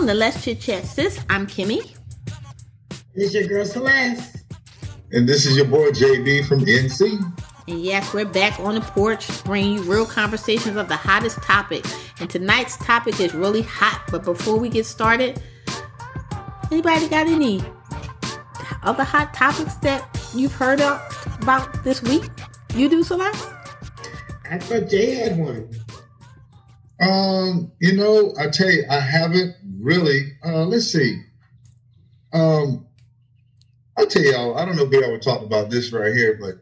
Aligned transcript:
Welcome 0.00 0.14
to 0.14 0.18
Let's 0.18 0.42
Chit 0.42 0.60
Chat 0.62 0.86
Sis. 0.86 1.22
I'm 1.28 1.46
Kimmy. 1.46 1.94
This 3.14 3.26
is 3.26 3.34
your 3.34 3.46
girl 3.48 3.66
Celeste. 3.66 4.38
And 5.12 5.28
this 5.28 5.44
is 5.44 5.54
your 5.58 5.66
boy 5.66 5.90
JB 5.90 6.46
from 6.46 6.60
NC. 6.60 7.20
And 7.68 7.82
yes, 7.82 8.14
we're 8.14 8.24
back 8.24 8.58
on 8.60 8.76
the 8.76 8.80
porch 8.80 9.44
bringing 9.44 9.74
you 9.74 9.82
real 9.82 10.06
conversations 10.06 10.78
of 10.78 10.88
the 10.88 10.96
hottest 10.96 11.42
topics. 11.42 11.94
And 12.18 12.30
tonight's 12.30 12.78
topic 12.78 13.20
is 13.20 13.34
really 13.34 13.60
hot. 13.60 14.02
But 14.10 14.24
before 14.24 14.58
we 14.58 14.70
get 14.70 14.86
started, 14.86 15.42
anybody 16.72 17.06
got 17.06 17.26
any 17.26 17.60
other 18.82 19.04
hot 19.04 19.34
topics 19.34 19.74
that 19.74 20.18
you've 20.34 20.54
heard 20.54 20.80
of 20.80 21.38
about 21.42 21.84
this 21.84 22.02
week? 22.02 22.22
You 22.74 22.88
do, 22.88 23.02
Celeste? 23.02 23.50
I 24.50 24.58
thought 24.60 24.88
Jay 24.88 25.16
had 25.16 25.36
one. 25.36 25.68
Um, 27.00 27.72
you 27.80 27.96
know, 27.96 28.34
I 28.38 28.48
tell 28.48 28.70
you, 28.70 28.84
I 28.90 29.00
haven't 29.00 29.56
really. 29.80 30.32
Uh, 30.44 30.64
let's 30.64 30.86
see. 30.86 31.22
Um, 32.32 32.86
I'll 33.96 34.06
tell 34.06 34.22
y'all. 34.22 34.56
I 34.56 34.64
don't 34.64 34.76
know 34.76 34.84
if 34.84 34.90
we 34.90 35.02
ever 35.02 35.18
talked 35.18 35.44
about 35.44 35.70
this 35.70 35.92
right 35.92 36.14
here, 36.14 36.38
but 36.40 36.56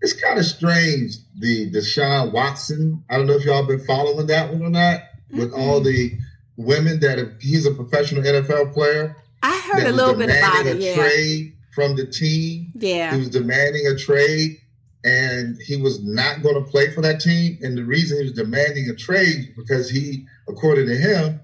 it's 0.00 0.12
kind 0.12 0.38
of 0.38 0.44
strange. 0.44 1.16
The 1.38 1.70
Deshaun 1.70 2.32
Watson. 2.32 3.04
I 3.08 3.16
don't 3.16 3.26
know 3.26 3.34
if 3.34 3.44
y'all 3.44 3.66
been 3.66 3.84
following 3.84 4.26
that 4.26 4.52
one 4.52 4.62
or 4.62 4.70
not. 4.70 5.00
Mm-hmm. 5.00 5.38
With 5.38 5.52
all 5.52 5.80
the 5.80 6.18
women 6.56 7.00
that 7.00 7.18
have, 7.18 7.40
he's 7.40 7.66
a 7.66 7.72
professional 7.72 8.22
NFL 8.22 8.72
player. 8.74 9.16
I 9.42 9.58
heard 9.58 9.86
a 9.86 9.92
little 9.92 10.14
bit 10.14 10.30
about 10.30 10.66
it. 10.66 10.78
Yeah. 10.78 10.94
Trade 10.94 11.56
from 11.74 11.96
the 11.96 12.06
team. 12.06 12.72
Yeah. 12.74 13.12
He 13.12 13.18
was 13.18 13.30
demanding 13.30 13.86
a 13.86 13.96
trade 13.96 14.58
and 15.04 15.60
he 15.60 15.76
was 15.76 16.02
not 16.02 16.42
going 16.42 16.62
to 16.62 16.70
play 16.70 16.90
for 16.90 17.00
that 17.00 17.20
team. 17.20 17.58
And 17.62 17.76
the 17.76 17.84
reason 17.84 18.18
he 18.18 18.24
was 18.24 18.32
demanding 18.32 18.88
a 18.88 18.94
trade 18.94 19.54
because 19.56 19.90
he, 19.90 20.26
according 20.48 20.86
to 20.86 20.96
him, 20.96 21.40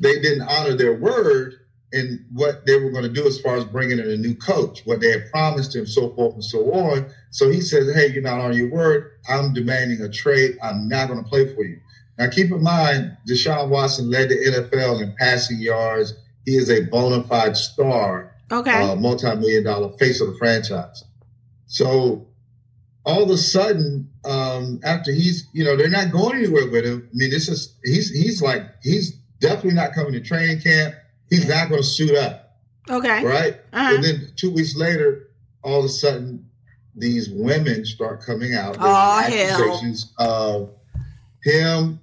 they 0.00 0.20
didn't 0.20 0.42
honor 0.42 0.74
their 0.74 0.94
word 0.94 1.54
and 1.92 2.24
what 2.32 2.66
they 2.66 2.78
were 2.78 2.90
going 2.90 3.02
to 3.02 3.12
do 3.12 3.26
as 3.26 3.40
far 3.40 3.56
as 3.56 3.64
bringing 3.64 3.98
in 3.98 4.08
a 4.10 4.16
new 4.16 4.34
coach, 4.34 4.82
what 4.84 5.00
they 5.00 5.10
had 5.10 5.30
promised 5.30 5.74
him, 5.74 5.86
so 5.86 6.10
forth 6.14 6.34
and 6.34 6.44
so 6.44 6.72
on. 6.72 7.10
So 7.30 7.50
he 7.50 7.60
says, 7.60 7.92
"Hey, 7.94 8.08
you're 8.08 8.22
not 8.22 8.40
on 8.40 8.56
your 8.56 8.70
word. 8.70 9.10
I'm 9.28 9.52
demanding 9.52 10.00
a 10.00 10.08
trade. 10.08 10.56
I'm 10.62 10.88
not 10.88 11.08
going 11.08 11.22
to 11.22 11.28
play 11.28 11.52
for 11.54 11.64
you." 11.64 11.80
Now, 12.18 12.28
keep 12.28 12.50
in 12.52 12.62
mind, 12.62 13.16
Deshaun 13.28 13.70
Watson 13.70 14.10
led 14.10 14.28
the 14.28 14.36
NFL 14.36 15.02
in 15.02 15.14
passing 15.18 15.58
yards. 15.58 16.14
He 16.44 16.56
is 16.56 16.70
a 16.70 16.82
bona 16.82 17.24
fide 17.24 17.56
star, 17.56 18.34
okay, 18.52 18.70
uh, 18.70 18.96
multi-million 18.96 19.64
dollar 19.64 19.96
face 19.98 20.20
of 20.20 20.28
the 20.28 20.38
franchise. 20.38 21.04
So 21.66 22.26
all 23.04 23.22
of 23.22 23.30
a 23.30 23.36
sudden, 23.36 24.10
um, 24.24 24.80
after 24.84 25.12
he's, 25.12 25.48
you 25.52 25.64
know, 25.64 25.76
they're 25.76 25.88
not 25.88 26.12
going 26.12 26.36
anywhere 26.36 26.68
with 26.70 26.84
him. 26.84 27.08
I 27.10 27.16
mean, 27.16 27.30
this 27.30 27.48
is 27.48 27.74
he's 27.84 28.10
he's 28.10 28.42
like 28.42 28.62
he's 28.82 29.19
definitely 29.40 29.74
not 29.74 29.92
coming 29.92 30.12
to 30.12 30.20
training 30.20 30.60
camp. 30.60 30.94
He's 31.28 31.48
not 31.48 31.68
going 31.68 31.82
to 31.82 31.86
suit 31.86 32.14
up. 32.14 32.58
Okay. 32.88 33.24
Right. 33.24 33.54
Uh-huh. 33.72 33.94
And 33.94 34.04
then 34.04 34.32
two 34.36 34.50
weeks 34.50 34.76
later, 34.76 35.30
all 35.62 35.80
of 35.80 35.84
a 35.84 35.88
sudden, 35.88 36.46
these 36.94 37.30
women 37.30 37.84
start 37.84 38.22
coming 38.22 38.54
out. 38.54 38.76
Oh 38.80 39.20
accusations 39.20 40.12
hell. 40.18 40.30
of 40.30 40.70
him 41.42 42.00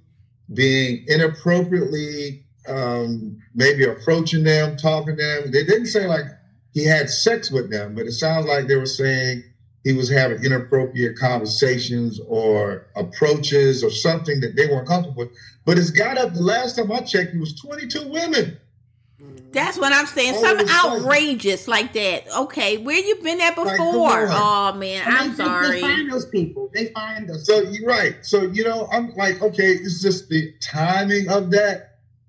being 0.52 1.04
inappropriately, 1.06 2.44
um, 2.66 3.40
maybe 3.54 3.84
approaching 3.84 4.44
them, 4.44 4.76
talking 4.76 5.16
to 5.16 5.22
them. 5.22 5.50
They 5.50 5.64
didn't 5.64 5.86
say 5.86 6.06
like 6.06 6.24
he 6.72 6.84
had 6.84 7.10
sex 7.10 7.50
with 7.50 7.70
them, 7.70 7.94
but 7.94 8.06
it 8.06 8.12
sounds 8.12 8.46
like 8.46 8.66
they 8.66 8.76
were 8.76 8.86
saying 8.86 9.44
he 9.88 9.94
was 9.94 10.10
having 10.10 10.44
inappropriate 10.44 11.16
conversations 11.16 12.20
or 12.28 12.88
approaches 12.94 13.82
or 13.82 13.90
something 13.90 14.38
that 14.38 14.54
they 14.54 14.66
weren't 14.66 14.86
comfortable 14.86 15.22
with. 15.22 15.30
But 15.64 15.78
it's 15.78 15.90
got 15.90 16.18
up 16.18 16.34
the 16.34 16.42
last 16.42 16.76
time 16.76 16.92
I 16.92 17.00
checked, 17.00 17.34
it 17.34 17.40
was 17.40 17.58
22 17.58 18.06
women. 18.06 18.58
That's 19.50 19.78
what 19.78 19.94
I'm 19.94 20.04
saying. 20.04 20.34
All 20.34 20.44
Something 20.44 20.68
outrageous 20.68 21.66
like 21.68 21.94
that. 21.94 22.24
Okay, 22.36 22.76
where 22.76 22.98
you 22.98 23.14
been 23.22 23.40
at 23.40 23.54
before? 23.54 24.26
Like, 24.26 24.28
oh 24.30 24.74
man, 24.74 25.06
and 25.06 25.16
I'm 25.16 25.34
sorry. 25.34 25.80
They 25.80 25.80
find 25.80 26.12
those 26.12 26.26
people. 26.26 26.70
They 26.74 26.88
find 26.88 27.26
those. 27.26 27.46
So 27.46 27.62
you're 27.62 27.88
right. 27.88 28.16
So 28.20 28.42
you 28.42 28.64
know, 28.64 28.88
I'm 28.92 29.14
like, 29.16 29.40
okay, 29.40 29.72
it's 29.72 30.02
just 30.02 30.28
the 30.28 30.52
timing 30.60 31.30
of 31.30 31.50
that 31.52 31.87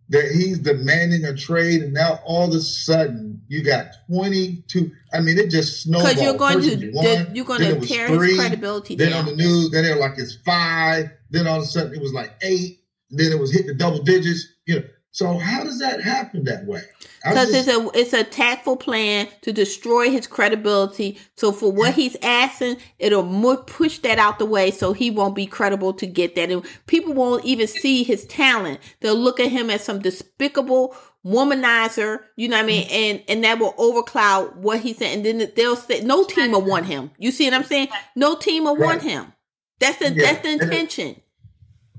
that 0.10 0.32
he's 0.32 0.60
demanding 0.60 1.24
a 1.26 1.36
trade, 1.36 1.82
and 1.84 1.94
now 1.94 2.20
all 2.26 2.48
of 2.48 2.54
a 2.54 2.62
sudden 2.62 3.42
you 3.48 3.64
got 3.64 3.88
22. 4.12 4.92
I 5.14 5.20
mean, 5.20 5.38
it 5.38 5.50
just 5.50 5.84
snowballed. 5.84 6.10
Because 6.10 6.24
you're 6.24 6.38
going 6.38 6.62
to 6.62 6.92
one, 6.92 7.36
you're 7.36 7.46
going 7.46 7.62
to 7.62 7.88
tear 7.88 8.08
three, 8.08 8.32
his 8.32 8.40
credibility. 8.40 8.96
Then 8.96 9.12
down. 9.12 9.20
on 9.20 9.26
the 9.26 9.36
news, 9.36 9.72
then 9.72 9.84
they're 9.84 10.00
like 10.00 10.18
it's 10.18 10.36
five. 10.46 11.12
Then 11.30 11.48
all 11.48 11.58
of 11.58 11.64
a 11.64 11.68
sudden 11.68 11.94
it 11.94 12.02
was 12.02 12.14
like 12.14 12.36
eight. 12.42 12.80
Then 13.12 13.32
it 13.32 13.40
was 13.40 13.52
hit 13.52 13.68
the 13.68 13.74
double 13.74 14.02
digits. 14.02 14.46
You 14.66 14.76
know, 14.76 14.86
so 15.12 15.38
how 15.38 15.64
does 15.64 15.80
that 15.80 16.02
happen 16.02 16.44
that 16.46 16.66
way? 16.66 16.82
Because 17.24 17.52
it's 17.54 17.68
a 17.68 17.90
it's 17.94 18.14
a 18.14 18.24
tactful 18.24 18.78
plan 18.78 19.28
to 19.42 19.52
destroy 19.52 20.10
his 20.12 20.28
credibility. 20.28 21.18
So 21.36 21.52
for 21.52 21.72
what 21.72 21.96
he's 21.96 22.16
asking, 22.22 22.78
it'll 23.00 23.58
push 23.58 24.00
that 24.00 24.20
out 24.20 24.38
the 24.38 24.46
way, 24.46 24.70
so 24.70 24.94
he 24.94 25.10
won't 25.10 25.36
be 25.36 25.48
credible 25.48 25.94
to 25.94 26.06
get 26.06 26.36
that. 26.36 26.52
And 26.52 26.64
people 26.86 27.14
won't 27.14 27.44
even 27.44 27.68
see 27.68 28.04
his 28.04 28.26
talent. 28.28 28.80
They'll 29.00 29.16
look 29.16 29.40
at 29.40 29.50
him 29.50 29.72
as 29.72 29.84
some 29.84 30.00
despicable 30.00 30.96
womanizer. 31.26 32.20
You 32.36 32.48
know 32.48 32.58
what 32.58 32.64
I 32.64 32.68
mean? 32.68 32.88
Mm-hmm. 32.88 32.94
And 32.94 33.24
and 33.28 33.44
that 33.44 33.60
will 33.60 33.74
overcloud 33.74 34.58
what 34.58 34.80
he 34.82 34.94
said. 34.94 35.18
And 35.18 35.26
then 35.26 35.52
they'll 35.56 35.76
say 35.76 36.02
no 36.02 36.24
team 36.24 36.52
will 36.52 36.62
want 36.62 36.86
him. 36.86 37.10
You 37.18 37.32
see 37.32 37.46
what 37.46 37.56
I'm 37.56 37.64
saying? 37.64 37.88
No 38.16 38.36
team 38.36 38.66
will 38.66 38.78
right. 38.78 38.86
want 38.86 39.02
him. 39.02 39.34
That's 39.80 39.98
the 39.98 40.14
yeah. 40.14 40.22
that's 40.22 40.44
the 40.44 40.52
intention. 40.52 41.08
It, 41.08 41.24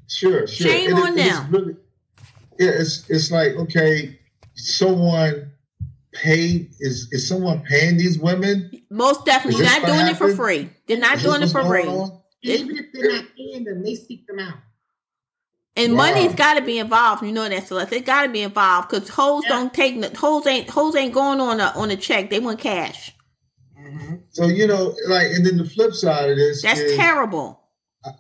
sure, 0.06 0.46
sure. 0.46 0.68
Shame 0.68 0.94
on 0.94 1.16
them. 1.16 1.78
Really, 2.60 2.72
yeah, 2.72 2.80
it's 2.80 3.08
it's 3.10 3.30
like 3.30 3.54
okay 3.56 4.20
someone 4.54 5.50
paid 6.12 6.70
is 6.80 7.08
is 7.12 7.26
someone 7.26 7.62
paying 7.62 7.96
these 7.96 8.18
women? 8.18 8.70
Most 8.90 9.24
definitely, 9.24 9.64
not 9.64 9.86
doing 9.86 9.98
happen? 9.98 10.14
it 10.14 10.16
for 10.16 10.34
free. 10.34 10.70
They're 10.86 10.98
not 10.98 11.18
is 11.18 11.22
doing 11.22 11.42
it 11.42 11.50
for 11.50 11.64
free. 11.64 11.82
Even 12.42 12.76
if 12.76 12.86
they're 12.92 13.12
not 13.12 13.24
paying 13.36 13.64
them, 13.64 13.82
they 13.82 13.94
seek 13.94 14.26
them 14.26 14.38
out. 14.38 14.54
And 15.76 15.92
wow. 15.92 16.08
money's 16.08 16.34
got 16.34 16.54
to 16.54 16.62
be 16.62 16.78
involved. 16.78 17.22
You 17.22 17.32
know 17.32 17.48
that, 17.48 17.66
Celeste. 17.66 17.90
They 17.90 18.00
got 18.00 18.24
to 18.24 18.28
be 18.28 18.42
involved 18.42 18.90
because 18.90 19.08
hoes 19.08 19.44
yeah. 19.44 19.50
don't 19.50 19.74
take 19.74 20.00
the 20.00 20.16
hoes 20.16 20.46
ain't 20.46 20.68
hoes 20.68 20.96
ain't 20.96 21.14
going 21.14 21.40
on 21.40 21.60
a 21.60 21.72
on 21.76 21.90
a 21.90 21.96
check. 21.96 22.30
They 22.30 22.40
want 22.40 22.58
cash. 22.58 23.14
Mm-hmm. 23.78 24.16
So 24.30 24.46
you 24.46 24.66
know, 24.66 24.94
like, 25.08 25.28
and 25.28 25.46
then 25.46 25.56
the 25.56 25.64
flip 25.64 25.92
side 25.92 26.30
of 26.30 26.36
this, 26.36 26.62
that's 26.62 26.80
is, 26.80 26.96
terrible. 26.96 27.60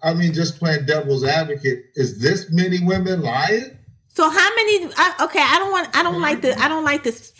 I 0.02 0.14
mean, 0.14 0.32
just 0.32 0.58
playing 0.58 0.84
devil's 0.86 1.24
advocate. 1.24 1.86
Is 1.94 2.20
this 2.20 2.50
many 2.50 2.80
women 2.84 3.22
lying? 3.22 3.78
So 4.14 4.28
how 4.28 4.54
many? 4.56 4.86
I, 4.96 5.14
okay, 5.24 5.42
I 5.42 5.58
don't 5.58 5.70
want. 5.70 5.96
I 5.96 6.02
don't 6.02 6.20
like 6.20 6.42
the. 6.42 6.58
I 6.58 6.68
don't 6.68 6.84
like 6.84 7.04
this 7.04 7.32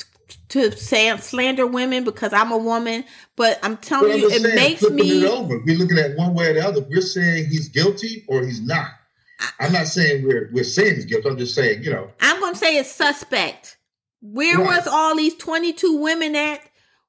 to 0.50 0.70
say 0.72 1.16
slander 1.18 1.66
women 1.66 2.04
because 2.04 2.32
I'm 2.32 2.52
a 2.52 2.58
woman. 2.58 3.04
But 3.36 3.58
I'm 3.62 3.76
telling 3.76 4.18
you, 4.18 4.30
it 4.30 4.42
saying, 4.42 4.54
makes 4.54 4.82
me. 4.90 5.24
It 5.24 5.28
over. 5.28 5.58
We're 5.58 5.76
looking 5.76 5.98
at 5.98 6.16
one 6.16 6.34
way 6.34 6.50
or 6.50 6.54
the 6.54 6.66
other. 6.66 6.82
We're 6.82 7.00
saying 7.00 7.46
he's 7.48 7.68
guilty 7.68 8.24
or 8.28 8.44
he's 8.44 8.60
not. 8.60 8.88
I'm 9.58 9.72
not 9.72 9.86
saying 9.86 10.24
we're 10.24 10.50
we're 10.52 10.64
saying 10.64 10.96
he's 10.96 11.06
guilty. 11.06 11.28
I'm 11.28 11.38
just 11.38 11.54
saying, 11.54 11.82
you 11.82 11.90
know. 11.90 12.08
I'm 12.20 12.40
going 12.40 12.52
to 12.52 12.58
say 12.58 12.76
it's 12.76 12.90
suspect. 12.90 13.78
Where 14.20 14.58
right. 14.58 14.76
was 14.76 14.86
all 14.86 15.16
these 15.16 15.34
22 15.36 15.96
women 15.96 16.36
at 16.36 16.60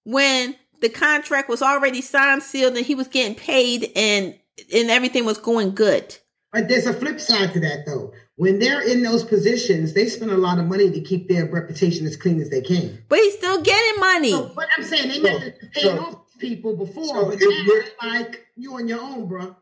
when 0.05 0.55
the 0.79 0.87
contract 0.89 1.49
was 1.49 1.61
already 1.61 2.01
signed, 2.01 2.41
sealed, 2.41 2.77
and 2.77 2.85
he 2.85 2.95
was 2.95 3.09
getting 3.09 3.35
paid 3.35 3.91
and 3.95 4.33
and 4.73 4.89
everything 4.89 5.25
was 5.25 5.37
going 5.37 5.75
good? 5.75 6.17
But 6.53 6.67
there's 6.67 6.85
a 6.85 6.93
flip 6.93 7.19
side 7.19 7.53
to 7.53 7.59
that, 7.61 7.85
though 7.85 8.11
when 8.41 8.57
they're 8.57 8.81
in 8.81 9.03
those 9.03 9.23
positions, 9.23 9.93
they 9.93 10.07
spend 10.07 10.31
a 10.31 10.35
lot 10.35 10.57
of 10.57 10.65
money 10.65 10.89
to 10.89 10.99
keep 10.99 11.29
their 11.29 11.45
reputation 11.45 12.07
as 12.07 12.17
clean 12.17 12.41
as 12.41 12.49
they 12.49 12.61
can. 12.61 12.97
But 13.07 13.19
he's 13.19 13.35
still 13.35 13.61
getting 13.61 13.99
money. 13.99 14.31
So, 14.31 14.51
but 14.55 14.67
I'm 14.75 14.83
saying 14.83 15.09
they 15.09 15.17
so, 15.17 15.21
never 15.21 15.51
paid 15.71 15.83
so, 15.83 15.99
off 15.99 16.15
people 16.39 16.75
before, 16.75 17.05
so 17.05 17.29
but 17.29 17.39
now 17.39 18.09
like 18.09 18.47
you 18.55 18.73
on 18.73 18.87
your 18.87 18.99
own, 18.99 19.27
bro. 19.27 19.55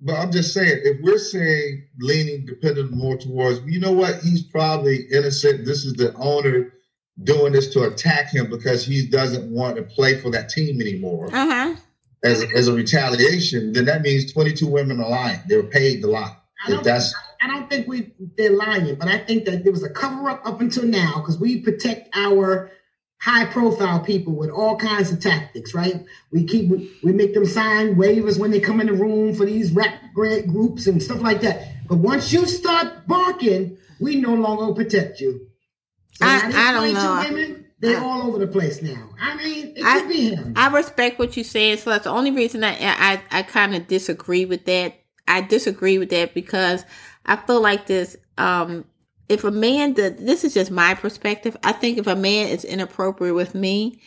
But 0.00 0.14
I'm 0.14 0.32
just 0.32 0.54
saying, 0.54 0.80
if 0.84 1.02
we're 1.02 1.18
saying 1.18 1.88
leaning 2.00 2.46
dependent 2.46 2.90
more 2.90 3.18
towards, 3.18 3.60
you 3.66 3.80
know 3.80 3.92
what, 3.92 4.20
he's 4.20 4.44
probably 4.44 5.00
innocent. 5.12 5.66
This 5.66 5.84
is 5.84 5.92
the 5.92 6.14
owner 6.14 6.72
doing 7.22 7.52
this 7.52 7.70
to 7.74 7.82
attack 7.82 8.30
him 8.30 8.48
because 8.48 8.82
he 8.82 9.06
doesn't 9.06 9.52
want 9.52 9.76
to 9.76 9.82
play 9.82 10.18
for 10.18 10.30
that 10.30 10.48
team 10.48 10.80
anymore. 10.80 11.28
Uh-huh. 11.34 11.74
As, 12.24 12.46
as 12.54 12.68
a 12.68 12.72
retaliation, 12.72 13.74
then 13.74 13.84
that 13.84 14.00
means 14.00 14.32
22 14.32 14.66
women 14.66 15.02
are 15.02 15.10
lying. 15.10 15.40
They 15.46 15.56
were 15.56 15.64
paid 15.64 16.00
to 16.00 16.06
lie. 16.06 16.34
If 16.66 16.82
that's 16.82 17.14
I 17.46 17.54
don't 17.54 17.70
think 17.70 17.86
we 17.86 18.12
they're 18.36 18.56
lying, 18.56 18.96
but 18.96 19.08
I 19.08 19.18
think 19.18 19.44
that 19.44 19.62
there 19.62 19.72
was 19.72 19.82
a 19.82 19.90
cover 19.90 20.28
up 20.28 20.46
up 20.46 20.60
until 20.60 20.84
now 20.84 21.14
because 21.16 21.38
we 21.38 21.60
protect 21.60 22.14
our 22.16 22.70
high 23.18 23.46
profile 23.46 24.00
people 24.00 24.34
with 24.34 24.50
all 24.50 24.76
kinds 24.76 25.10
of 25.10 25.20
tactics, 25.20 25.74
right? 25.74 26.04
We 26.30 26.44
keep 26.44 26.70
we 27.02 27.12
make 27.12 27.34
them 27.34 27.46
sign 27.46 27.96
waivers 27.96 28.38
when 28.38 28.50
they 28.50 28.60
come 28.60 28.80
in 28.80 28.86
the 28.86 28.92
room 28.92 29.34
for 29.34 29.44
these 29.44 29.72
rap 29.72 30.00
groups 30.14 30.86
and 30.86 31.02
stuff 31.02 31.22
like 31.22 31.40
that. 31.42 31.68
But 31.88 31.98
once 31.98 32.32
you 32.32 32.46
start 32.46 33.06
barking, 33.06 33.78
we 34.00 34.16
no 34.16 34.34
longer 34.34 34.74
protect 34.74 35.20
you. 35.20 35.48
So 36.12 36.26
I, 36.26 36.50
I 36.54 36.72
don't 36.72 36.94
know. 36.94 37.24
Women, 37.28 37.66
they're 37.78 37.98
I, 37.98 38.04
all 38.04 38.22
over 38.22 38.38
the 38.38 38.46
place 38.46 38.82
now. 38.82 39.10
I 39.20 39.36
mean, 39.36 39.74
it 39.76 39.84
I, 39.84 40.00
could 40.00 40.08
be 40.08 40.30
him. 40.30 40.54
I 40.56 40.68
respect 40.68 41.18
what 41.18 41.36
you're 41.36 41.44
saying, 41.44 41.78
so 41.78 41.90
that's 41.90 42.04
the 42.04 42.10
only 42.10 42.30
reason 42.30 42.64
I 42.64 42.76
I, 42.80 43.22
I 43.30 43.42
kind 43.42 43.74
of 43.74 43.86
disagree 43.86 44.44
with 44.44 44.64
that. 44.66 44.94
I 45.28 45.40
disagree 45.40 45.98
with 45.98 46.10
that 46.10 46.34
because 46.34 46.84
I 47.26 47.36
feel 47.36 47.60
like 47.60 47.86
this. 47.86 48.16
Um, 48.38 48.84
if 49.28 49.42
a 49.44 49.50
man 49.50 49.92
does, 49.92 50.14
this 50.16 50.44
is 50.44 50.54
just 50.54 50.70
my 50.70 50.94
perspective. 50.94 51.56
I 51.64 51.72
think 51.72 51.98
if 51.98 52.06
a 52.06 52.14
man 52.16 52.48
is 52.48 52.64
inappropriate 52.64 53.34
with 53.34 53.54
me, 53.54 54.00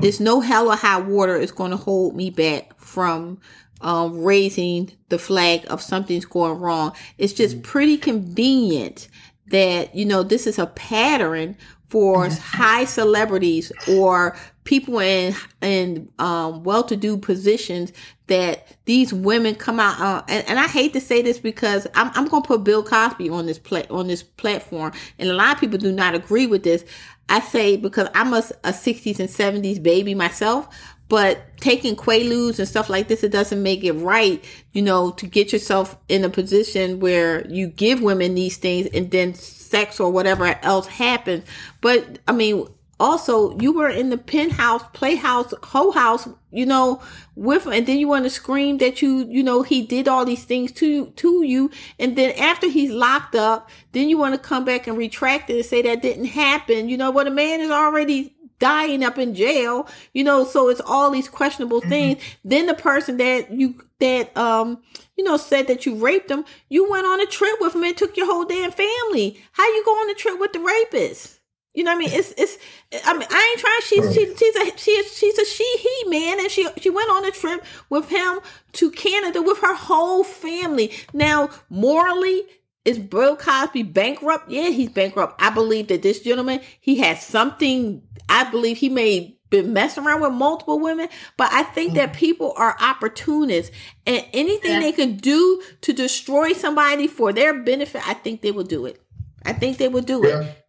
there's 0.00 0.20
no 0.20 0.40
hell 0.40 0.70
or 0.70 0.76
high 0.76 1.00
water 1.00 1.36
is 1.36 1.50
going 1.50 1.70
to 1.70 1.76
hold 1.76 2.14
me 2.14 2.30
back 2.30 2.78
from 2.78 3.40
um, 3.80 4.22
raising 4.22 4.92
the 5.08 5.18
flag 5.18 5.64
of 5.68 5.80
something's 5.80 6.26
going 6.26 6.60
wrong. 6.60 6.92
It's 7.18 7.32
just 7.32 7.62
pretty 7.62 7.96
convenient 7.96 9.08
that, 9.48 9.94
you 9.94 10.04
know, 10.04 10.22
this 10.22 10.46
is 10.46 10.58
a 10.58 10.66
pattern 10.66 11.56
for 11.88 12.28
high 12.28 12.84
celebrities 12.84 13.70
or 13.88 14.36
people 14.64 14.98
in 14.98 15.34
in 15.62 16.08
um, 16.18 16.62
well-to-do 16.64 17.16
positions 17.16 17.92
that 18.26 18.76
these 18.86 19.12
women 19.12 19.54
come 19.54 19.78
out 19.78 20.00
uh, 20.00 20.22
and, 20.28 20.48
and, 20.48 20.58
I 20.58 20.66
hate 20.66 20.92
to 20.94 21.00
say 21.00 21.22
this 21.22 21.38
because 21.38 21.86
I'm, 21.94 22.10
I'm 22.14 22.26
going 22.26 22.42
to 22.42 22.46
put 22.46 22.64
Bill 22.64 22.82
Cosby 22.82 23.30
on 23.30 23.46
this 23.46 23.58
pla- 23.58 23.86
on 23.90 24.08
this 24.08 24.22
platform 24.22 24.92
and 25.18 25.30
a 25.30 25.34
lot 25.34 25.54
of 25.54 25.60
people 25.60 25.78
do 25.78 25.92
not 25.92 26.14
agree 26.14 26.46
with 26.46 26.64
this. 26.64 26.84
I 27.28 27.40
say 27.40 27.76
because 27.76 28.08
I'm 28.14 28.32
a, 28.32 28.42
a 28.64 28.72
60s 28.72 29.20
and 29.20 29.28
70s 29.28 29.82
baby 29.82 30.14
myself, 30.14 30.68
but 31.08 31.56
taking 31.58 31.94
quaaludes 31.94 32.58
and 32.58 32.66
stuff 32.66 32.88
like 32.88 33.08
this, 33.08 33.22
it 33.22 33.30
doesn't 33.30 33.62
make 33.62 33.84
it 33.84 33.92
right, 33.92 34.42
you 34.72 34.82
know, 34.82 35.12
to 35.12 35.26
get 35.26 35.52
yourself 35.52 35.96
in 36.08 36.24
a 36.24 36.28
position 36.28 37.00
where 37.00 37.46
you 37.48 37.68
give 37.68 38.02
women 38.02 38.34
these 38.34 38.56
things 38.56 38.88
and 38.92 39.10
then 39.10 39.34
sex 39.68 40.00
or 40.00 40.10
whatever 40.10 40.58
else 40.62 40.86
happens. 40.86 41.44
But 41.80 42.18
I 42.26 42.32
mean, 42.32 42.66
also 42.98 43.58
you 43.58 43.72
were 43.72 43.88
in 43.88 44.10
the 44.10 44.18
penthouse, 44.18 44.82
playhouse, 44.92 45.52
whole 45.62 45.92
house, 45.92 46.28
you 46.50 46.66
know, 46.66 47.02
with 47.34 47.66
and 47.66 47.86
then 47.86 47.98
you 47.98 48.08
want 48.08 48.24
to 48.24 48.30
scream 48.30 48.78
that 48.78 49.02
you, 49.02 49.26
you 49.28 49.42
know, 49.42 49.62
he 49.62 49.82
did 49.82 50.08
all 50.08 50.24
these 50.24 50.44
things 50.44 50.72
to 50.72 51.06
to 51.06 51.42
you, 51.44 51.70
and 51.98 52.16
then 52.16 52.32
after 52.38 52.68
he's 52.68 52.90
locked 52.90 53.34
up, 53.34 53.68
then 53.92 54.08
you 54.08 54.16
want 54.18 54.34
to 54.34 54.40
come 54.40 54.64
back 54.64 54.86
and 54.86 54.96
retract 54.96 55.50
it 55.50 55.56
and 55.56 55.66
say 55.66 55.82
that 55.82 56.02
didn't 56.02 56.26
happen. 56.26 56.88
You 56.88 56.96
know, 56.96 57.10
what 57.10 57.26
a 57.26 57.30
man 57.30 57.60
is 57.60 57.70
already 57.70 58.34
dying 58.58 59.04
up 59.04 59.18
in 59.18 59.34
jail, 59.34 59.86
you 60.14 60.24
know, 60.24 60.44
so 60.44 60.68
it's 60.68 60.80
all 60.80 61.10
these 61.10 61.28
questionable 61.28 61.80
mm-hmm. 61.80 61.90
things. 61.90 62.22
Then 62.44 62.66
the 62.66 62.74
person 62.74 63.18
that 63.18 63.50
you 63.50 63.85
that 64.00 64.36
um 64.36 64.82
you 65.16 65.24
know 65.24 65.36
said 65.36 65.66
that 65.68 65.86
you 65.86 65.94
raped 65.96 66.28
them, 66.28 66.44
you 66.68 66.88
went 66.90 67.06
on 67.06 67.20
a 67.20 67.26
trip 67.26 67.56
with 67.60 67.74
him 67.74 67.84
and 67.84 67.96
took 67.96 68.16
your 68.16 68.26
whole 68.26 68.44
damn 68.44 68.70
family. 68.70 69.42
How 69.52 69.66
you 69.66 69.84
go 69.84 69.92
on 69.92 70.10
a 70.10 70.14
trip 70.14 70.38
with 70.38 70.52
the 70.52 70.60
rapist? 70.60 71.40
You 71.76 71.84
know 71.84 71.90
what 71.94 71.96
I 71.96 71.98
mean? 71.98 72.10
It's 72.12 72.32
it's. 72.38 72.56
I 73.04 73.12
mean, 73.12 73.28
I 73.30 73.50
ain't 73.50 73.60
trying. 73.60 73.80
She's 73.82 74.14
she, 74.14 74.34
she's 74.34 74.56
a 74.56 74.78
she 74.78 75.04
she's 75.08 75.38
a 75.38 75.44
she 75.44 75.76
he 75.78 76.10
man, 76.10 76.40
and 76.40 76.50
she 76.50 76.66
she 76.78 76.88
went 76.88 77.10
on 77.10 77.26
a 77.26 77.30
trip 77.30 77.62
with 77.90 78.08
him 78.08 78.40
to 78.72 78.90
Canada 78.90 79.42
with 79.42 79.58
her 79.58 79.74
whole 79.74 80.24
family. 80.24 80.90
Now, 81.12 81.50
morally, 81.68 82.44
is 82.86 82.98
Bill 82.98 83.36
Cosby 83.36 83.82
bankrupt? 83.82 84.50
Yeah, 84.50 84.70
he's 84.70 84.88
bankrupt. 84.88 85.40
I 85.42 85.50
believe 85.50 85.88
that 85.88 86.00
this 86.00 86.20
gentleman 86.20 86.60
he 86.80 86.96
has 87.00 87.22
something 87.22 88.02
I 88.28 88.50
believe 88.50 88.78
he 88.78 88.88
may 88.88 89.35
been 89.50 89.72
messing 89.72 90.04
around 90.04 90.20
with 90.20 90.32
multiple 90.32 90.78
women, 90.78 91.08
but 91.36 91.52
I 91.52 91.62
think 91.62 91.92
mm. 91.92 91.94
that 91.96 92.12
people 92.12 92.52
are 92.56 92.76
opportunists 92.80 93.74
and 94.06 94.24
anything 94.32 94.72
yeah. 94.72 94.80
they 94.80 94.92
can 94.92 95.16
do 95.16 95.62
to 95.82 95.92
destroy 95.92 96.52
somebody 96.52 97.06
for 97.06 97.32
their 97.32 97.62
benefit, 97.62 98.06
I 98.06 98.14
think 98.14 98.42
they 98.42 98.50
will 98.50 98.64
do 98.64 98.86
it. 98.86 99.00
I 99.44 99.52
think 99.52 99.78
they 99.78 99.88
will 99.88 100.02
do 100.02 100.22
yeah. 100.26 100.40
it. 100.40 100.62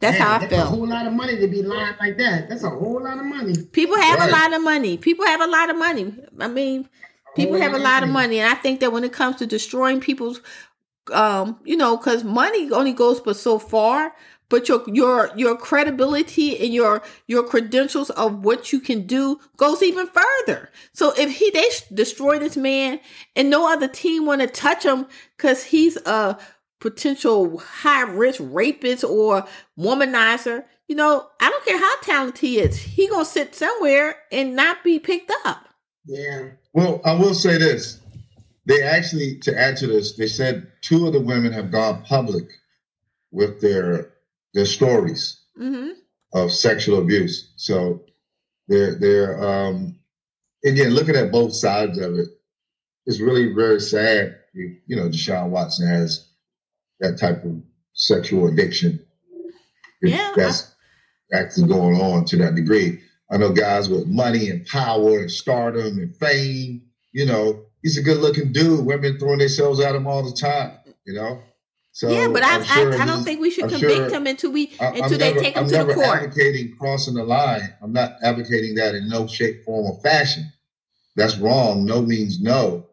That's 0.00 0.18
Man, 0.18 0.28
how 0.28 0.34
I 0.34 0.38
that's 0.40 0.52
feel. 0.52 0.62
a 0.62 0.66
whole 0.66 0.86
lot 0.86 1.06
of 1.06 1.12
money 1.12 1.38
to 1.38 1.46
be 1.46 1.62
lying 1.62 1.94
like 2.00 2.18
that. 2.18 2.48
That's 2.48 2.64
a 2.64 2.68
whole 2.68 3.02
lot 3.02 3.18
of 3.18 3.24
money. 3.24 3.54
People 3.72 3.96
have 3.96 4.28
a 4.28 4.32
lot 4.32 4.52
of 4.52 4.62
money. 4.62 4.98
People 4.98 5.24
have 5.24 5.40
a 5.40 5.46
lot 5.46 5.70
of 5.70 5.78
money. 5.78 6.14
I 6.40 6.48
mean, 6.48 6.88
people 7.36 7.54
have 7.54 7.72
a 7.72 7.78
lot 7.78 8.02
of 8.02 8.08
money. 8.08 8.40
And 8.40 8.52
I 8.52 8.54
think 8.54 8.80
that 8.80 8.92
when 8.92 9.04
it 9.04 9.12
comes 9.12 9.36
to 9.36 9.46
destroying 9.46 10.00
people's 10.00 10.40
um, 11.12 11.58
you 11.64 11.76
know, 11.76 11.96
because 11.96 12.24
money 12.24 12.70
only 12.70 12.92
goes 12.92 13.20
but 13.20 13.36
so 13.36 13.58
far 13.58 14.14
but 14.54 14.68
your 14.68 14.84
your 14.86 15.32
your 15.34 15.56
credibility 15.56 16.56
and 16.64 16.72
your 16.72 17.02
your 17.26 17.42
credentials 17.42 18.08
of 18.10 18.44
what 18.44 18.72
you 18.72 18.78
can 18.78 19.04
do 19.04 19.40
goes 19.56 19.82
even 19.82 20.06
further. 20.06 20.70
So 20.92 21.12
if 21.18 21.38
he 21.38 21.50
they 21.50 21.68
destroy 21.92 22.38
this 22.38 22.56
man 22.56 23.00
and 23.34 23.50
no 23.50 23.68
other 23.68 23.88
team 23.88 24.26
want 24.26 24.42
to 24.42 24.46
touch 24.46 24.84
him 24.84 25.06
because 25.36 25.64
he's 25.64 25.96
a 26.06 26.38
potential 26.78 27.58
high 27.58 28.02
risk 28.02 28.38
rapist 28.44 29.02
or 29.02 29.44
womanizer, 29.76 30.64
you 30.86 30.94
know, 30.94 31.26
I 31.40 31.50
don't 31.50 31.64
care 31.64 31.78
how 31.78 32.00
talented 32.02 32.38
he 32.38 32.60
is, 32.60 32.76
he 32.76 33.08
gonna 33.08 33.24
sit 33.24 33.56
somewhere 33.56 34.18
and 34.30 34.54
not 34.54 34.84
be 34.84 35.00
picked 35.00 35.32
up. 35.44 35.66
Yeah. 36.06 36.50
Well, 36.74 37.00
I 37.04 37.14
will 37.14 37.34
say 37.34 37.58
this. 37.58 37.98
They 38.66 38.84
actually, 38.84 39.40
to 39.40 39.58
add 39.58 39.76
to 39.78 39.88
this, 39.88 40.16
they 40.16 40.28
said 40.28 40.70
two 40.80 41.08
of 41.08 41.12
the 41.12 41.20
women 41.20 41.52
have 41.52 41.72
gone 41.72 42.04
public 42.04 42.44
with 43.32 43.60
their 43.60 44.13
their 44.54 44.66
stories 44.66 45.42
mm-hmm. 45.60 45.90
of 46.32 46.52
sexual 46.52 47.00
abuse. 47.00 47.52
So 47.56 48.02
they're 48.68 48.94
they're 48.94 49.44
um, 49.44 49.98
again 50.64 50.90
looking 50.90 51.16
at 51.16 51.32
both 51.32 51.54
sides 51.54 51.98
of 51.98 52.14
it. 52.14 52.28
It's 53.06 53.20
really 53.20 53.52
very 53.52 53.80
sad. 53.80 54.38
You, 54.54 54.76
you 54.86 54.96
know, 54.96 55.08
Deshaun 55.08 55.50
Watson 55.50 55.86
has 55.88 56.28
that 57.00 57.18
type 57.18 57.44
of 57.44 57.60
sexual 57.92 58.46
addiction. 58.46 59.04
Yeah, 60.00 60.32
that's 60.36 60.74
actually 61.32 61.68
going 61.68 62.00
on 62.00 62.24
to 62.26 62.36
that 62.38 62.54
degree. 62.54 63.00
I 63.30 63.36
know 63.36 63.52
guys 63.52 63.88
with 63.88 64.06
money 64.06 64.50
and 64.50 64.66
power 64.66 65.18
and 65.18 65.30
stardom 65.30 65.98
and 65.98 66.14
fame. 66.16 66.82
You 67.12 67.26
know, 67.26 67.64
he's 67.82 67.98
a 67.98 68.02
good 68.02 68.18
looking 68.18 68.52
dude. 68.52 68.84
Women 68.84 69.18
throwing 69.18 69.38
themselves 69.38 69.80
at 69.80 69.94
him 69.94 70.06
all 70.06 70.22
the 70.22 70.36
time. 70.36 70.78
You 71.04 71.14
know, 71.14 71.42
so 71.94 72.08
yeah, 72.08 72.26
but 72.26 72.42
I, 72.42 72.60
sure 72.60 72.92
I, 72.92 73.02
I, 73.04 73.06
don't 73.06 73.22
think 73.22 73.40
we 73.40 73.52
should 73.52 73.64
I'm 73.64 73.70
convict 73.70 73.94
sure, 73.94 74.10
him 74.10 74.26
until 74.26 74.50
we 74.50 74.72
until 74.80 75.04
I'm 75.04 75.10
they 75.10 75.28
never, 75.28 75.38
take 75.38 75.54
him 75.54 75.62
I'm 75.62 75.70
to 75.70 75.84
the 75.84 75.94
court. 75.94 76.06
advocating 76.08 76.76
crossing 76.76 77.14
the 77.14 77.22
line. 77.22 77.72
I'm 77.80 77.92
not 77.92 78.16
advocating 78.24 78.74
that 78.74 78.96
in 78.96 79.08
no 79.08 79.28
shape, 79.28 79.64
form, 79.64 79.86
or 79.86 80.00
fashion. 80.00 80.52
That's 81.14 81.38
wrong. 81.38 81.84
No 81.84 82.02
means 82.02 82.42
no. 82.42 82.88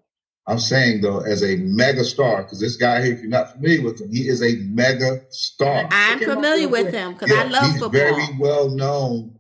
I'm 0.46 0.60
saying 0.60 1.02
though, 1.02 1.22
as 1.22 1.42
a 1.44 1.56
mega 1.56 2.04
star, 2.04 2.44
because 2.44 2.60
this 2.60 2.76
guy 2.76 3.04
here, 3.04 3.14
if 3.14 3.22
you're 3.22 3.30
not 3.32 3.54
familiar 3.54 3.82
with 3.82 4.02
him, 4.02 4.12
he 4.12 4.28
is 4.28 4.44
a 4.44 4.58
mega 4.70 5.24
star. 5.32 5.90
I'm 5.92 6.20
familiar 6.20 6.68
with 6.68 6.94
him 6.94 7.14
because 7.14 7.32
yeah, 7.32 7.42
I 7.42 7.44
love 7.46 7.72
football. 7.72 7.72
he's 7.72 7.80
football. 7.82 8.26
Very 8.28 8.38
well 8.40 8.70
known, 8.70 9.36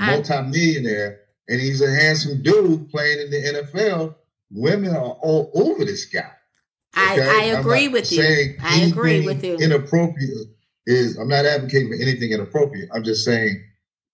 multi-millionaire, 0.00 1.20
and 1.48 1.60
he's 1.60 1.80
a 1.80 1.94
handsome 1.94 2.42
dude 2.42 2.88
playing 2.90 3.20
in 3.20 3.30
the 3.30 3.62
NFL. 3.72 4.16
Women 4.50 4.96
are 4.96 5.16
all 5.22 5.52
over 5.54 5.84
this 5.84 6.06
guy. 6.06 6.32
I, 6.96 7.18
I 7.20 7.44
agree 7.58 7.88
with 7.88 8.10
you. 8.10 8.56
I 8.62 8.80
agree 8.80 9.24
with 9.24 9.44
you. 9.44 9.56
Inappropriate 9.56 10.48
is 10.86 11.18
I'm 11.18 11.28
not 11.28 11.44
advocating 11.44 11.88
for 11.88 11.94
anything 11.94 12.32
inappropriate. 12.32 12.88
I'm 12.94 13.04
just 13.04 13.24
saying 13.24 13.62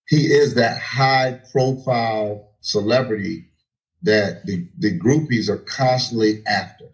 he 0.08 0.26
is 0.26 0.54
that 0.54 0.78
high 0.80 1.40
profile 1.52 2.50
celebrity 2.60 3.46
that 4.02 4.44
the, 4.46 4.66
the 4.78 4.98
groupies 4.98 5.48
are 5.48 5.58
constantly 5.58 6.42
after. 6.46 6.86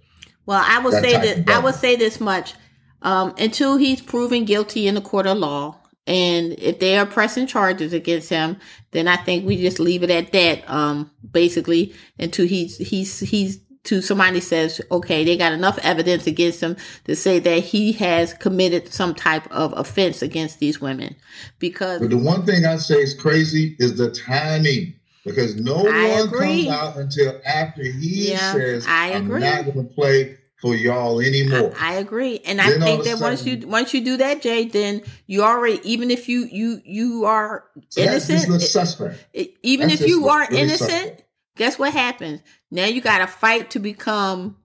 Well, 0.47 0.63
I 0.65 0.79
will 0.81 0.91
that 0.91 1.03
say 1.03 1.35
that 1.35 1.49
I 1.49 1.59
will 1.59 1.73
say 1.73 1.97
this 1.97 2.21
much. 2.21 2.55
Um, 3.01 3.33
until 3.39 3.77
he's 3.77 4.03
proven 4.03 4.45
guilty 4.45 4.89
in 4.89 4.97
the 4.97 5.01
court 5.01 5.27
of 5.27 5.39
law, 5.39 5.77
and 6.09 6.55
if 6.59 6.81
they 6.81 6.99
are 6.99 7.07
pressing 7.07 7.47
charges 7.47 7.93
against 7.93 8.29
him, 8.29 8.57
then 8.91 9.07
I 9.07 9.17
think 9.17 9.47
we 9.47 9.57
just 9.57 9.79
leave 9.79 10.03
it 10.03 10.11
at 10.11 10.33
that. 10.33 10.69
Um, 10.69 11.11
basically, 11.31 11.95
until 12.19 12.47
he's 12.47 12.77
he's 12.79 13.21
he's 13.21 13.61
to 13.89 14.03
somebody 14.03 14.41
says, 14.41 14.81
okay, 14.91 15.25
they 15.25 15.37
got 15.37 15.53
enough 15.53 15.79
evidence 15.83 16.27
against 16.27 16.63
him 16.63 16.77
to 17.05 17.17
say 17.17 17.39
that 17.39 17.65
he 17.65 17.93
has 17.93 18.35
committed 18.35 18.93
some 18.93 19.15
type 19.15 19.51
of 19.51 19.73
offense 19.77 20.21
against 20.21 20.59
these 20.59 20.81
women. 20.81 21.17
Because 21.59 22.01
but 22.01 22.11
the 22.11 22.19
one 22.19 22.45
thing 22.45 22.67
I 22.67 22.77
say 22.77 22.97
is 22.97 23.15
crazy 23.15 23.77
is 23.79 23.97
the 23.97 24.11
timing. 24.11 24.95
Because 25.25 25.57
no 25.57 25.87
I 25.87 26.11
one 26.11 26.29
agree. 26.29 26.67
comes 26.67 26.69
out 26.69 26.97
until 26.97 27.41
after 27.45 27.83
he 27.83 28.31
yeah, 28.31 28.53
says, 28.53 28.87
I 28.89 29.09
agree. 29.09 29.37
I'm 29.37 29.65
not 29.65 29.75
going 29.75 29.89
to 29.89 29.95
play 29.95 30.39
for 30.61 30.75
y'all 30.75 31.21
anymore. 31.21 31.73
I, 31.79 31.95
I 31.95 31.97
agree, 31.97 32.41
and 32.45 32.59
then 32.59 32.83
I 32.83 32.85
think 32.85 33.05
that 33.05 33.21
once 33.21 33.45
you 33.45 33.67
once 33.67 33.95
you 33.95 34.05
do 34.05 34.17
that, 34.17 34.43
Jay, 34.43 34.67
then 34.67 35.03
you 35.27 35.43
already 35.43 35.81
even 35.85 36.11
if 36.11 36.29
you 36.29 36.49
you 36.51 36.81
you 36.85 37.25
are 37.27 37.65
so 37.89 38.03
innocent, 38.03 38.63
suspect. 38.63 39.25
It, 39.33 39.55
even 39.63 39.89
that's 39.89 40.01
if 40.01 40.09
you 40.09 40.29
are 40.29 40.47
really 40.49 40.63
innocent, 40.63 40.91
suspect. 40.91 41.25
guess 41.57 41.79
what 41.79 41.93
happens? 41.93 42.41
Now 42.71 42.87
you 42.87 43.01
got 43.01 43.19
to 43.19 43.27
fight 43.27 43.71
to 43.71 43.79
become, 43.79 44.57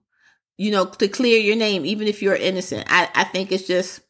you 0.56 0.70
know, 0.70 0.86
to 0.86 1.08
clear 1.08 1.38
your 1.38 1.56
name, 1.56 1.86
even 1.86 2.06
if 2.06 2.22
you're 2.22 2.36
innocent. 2.36 2.86
I, 2.88 3.08
I 3.14 3.24
think 3.24 3.52
it's 3.52 3.66
just 3.66 4.00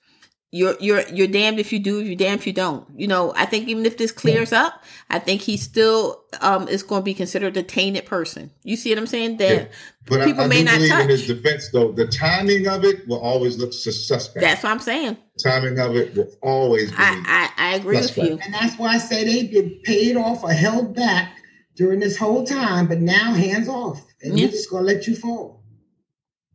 you're 0.55 0.77
you're 0.79 1.03
you're 1.09 1.27
damned 1.27 1.59
if 1.59 1.73
you 1.73 1.81
do, 1.81 2.01
you're 2.01 2.15
damned 2.15 2.39
if 2.39 2.47
you 2.47 2.53
don't. 2.53 2.87
You 2.97 3.09
know, 3.09 3.33
I 3.35 3.45
think 3.45 3.67
even 3.67 3.85
if 3.85 3.97
this 3.97 4.13
clears 4.13 4.53
yeah. 4.53 4.67
up, 4.67 4.85
I 5.11 5.19
think 5.19 5.41
he 5.41 5.57
still 5.57 6.23
um 6.41 6.69
is 6.69 6.85
going 6.85 7.01
to 7.01 7.05
be 7.05 7.13
considered 7.13 7.57
a 7.57 7.63
tainted 7.65 8.07
person. 8.07 8.53
You 8.63 8.77
see 8.77 8.91
what 8.91 8.99
I'm 8.99 9.09
saying? 9.09 9.39
That 9.39 9.53
yeah. 9.53 9.67
but 10.07 10.25
people 10.25 10.43
I, 10.43 10.45
I 10.45 10.49
may 10.49 10.63
not 10.63 10.79
touch. 10.79 11.03
In 11.03 11.09
his 11.09 11.27
defense, 11.27 11.71
though, 11.71 11.91
the 11.91 12.07
timing 12.07 12.69
of 12.69 12.85
it 12.85 13.07
will 13.09 13.21
always 13.21 13.59
look 13.59 13.73
suspect. 13.73 14.41
That's 14.41 14.63
what 14.63 14.71
I'm 14.71 14.79
saying. 14.79 15.17
The 15.39 15.51
timing 15.51 15.81
of 15.81 15.97
it 15.97 16.15
will 16.15 16.31
always. 16.41 16.93
I, 16.93 17.51
I, 17.59 17.71
I 17.73 17.75
agree 17.75 17.97
suspect. 17.97 18.19
with 18.19 18.31
you, 18.31 18.39
and 18.45 18.55
that's 18.55 18.79
why 18.79 18.95
I 18.95 18.99
say 18.99 19.25
they 19.25 19.49
get 19.49 19.83
paid 19.83 20.17
off 20.17 20.45
or 20.45 20.53
held 20.53 20.95
back 20.95 21.37
during 21.75 22.01
this 22.01 22.17
whole 22.17 22.45
time, 22.47 22.87
but 22.87 23.01
now 23.01 23.33
hands 23.33 23.69
off, 23.69 24.03
and 24.23 24.39
yeah. 24.39 24.47
we're 24.47 24.53
just 24.53 24.71
gonna 24.71 24.87
let 24.87 25.07
you 25.07 25.17
fall. 25.17 25.63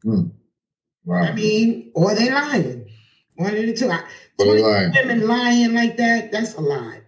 Hmm. 0.03 0.29
Wow. 1.05 1.23
I 1.23 1.33
mean, 1.33 1.91
or 1.95 2.15
they 2.15 2.31
lying. 2.31 2.89
One 3.35 3.55
of 3.55 3.65
the 3.65 3.73
two. 3.73 3.89
I, 3.89 4.03
But 4.38 4.45
20 4.45 4.61
women 4.61 5.27
lying 5.27 5.73
like 5.73 5.97
that, 5.97 6.31
that's 6.31 6.55
a 6.55 6.61
lie. 6.61 7.01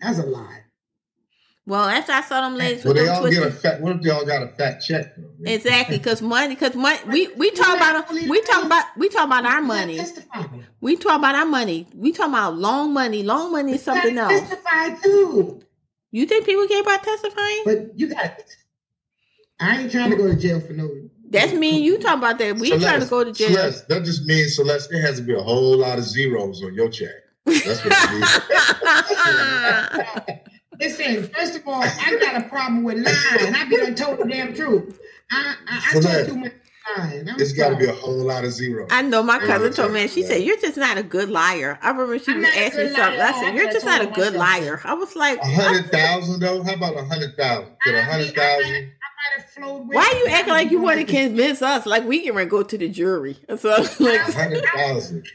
That's 0.00 0.18
a 0.18 0.26
lie. 0.26 0.64
Well, 1.64 1.88
after 1.88 2.12
I 2.12 2.20
saw 2.20 2.42
them 2.42 2.56
ladies 2.56 2.84
Well, 2.84 2.94
they 2.94 3.06
them 3.06 3.16
all 3.16 3.28
get 3.28 3.42
a 3.42 3.50
fat. 3.50 3.80
What 3.80 3.96
if 3.96 4.02
they 4.02 4.10
all 4.10 4.24
got 4.24 4.42
a 4.42 4.48
fat 4.48 4.78
check? 4.80 5.16
Though? 5.16 5.50
exactly, 5.50 5.98
because 5.98 6.22
money, 6.22 6.54
because 6.54 6.76
money, 6.76 6.98
we 7.08 7.26
we 7.34 7.50
talk 7.50 7.76
about 7.76 8.08
we 8.12 8.40
talk 8.42 8.64
about 8.64 8.84
we 8.96 9.08
talk 9.08 9.26
about 9.26 9.44
our 9.44 9.62
money. 9.62 10.00
We 10.80 10.96
talk 10.96 11.18
about 11.18 11.34
our 11.34 11.46
money. 11.46 11.88
We 11.92 12.12
talk 12.12 12.28
about 12.28 12.56
long 12.56 12.92
money. 12.92 13.24
Long 13.24 13.50
money 13.50 13.72
is 13.72 13.82
something 13.82 14.10
You 14.10 14.16
gotta 14.16 14.34
else. 14.34 14.48
Testify 14.48 14.94
too. 15.02 15.60
You 16.16 16.24
think 16.24 16.46
people 16.46 16.66
care 16.66 16.80
about 16.80 17.02
testifying? 17.02 17.62
But 17.66 17.98
you 17.98 18.08
got 18.08 18.42
I 19.60 19.82
ain't 19.82 19.92
trying 19.92 20.10
to 20.12 20.16
go 20.16 20.26
to 20.28 20.34
jail 20.34 20.60
for 20.60 20.72
no 20.72 20.88
That's 21.28 21.52
me 21.52 21.78
you 21.78 21.98
talking 21.98 22.20
about 22.20 22.38
that. 22.38 22.56
We 22.56 22.70
trying 22.70 23.00
to 23.00 23.06
go 23.06 23.22
to 23.22 23.32
jail. 23.32 23.50
Celeste, 23.50 23.86
that 23.88 24.02
just 24.02 24.24
means 24.24 24.56
Celeste. 24.56 24.88
There 24.90 25.02
has 25.02 25.18
to 25.18 25.22
be 25.22 25.34
a 25.34 25.42
whole 25.42 25.76
lot 25.76 25.98
of 25.98 26.04
zeros 26.04 26.62
on 26.64 26.72
your 26.72 26.88
check. 26.88 27.10
That's 27.44 27.84
what 27.84 27.92
it 27.94 28.10
means. 30.24 30.40
Listen, 30.80 31.28
first 31.28 31.56
of 31.56 31.68
all, 31.68 31.82
I 31.82 32.18
got 32.18 32.42
a 32.42 32.48
problem 32.48 32.82
with 32.82 32.96
lying. 32.96 33.54
I 33.54 33.66
be 33.68 33.76
done 33.76 33.94
told 33.94 34.18
the 34.18 34.24
damn 34.24 34.54
truth. 34.54 34.98
I 35.30 35.54
I, 35.68 35.76
I 35.76 35.92
Celeste, 35.92 36.16
told 36.16 36.28
too 36.28 36.36
much 36.36 36.52
lying. 36.98 37.24
It's 37.38 37.52
got 37.52 37.70
to 37.70 37.76
be 37.76 37.86
a 37.86 37.92
whole 37.92 38.16
lot 38.24 38.44
of 38.44 38.52
zeros. 38.52 38.88
I 38.90 39.02
know 39.02 39.22
my 39.22 39.38
cousin 39.38 39.72
told 39.72 39.92
me, 39.92 40.02
and 40.02 40.10
she 40.10 40.22
said, 40.22 40.42
"You're 40.42 40.58
just 40.58 40.76
not 40.76 40.98
a 40.98 41.02
good 41.02 41.28
liar." 41.30 41.78
I 41.82 41.90
remember 41.90 42.18
she 42.18 42.32
I'm 42.32 42.38
was 42.40 42.48
asking 42.56 42.84
me 42.86 42.94
something. 42.94 43.18
liar. 43.18 43.28
I 43.34 43.40
said, 43.40 43.54
"You're 43.54 43.72
just 43.72 43.84
not 43.86 44.00
a 44.02 44.06
good 44.06 44.34
myself. 44.34 44.36
liar." 44.36 44.80
I 44.84 44.94
was 44.94 45.16
like, 45.16 45.38
A 45.40 45.46
hundred 45.46 45.90
thousand 45.90 46.40
though? 46.40 46.62
How 46.62 46.74
about 46.74 46.96
a 46.96 47.04
hundred 47.04 47.36
thousand? 47.36 47.72
Could 47.82 47.94
a 47.94 47.98
I 47.98 48.02
hundred 48.02 48.24
mean, 48.26 48.34
I 48.38 48.40
might- 48.40 48.62
thousand? 48.62 48.74
I 48.76 49.08
might 49.16 49.42
have 49.42 49.50
flowed 49.50 49.88
with 49.88 49.96
"Why 49.96 50.02
are 50.12 50.18
you 50.18 50.26
acting 50.36 50.52
like 50.52 50.70
you 50.70 50.80
want 50.80 50.98
to 51.00 51.04
convince 51.04 51.62
us? 51.62 51.86
Like 51.86 52.04
we 52.04 52.22
can 52.22 52.34
ready 52.34 52.50
go 52.50 52.62
to 52.62 52.78
the 52.78 52.88
jury?" 52.88 53.36
And 53.48 53.58
so 53.60 53.70
I 53.70 53.80
was 53.80 54.00
like, 54.00 54.20
A 54.28 54.32
hundred 54.32 54.64
thousand. 54.74 55.26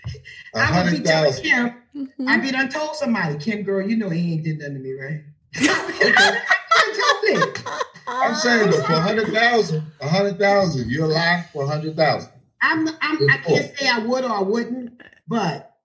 A 0.54 0.60
I 0.60 0.62
would 0.84 0.92
be 0.92 0.98
hundred 0.98 1.06
telling 1.06 1.32
thousand. 1.34 1.44
Kim, 1.44 2.10
mhm. 2.20 2.28
I 2.28 2.38
be 2.38 2.52
done 2.52 2.70
told 2.70 2.96
somebody, 2.96 3.38
Kim, 3.38 3.64
girl, 3.64 3.86
you 3.88 3.98
know 3.98 4.10
he 4.10 4.34
ain't 4.34 4.44
did 4.44 4.60
nothing 4.60 4.76
to 4.76 4.80
me, 4.80 4.94
right? 4.94 5.22
I 5.56 7.30
told 7.34 7.48
it. 7.48 7.64
I'm 8.08 8.36
saying, 8.36 8.72
but 8.72 8.86
for 8.86 8.94
a 8.94 9.00
hundred 9.02 9.28
thousand, 9.34 9.84
a 10.00 10.08
hundred 10.10 10.38
thousand, 10.40 10.90
you're 10.90 11.06
alive 11.06 11.46
for 11.52 11.64
a 11.64 11.68
hundred 11.68 11.96
thousand. 11.96 12.32
I'm, 12.62 12.88
I'm, 12.88 13.30
I 13.30 13.38
can't 13.44 13.78
say 13.78 13.88
I 13.88 14.00
would 14.00 14.24
or 14.24 14.32
I 14.32 14.42
wouldn't, 14.42 15.02
but 15.28 15.76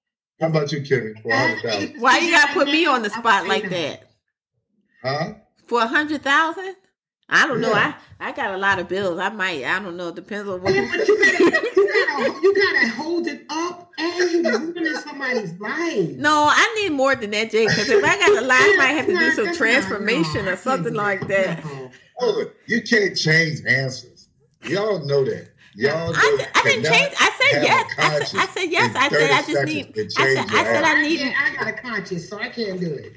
How 0.41 0.49
about 0.49 0.71
you, 0.73 0.81
Kimmy, 0.83 1.21
for 1.23 1.33
hundred 1.35 1.63
thousand? 1.63 2.01
"Why 2.01 2.19
you 2.19 2.31
gotta 2.31 2.53
put 2.53 2.67
me 2.69 2.87
on 2.87 3.03
the 3.03 3.11
spot 3.11 3.47
like 3.47 3.69
that 3.71 4.03
Huh? 5.03 5.35
for 5.67 5.83
a 5.83 5.87
hundred 5.87 6.23
thousand? 6.23 6.77
I 7.29 7.47
don't 7.47 7.61
know. 7.61 7.73
I 7.73 7.87
Yeah. 7.89 7.95
I 8.21 8.33
got 8.33 8.55
a 8.55 8.57
lot 8.57 8.79
of 8.79 8.89
bills. 8.89 9.19
I 9.19 9.29
might. 9.31 9.65
I 9.65 9.79
don't 9.81 9.97
know. 9.97 10.09
It 10.09 10.15
depends 10.15 10.49
on 10.49 10.63
what. 10.63 10.73
Yeah, 10.73 10.89
but 10.91 11.07
you 11.09 11.19
gotta, 11.19 11.45
you, 11.77 12.07
gotta, 12.07 12.41
you 12.43 12.55
gotta 12.55 12.89
hold 12.91 13.27
it 13.27 13.45
up 13.51 13.91
and 13.99 14.31
you 14.31 14.43
ruining 14.59 14.95
somebody's 14.95 15.53
life. 15.59 16.11
No, 16.17 16.47
I 16.49 16.81
need 16.81 16.93
more 16.93 17.17
than 17.17 17.31
that, 17.33 17.51
Jay. 17.51 17.67
Because 17.67 17.89
if 17.89 18.03
I 18.05 18.17
got 18.19 18.41
to 18.41 18.47
lie, 18.47 18.73
I 18.75 18.77
might 18.79 18.93
have 18.93 19.07
to 19.07 19.19
do 19.19 19.31
some 19.33 19.55
transformation 19.57 20.35
not- 20.37 20.45
no, 20.45 20.53
or 20.53 20.57
something 20.57 20.95
like 20.95 21.27
that. 21.27 21.63
No. 22.21 22.29
Oh, 22.29 22.45
you 22.67 22.83
can't 22.83 23.17
change 23.17 23.65
answers. 23.67 24.29
Y'all 24.65 25.05
know 25.05 25.25
that. 25.25 25.49
Y'all 25.75 26.13
know 26.13 26.19
I, 26.19 26.47
I 26.55 26.63
didn't 26.65 26.85
change. 26.85 27.15
I 27.21 27.31
said 27.39 27.63
yes. 27.63 27.93
a 27.99 28.03
I 28.03 28.09
said, 28.25 28.39
I 28.39 28.47
said 28.47 28.71
yes. 28.71 28.97
I 28.97 29.09
said 29.09 29.31
I 29.31 29.43
just 29.43 29.65
need. 29.67 29.99
I 29.99 30.35
said 30.35 30.47
I 30.49 30.65
said 30.65 30.85
I 30.85 30.99
I, 30.99 31.03
need. 31.03 31.19
can't- 31.19 31.37
I 31.39 31.57
got 31.65 31.69
a 31.69 31.73
conscience, 31.73 32.29
so 32.29 32.39
I 32.39 32.49
can't 32.49 32.81
do 32.81 32.93
it. 32.95 33.13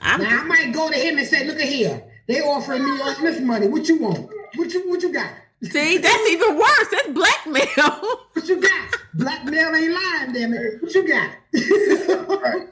I'm, 0.00 0.22
Now 0.22 0.40
I 0.40 0.44
might 0.44 0.72
go 0.74 0.90
to 0.90 0.96
him 0.96 1.16
and 1.16 1.26
say, 1.26 1.44
"Look 1.46 1.56
at 1.58 1.66
here, 1.66 2.04
they 2.26 2.42
offering 2.42 2.84
me 2.84 3.00
all 3.00 3.14
this 3.22 3.40
money. 3.40 3.68
What 3.68 3.88
you 3.88 3.98
want? 3.98 4.28
What 4.56 4.72
you 4.74 4.88
what 4.88 5.00
you 5.02 5.12
got? 5.12 5.30
see, 5.62 5.96
that's 5.96 6.28
even 6.30 6.58
worse. 6.58 6.88
That's 6.90 7.08
blackmail. 7.08 8.18
What 8.34 8.48
you 8.48 8.60
got? 8.60 8.94
Blackmail 9.14 9.74
ain't 9.74 9.94
lying, 9.94 10.32
damn 10.32 10.52
it. 10.52 10.82
What 10.82 10.92
you 10.94 11.08
got? 11.08 11.30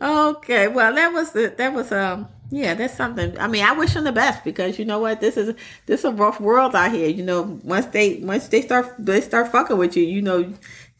Okay, 0.00 0.68
well 0.68 0.94
that 0.94 1.12
was 1.12 1.32
the, 1.32 1.52
that 1.56 1.72
was 1.72 1.90
um 1.90 2.28
yeah 2.50 2.74
that's 2.74 2.94
something. 2.96 3.38
I 3.38 3.46
mean, 3.48 3.64
I 3.64 3.72
wish 3.72 3.94
him 3.94 4.04
the 4.04 4.12
best 4.12 4.44
because 4.44 4.78
you 4.78 4.84
know 4.84 4.98
what 4.98 5.20
this 5.20 5.36
is 5.36 5.54
this 5.86 6.00
is 6.00 6.04
a 6.04 6.12
rough 6.12 6.40
world 6.40 6.74
out 6.74 6.92
here. 6.92 7.08
You 7.08 7.22
know, 7.22 7.58
once 7.62 7.86
they 7.86 8.16
once 8.16 8.48
they 8.48 8.62
start 8.62 8.94
they 8.98 9.20
start 9.20 9.48
fucking 9.52 9.76
with 9.76 9.96
you, 9.96 10.04
you 10.04 10.22
know, 10.22 10.52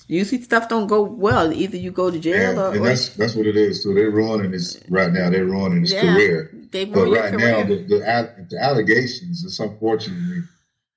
usually 0.07 0.41
stuff 0.43 0.69
don't 0.69 0.87
go 0.87 1.03
well. 1.03 1.53
Either 1.53 1.77
you 1.77 1.91
go 1.91 2.11
to 2.11 2.19
jail 2.19 2.55
Yeah, 2.55 2.61
or, 2.69 2.75
and 2.75 2.85
that's 2.85 3.11
that's 3.17 3.35
what 3.35 3.47
it 3.47 3.57
is. 3.57 3.83
So 3.83 3.95
they're 3.95 4.11
ruining 4.11 4.53
his 4.53 4.81
right 4.89 5.13
now. 5.13 5.31
They're 5.31 5.45
ruining 5.45 5.83
his 5.83 5.93
Yeah. 5.93 6.15
career. 6.15 6.51
they 6.71 6.85
But 6.85 6.95
ruin 7.01 7.09
your 7.13 7.23
right 7.23 7.33
career. 7.33 7.51
now, 7.53 7.63
the, 7.69 7.77
the 7.77 8.47
the 8.51 8.59
allegations. 8.63 9.45
It's 9.45 9.59
unfortunately 9.59 10.43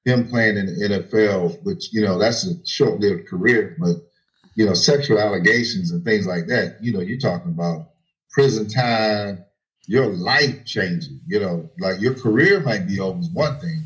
him 0.05 0.27
playing 0.27 0.58
in 0.58 0.65
the 0.65 0.86
NFL, 0.89 1.63
which 1.63 1.93
you 1.93 2.01
know 2.01 2.17
that's 2.17 2.46
a 2.46 2.53
short-lived 2.65 3.27
career. 3.27 3.75
But 3.79 3.98
you 4.55 4.65
know, 4.65 4.74
sexual 4.74 5.20
allegations 5.20 5.91
and 5.91 6.03
things 6.03 6.25
like 6.27 6.48
that. 6.48 6.77
You 6.81 6.91
know, 6.91 7.00
you're 7.00 7.20
talking 7.20 7.51
about 7.51 7.89
prison 8.31 8.67
time. 8.67 9.46
Your 9.91 10.07
life 10.07 10.55
changing. 10.65 11.19
You 11.27 11.39
know, 11.41 11.69
like 11.79 12.00
your 12.00 12.13
career 12.13 12.62
might 12.62 12.88
be 12.88 13.00
over 13.00 13.19
one 13.33 13.60
thing, 13.60 13.79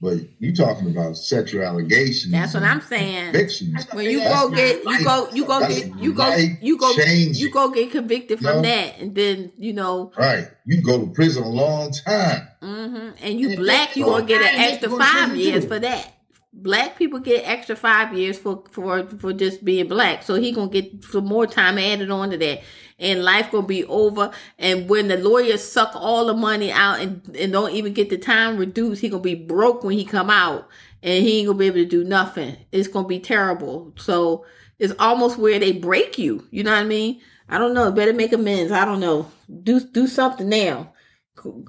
but 0.00 0.18
you 0.40 0.52
talking 0.54 0.88
about 0.90 1.16
sexual 1.16 1.62
allegations. 1.62 2.32
That's 2.32 2.54
what 2.54 2.64
I'm 2.64 2.80
saying. 2.80 3.26
Convictions. 3.32 3.86
When 3.92 4.06
you 4.10 4.18
That's 4.18 4.34
go 4.42 4.50
get 4.50 4.84
you 4.84 5.04
go 5.04 5.28
you 5.32 5.44
go 5.46 5.60
That's 5.60 5.74
get 5.80 5.96
you 6.04 6.12
go 6.14 6.36
you 6.60 6.76
go 6.78 6.92
changing. 6.96 7.34
you 7.42 7.50
go 7.50 7.70
get 7.70 7.92
convicted 7.92 8.40
from 8.40 8.56
No. 8.56 8.62
that 8.62 8.98
and 9.00 9.14
then 9.14 9.52
you 9.56 9.72
know 9.72 10.10
Right. 10.18 10.48
You 10.66 10.82
go 10.82 10.98
to 11.00 11.06
prison 11.12 11.44
a 11.44 11.48
long 11.48 11.92
time. 11.92 12.48
Mm-hmm. 12.60 13.08
and 13.24 13.40
you 13.40 13.48
And 13.50 13.58
black 13.58 13.96
you 13.96 14.04
gonna 14.04 14.26
get 14.26 14.42
an 14.42 14.60
extra 14.60 14.90
five 14.90 15.36
years 15.36 15.64
for 15.64 15.78
that. 15.78 16.08
Black 16.54 16.96
people 16.98 17.18
get 17.18 17.48
extra 17.48 17.74
five 17.76 18.12
years 18.18 18.36
for 18.38 18.62
for 18.72 19.06
for 19.22 19.32
just 19.32 19.64
being 19.64 19.88
black, 19.88 20.22
so 20.22 20.34
he 20.34 20.52
gonna 20.52 20.70
get 20.78 21.02
some 21.04 21.24
more 21.24 21.46
time 21.46 21.78
added 21.78 22.10
on 22.10 22.30
to 22.30 22.36
that, 22.36 22.60
and 22.98 23.24
life 23.24 23.50
gonna 23.50 23.66
be 23.66 23.84
over. 23.84 24.30
And 24.58 24.88
when 24.88 25.08
the 25.08 25.16
lawyers 25.16 25.62
suck 25.62 25.92
all 25.94 26.26
the 26.26 26.34
money 26.34 26.70
out 26.72 27.00
and 27.00 27.36
and 27.36 27.52
don't 27.52 27.72
even 27.72 27.92
get 27.92 28.10
the 28.10 28.18
time 28.18 28.56
reduced, 28.56 29.00
he 29.00 29.08
gonna 29.08 29.22
be 29.22 29.34
broke 29.34 29.84
when 29.84 29.96
he 29.96 30.04
come 30.04 30.30
out, 30.30 30.68
and 31.02 31.24
he 31.24 31.38
ain't 31.38 31.46
gonna 31.48 31.58
be 31.58 31.66
able 31.66 31.76
to 31.76 31.86
do 31.86 32.04
nothing. 32.04 32.56
It's 32.70 32.88
gonna 32.88 33.08
be 33.08 33.20
terrible. 33.20 33.92
So 33.96 34.44
it's 34.78 34.94
almost 34.98 35.38
where 35.38 35.58
they 35.58 35.72
break 35.72 36.18
you. 36.18 36.46
You 36.50 36.64
know 36.64 36.72
what 36.72 36.80
I 36.80 36.84
mean? 36.84 37.20
I 37.48 37.58
don't 37.58 37.74
know. 37.74 37.92
Better 37.92 38.12
make 38.12 38.32
amends. 38.32 38.72
I 38.72 38.84
don't 38.84 39.00
know. 39.00 39.30
Do 39.62 39.80
do 39.80 40.06
something 40.06 40.48
now. 40.48 40.92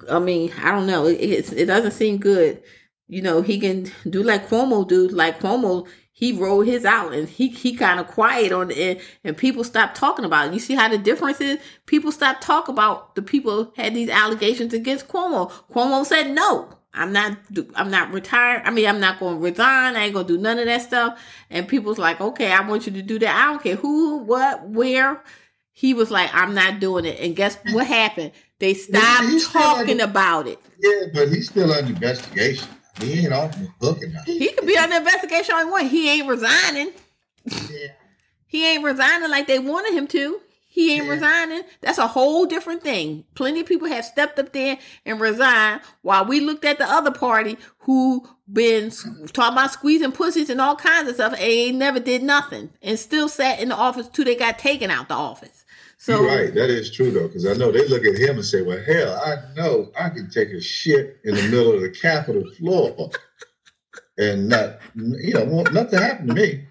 I 0.10 0.20
mean, 0.20 0.52
I 0.62 0.72
don't 0.72 0.88
know. 0.88 1.08
It, 1.08 1.16
it's, 1.16 1.52
it 1.52 1.66
doesn't 1.66 1.92
seem 1.92 2.18
good. 2.18 2.62
You 3.08 3.22
know, 3.22 3.42
he 3.42 3.60
can 3.60 3.92
do 4.10 4.24
like 4.24 4.48
Cuomo 4.48 4.88
do. 4.88 5.08
Like 5.10 5.40
Cuomo, 5.40 5.88
he 6.16 6.32
rolled 6.32 6.68
his 6.68 6.86
out 6.86 7.12
and 7.12 7.28
he 7.28 7.48
he 7.50 7.76
kind 7.76 8.00
of 8.00 8.08
quiet 8.08 8.52
on 8.52 8.70
it, 8.70 8.78
and, 8.78 9.00
and 9.24 9.38
people 9.38 9.64
stopped 9.64 9.98
talking 9.98 10.24
about 10.24 10.48
it. 10.48 10.54
You 10.54 10.60
see 10.60 10.76
how 10.76 10.88
the 10.88 10.98
difference 10.98 11.42
is? 11.42 11.60
People 11.88 12.12
stopped 12.12 12.44
talking 12.44 12.74
about 12.74 13.16
the 13.16 13.24
people 13.24 13.74
had 13.76 13.96
these 13.96 14.10
allegations 14.10 14.74
against 14.74 15.08
Cuomo. 15.08 15.52
Cuomo 15.72 16.06
said 16.06 16.32
no. 16.32 16.70
I'm 16.94 17.12
not. 17.12 17.40
I'm 17.74 17.90
not 17.90 18.14
retired. 18.14 18.62
I 18.66 18.70
mean, 18.70 18.88
I'm 18.88 19.00
not 19.00 19.20
going 19.20 19.38
to 19.38 19.44
resign. 19.44 19.96
I 19.96 20.06
ain't 20.06 20.14
going 20.14 20.28
to 20.28 20.36
do 20.36 20.40
none 20.40 20.60
of 20.60 20.66
that 20.66 20.84
stuff. 20.84 21.20
And 21.50 21.68
people's 21.68 21.98
like, 21.98 22.22
okay, 22.22 22.52
I 22.52 22.62
want 22.62 22.86
you 22.86 22.94
to 22.94 23.02
do 23.02 23.18
that. 23.18 23.36
I 23.36 23.52
don't 23.52 23.64
care 23.64 23.76
who, 23.76 24.18
what, 24.18 24.68
where. 24.70 25.24
He 25.72 25.96
was 25.96 26.12
like, 26.12 26.30
I'm 26.36 26.54
not 26.54 26.80
doing 26.80 27.06
it. 27.06 27.20
And 27.20 27.36
guess 27.36 27.58
what 27.72 27.88
happened? 27.88 28.32
They 28.60 28.76
stopped 28.76 29.44
talking 29.52 29.98
like- 29.98 30.08
about 30.08 30.48
it. 30.48 30.60
Yeah, 30.80 31.08
but 31.12 31.30
he's 31.30 31.50
still 31.50 31.74
under 31.74 31.92
investigation. 31.92 32.68
He 33.00 33.24
ain't 33.24 33.34
off 33.34 33.52
the 33.52 33.68
hook 33.82 34.04
or 34.04 34.08
nothing. 34.08 34.38
He 34.38 34.50
could 34.50 34.68
be 34.68 34.78
under 34.78 34.98
investigation 34.98 35.56
all 35.56 35.66
he 35.66 35.72
want. 35.72 35.88
He 35.88 36.10
ain't 36.10 36.28
resigning. 36.28 36.92
Yeah. 37.46 37.88
He 38.48 38.68
ain't 38.72 38.84
resigning 38.84 39.30
like 39.32 39.48
they 39.48 39.60
wanted 39.60 39.94
him 39.94 40.08
to. 40.08 40.40
He 40.68 40.96
ain't 40.96 41.06
Yeah. 41.06 41.12
resigning. 41.14 41.64
That's 41.82 41.98
a 42.00 42.08
whole 42.08 42.46
different 42.46 42.84
thing. 42.84 43.26
Plenty 43.36 43.60
of 43.62 43.66
people 43.68 43.88
have 43.88 44.06
stepped 44.06 44.40
up 44.40 44.54
there 44.54 44.78
and 45.06 45.20
resigned 45.20 45.82
while 46.02 46.26
we 46.26 46.40
looked 46.40 46.66
at 46.66 46.78
the 46.80 46.90
other 46.90 47.12
party 47.12 47.58
who 47.80 48.28
been 48.52 48.90
talking 49.34 49.54
about 49.54 49.72
squeezing 49.72 50.12
pussies 50.12 50.50
and 50.50 50.60
all 50.62 50.76
kinds 50.76 51.08
of 51.10 51.16
stuff 51.16 51.34
and 51.34 51.42
ain't 51.42 51.78
never 51.78 52.00
did 52.00 52.24
nothing 52.24 52.72
and 52.82 52.98
still 53.00 53.30
sat 53.30 53.60
in 53.60 53.70
the 53.70 53.76
office 53.76 54.08
till 54.08 54.26
they 54.26 54.36
got 54.36 54.58
taken 54.60 54.90
out 54.90 55.08
the 55.10 55.14
office. 55.14 55.53
So 56.04 56.20
You're 56.20 56.28
right. 56.28 56.54
That 56.54 56.70
is 56.70 56.92
true 56.92 57.12
though, 57.12 57.30
because 57.30 57.48
I 57.48 57.54
know 57.54 57.72
they 57.72 57.88
look 57.88 58.04
at 58.04 58.18
him 58.18 58.36
and 58.36 58.44
say, 58.46 58.62
"Well, 58.62 58.84
hell, 58.84 59.16
I 59.26 59.38
know 59.56 59.90
I 59.98 60.10
can 60.10 60.30
take 60.30 60.50
a 60.50 60.60
shit 60.60 61.16
in 61.24 61.34
the 61.34 61.44
middle 61.44 61.74
of 61.74 61.80
the 61.80 61.92
Capitol 61.92 62.44
floor 62.58 63.10
and 64.18 64.50
not, 64.50 64.80
you 64.96 65.34
know, 65.34 65.46
won't 65.46 65.72
nothing 65.72 66.00
happen 66.00 66.28
to 66.28 66.34
me." 66.34 66.66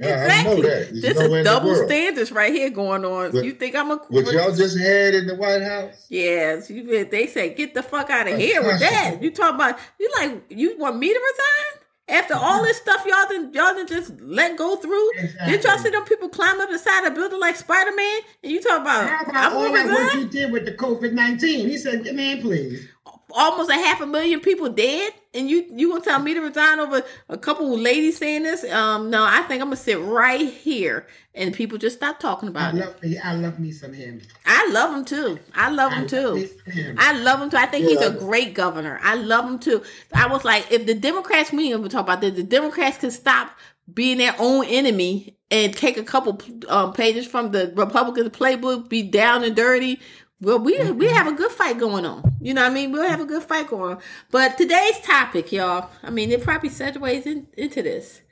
Yeah, 0.00 0.26
I 0.28 0.42
know 0.42 0.56
exactly. 0.56 0.62
that. 0.62 0.88
There's 0.90 1.00
This 1.00 1.20
in 1.20 1.32
is 1.32 1.44
double 1.44 1.76
standards 1.76 2.32
right 2.32 2.52
here 2.52 2.70
going 2.70 3.04
on. 3.04 3.30
What- 3.30 3.44
you 3.44 3.52
think 3.52 3.76
I'm 3.76 3.92
a 3.92 3.96
What 4.08 4.32
y'all 4.32 4.52
just 4.52 4.76
had 4.76 5.14
in 5.14 5.28
the 5.28 5.36
White 5.36 5.62
House? 5.62 6.06
Yes, 6.08 6.68
you 6.68 7.04
they 7.04 7.28
say 7.28 7.54
get 7.54 7.74
the 7.74 7.84
fuck 7.84 8.10
out 8.10 8.26
of 8.26 8.36
here 8.36 8.64
with 8.64 8.80
that. 8.80 9.22
You 9.22 9.30
talk 9.30 9.54
about 9.54 9.78
you 10.00 10.10
like 10.18 10.42
you 10.48 10.76
want 10.76 10.98
me 10.98 11.06
to 11.06 11.20
resign 11.20 11.81
after 12.12 12.34
all 12.34 12.62
this 12.62 12.76
stuff 12.76 13.04
y'all 13.06 13.28
done 13.28 13.52
y'all 13.52 13.74
done 13.74 13.86
just 13.86 14.20
let 14.20 14.56
go 14.56 14.76
through. 14.76 15.10
Did 15.46 15.64
y'all 15.64 15.78
see 15.78 15.90
them 15.90 16.04
people 16.04 16.28
climb 16.28 16.60
up 16.60 16.70
the 16.70 16.78
side 16.78 17.06
of 17.06 17.14
the 17.14 17.20
building 17.20 17.40
like 17.40 17.56
Spider 17.56 17.94
Man? 17.94 18.20
And 18.42 18.52
you 18.52 18.60
talk 18.62 18.80
about 18.82 19.08
How 19.08 19.22
about 19.22 19.52
I'm 19.52 19.56
all 19.56 19.72
that 19.72 19.86
resign? 19.86 20.18
you 20.20 20.28
did 20.28 20.52
with 20.52 20.64
the 20.64 20.72
COVID 20.72 21.12
nineteen? 21.12 21.68
He 21.68 21.78
said, 21.78 22.04
"Man, 22.14 22.40
please." 22.40 22.88
Almost 23.30 23.70
a 23.70 23.74
half 23.74 24.00
a 24.00 24.06
million 24.06 24.40
people 24.40 24.68
dead. 24.68 25.12
And 25.34 25.48
you 25.48 25.66
you 25.74 25.88
gonna 25.90 26.02
tell 26.02 26.20
me 26.20 26.34
to 26.34 26.40
resign 26.40 26.80
over 26.80 27.02
a 27.28 27.38
couple 27.38 27.72
of 27.74 27.80
ladies 27.80 28.18
saying 28.18 28.42
this? 28.42 28.64
Um, 28.70 29.10
no, 29.10 29.24
I 29.24 29.42
think 29.42 29.60
I'm 29.62 29.68
gonna 29.68 29.76
sit 29.76 30.00
right 30.00 30.52
here 30.52 31.06
and 31.34 31.54
people 31.54 31.78
just 31.78 31.96
stop 31.96 32.20
talking 32.20 32.48
about 32.48 32.74
I 32.74 32.76
it. 32.76 32.80
love 32.80 33.02
me. 33.02 33.18
I 33.18 33.34
love 33.34 33.58
me 33.58 33.72
some 33.72 33.92
him. 33.92 34.20
I 34.44 34.68
love 34.70 34.94
him 34.94 35.04
too. 35.04 35.38
I 35.54 35.70
love 35.70 35.92
him 35.92 36.04
I 36.04 36.06
too. 36.06 36.28
love 36.28 36.74
him. 36.74 36.96
I 36.98 37.18
love 37.18 37.40
him 37.40 37.50
too. 37.50 37.56
I 37.56 37.66
think 37.66 37.86
he's 37.86 38.00
a 38.00 38.10
great 38.10 38.54
governor. 38.54 39.00
I 39.02 39.14
love 39.14 39.44
him 39.46 39.58
too. 39.58 39.82
I 40.14 40.26
was 40.26 40.44
like, 40.44 40.70
if 40.70 40.86
the 40.86 40.94
Democrats, 40.94 41.52
we 41.52 41.64
ain't 41.72 41.76
gonna 41.76 41.88
talk 41.88 42.02
about 42.02 42.20
this. 42.20 42.34
The 42.34 42.42
Democrats 42.42 42.98
can 42.98 43.10
stop 43.10 43.56
being 43.92 44.18
their 44.18 44.34
own 44.38 44.64
enemy 44.66 45.36
and 45.50 45.76
take 45.76 45.96
a 45.98 46.02
couple 46.02 46.40
um, 46.68 46.92
pages 46.92 47.26
from 47.26 47.52
the 47.52 47.72
Republican 47.74 48.30
playbook, 48.30 48.88
be 48.88 49.02
down 49.02 49.44
and 49.44 49.54
dirty. 49.54 50.00
Well, 50.42 50.58
we 50.58 50.90
we 50.90 51.06
have 51.06 51.28
a 51.28 51.32
good 51.32 51.52
fight 51.52 51.78
going 51.78 52.04
on. 52.04 52.34
You 52.40 52.52
know 52.52 52.62
what 52.62 52.72
I 52.72 52.74
mean? 52.74 52.90
We'll 52.90 53.08
have 53.08 53.20
a 53.20 53.24
good 53.24 53.44
fight 53.44 53.68
going 53.68 53.96
on. 53.96 54.02
But 54.32 54.58
today's 54.58 54.98
topic, 55.00 55.52
y'all, 55.52 55.88
I 56.02 56.10
mean, 56.10 56.32
it 56.32 56.42
probably 56.42 56.68
segues 56.68 57.26
in, 57.26 57.46
into 57.56 57.80
this 57.80 58.22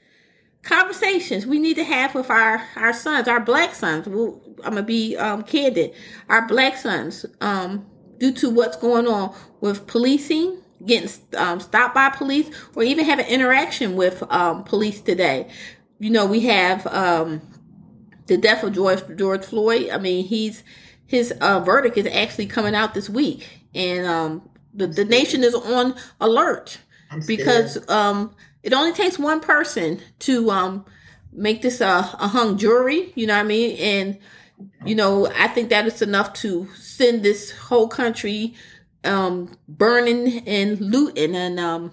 conversations 0.62 1.47
we 1.47 1.59
need 1.59 1.75
to 1.75 1.85
have 1.85 2.14
with 2.14 2.29
our 2.29 2.67
our 2.75 2.93
sons, 2.93 3.29
our 3.29 3.38
black 3.38 3.76
sons. 3.76 4.09
We'll, 4.09 4.43
I'm 4.64 4.75
gonna 4.75 4.83
be 4.83 5.17
um, 5.17 5.45
candid. 5.45 5.95
Our 6.29 6.49
black 6.49 6.76
sons, 6.76 7.26
um, 7.40 7.87
due 8.19 8.33
to 8.33 8.50
what's 8.50 8.76
going 8.76 9.07
on 9.07 9.33
with 9.61 9.87
policing, 9.87 10.61
getting 10.85 11.09
um, 11.37 11.61
stopped 11.61 11.95
by 11.95 12.11
police, 12.11 12.50
or 12.75 12.83
even 12.83 13.05
having 13.05 13.26
interaction 13.26 13.95
with 13.95 14.21
um, 14.33 14.64
police 14.64 15.00
today. 15.00 15.49
You 16.00 16.11
know, 16.11 16.26
we 16.26 16.40
have 16.40 16.88
um, 16.88 17.40
the 18.26 18.37
death 18.37 18.64
of 18.64 18.73
George 18.73 19.02
George 19.17 19.45
Floyd. 19.45 19.90
I 19.90 19.99
mean, 19.99 20.25
he's 20.25 20.64
his 21.11 21.33
uh, 21.40 21.59
verdict 21.59 21.97
is 21.97 22.07
actually 22.07 22.47
coming 22.47 22.73
out 22.73 22.95
this 22.95 23.11
week, 23.11 23.49
and 23.75 24.07
um, 24.07 24.49
the 24.73 24.87
the 24.87 25.05
nation 25.05 25.43
is 25.43 25.57
on 25.57 25.97
alert 26.21 26.79
I'm 27.11 27.21
because 27.26 27.76
um, 27.90 28.33
it 28.62 28.73
only 28.73 28.93
takes 28.93 29.19
one 29.19 29.40
person 29.40 30.00
to 30.21 30.52
um, 30.52 30.85
make 31.33 31.62
this 31.62 31.81
a, 31.81 32.09
a 32.21 32.29
hung 32.29 32.59
jury. 32.59 33.12
You 33.17 33.26
know 33.26 33.35
what 33.35 33.40
I 33.40 33.49
mean? 33.49 33.76
And 33.79 34.19
you 34.87 34.95
know, 34.95 35.26
I 35.37 35.49
think 35.49 35.71
that 35.71 35.85
is 35.88 36.00
enough 36.00 36.33
to 36.35 36.69
send 36.76 37.25
this 37.25 37.50
whole 37.50 37.88
country 37.88 38.55
um, 39.02 39.52
burning 39.67 40.47
and 40.47 40.81
looting. 40.81 41.35
And 41.35 41.59
um, 41.59 41.90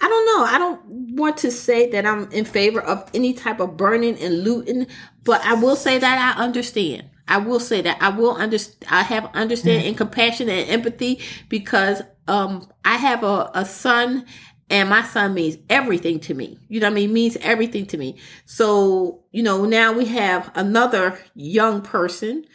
I 0.00 0.08
don't 0.08 0.24
know. 0.24 0.44
I 0.46 0.56
don't 0.56 0.82
want 1.14 1.36
to 1.38 1.50
say 1.50 1.90
that 1.90 2.06
I'm 2.06 2.32
in 2.32 2.46
favor 2.46 2.80
of 2.80 3.10
any 3.12 3.34
type 3.34 3.60
of 3.60 3.76
burning 3.76 4.18
and 4.18 4.44
looting, 4.44 4.86
but 5.24 5.44
I 5.44 5.52
will 5.52 5.76
say 5.76 5.98
that 5.98 6.36
I 6.38 6.42
understand. 6.42 7.10
I 7.28 7.38
will 7.38 7.60
say 7.60 7.80
that 7.82 7.98
I 8.00 8.10
will 8.10 8.34
understand. 8.36 8.84
I 8.90 9.02
have 9.02 9.30
understand 9.34 9.86
and 9.86 9.96
compassion 9.96 10.48
and 10.48 10.68
empathy 10.70 11.20
because 11.48 12.02
um, 12.28 12.68
I 12.84 12.96
have 12.96 13.22
a, 13.24 13.50
a 13.54 13.64
son 13.64 14.26
and 14.68 14.88
my 14.88 15.02
son 15.02 15.34
means 15.34 15.58
everything 15.68 16.20
to 16.20 16.34
me. 16.34 16.58
You 16.68 16.80
know 16.80 16.86
what 16.86 16.92
I 16.92 16.94
mean? 16.94 17.12
Means 17.12 17.36
everything 17.36 17.86
to 17.86 17.98
me. 17.98 18.16
So, 18.44 19.24
you 19.30 19.42
know, 19.42 19.64
now 19.64 19.92
we 19.92 20.06
have 20.06 20.50
another 20.54 21.18
young 21.34 21.82
person 21.82 22.46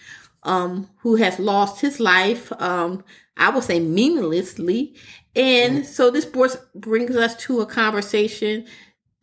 um 0.43 0.89
who 1.01 1.17
has 1.17 1.37
lost 1.37 1.81
his 1.81 1.99
life 1.99 2.51
um 2.59 3.03
I 3.37 3.50
would 3.50 3.63
say 3.63 3.79
meaninglessly. 3.79 4.96
And 5.35 5.85
so 5.85 6.11
this 6.11 6.25
brings 6.25 7.15
us 7.15 7.35
to 7.46 7.61
a 7.61 7.65
conversation 7.65 8.65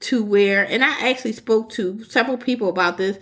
to 0.00 0.24
where 0.24 0.64
and 0.64 0.84
I 0.84 1.10
actually 1.10 1.32
spoke 1.32 1.70
to 1.70 2.02
several 2.04 2.36
people 2.36 2.68
about 2.68 2.96
this. 2.96 3.18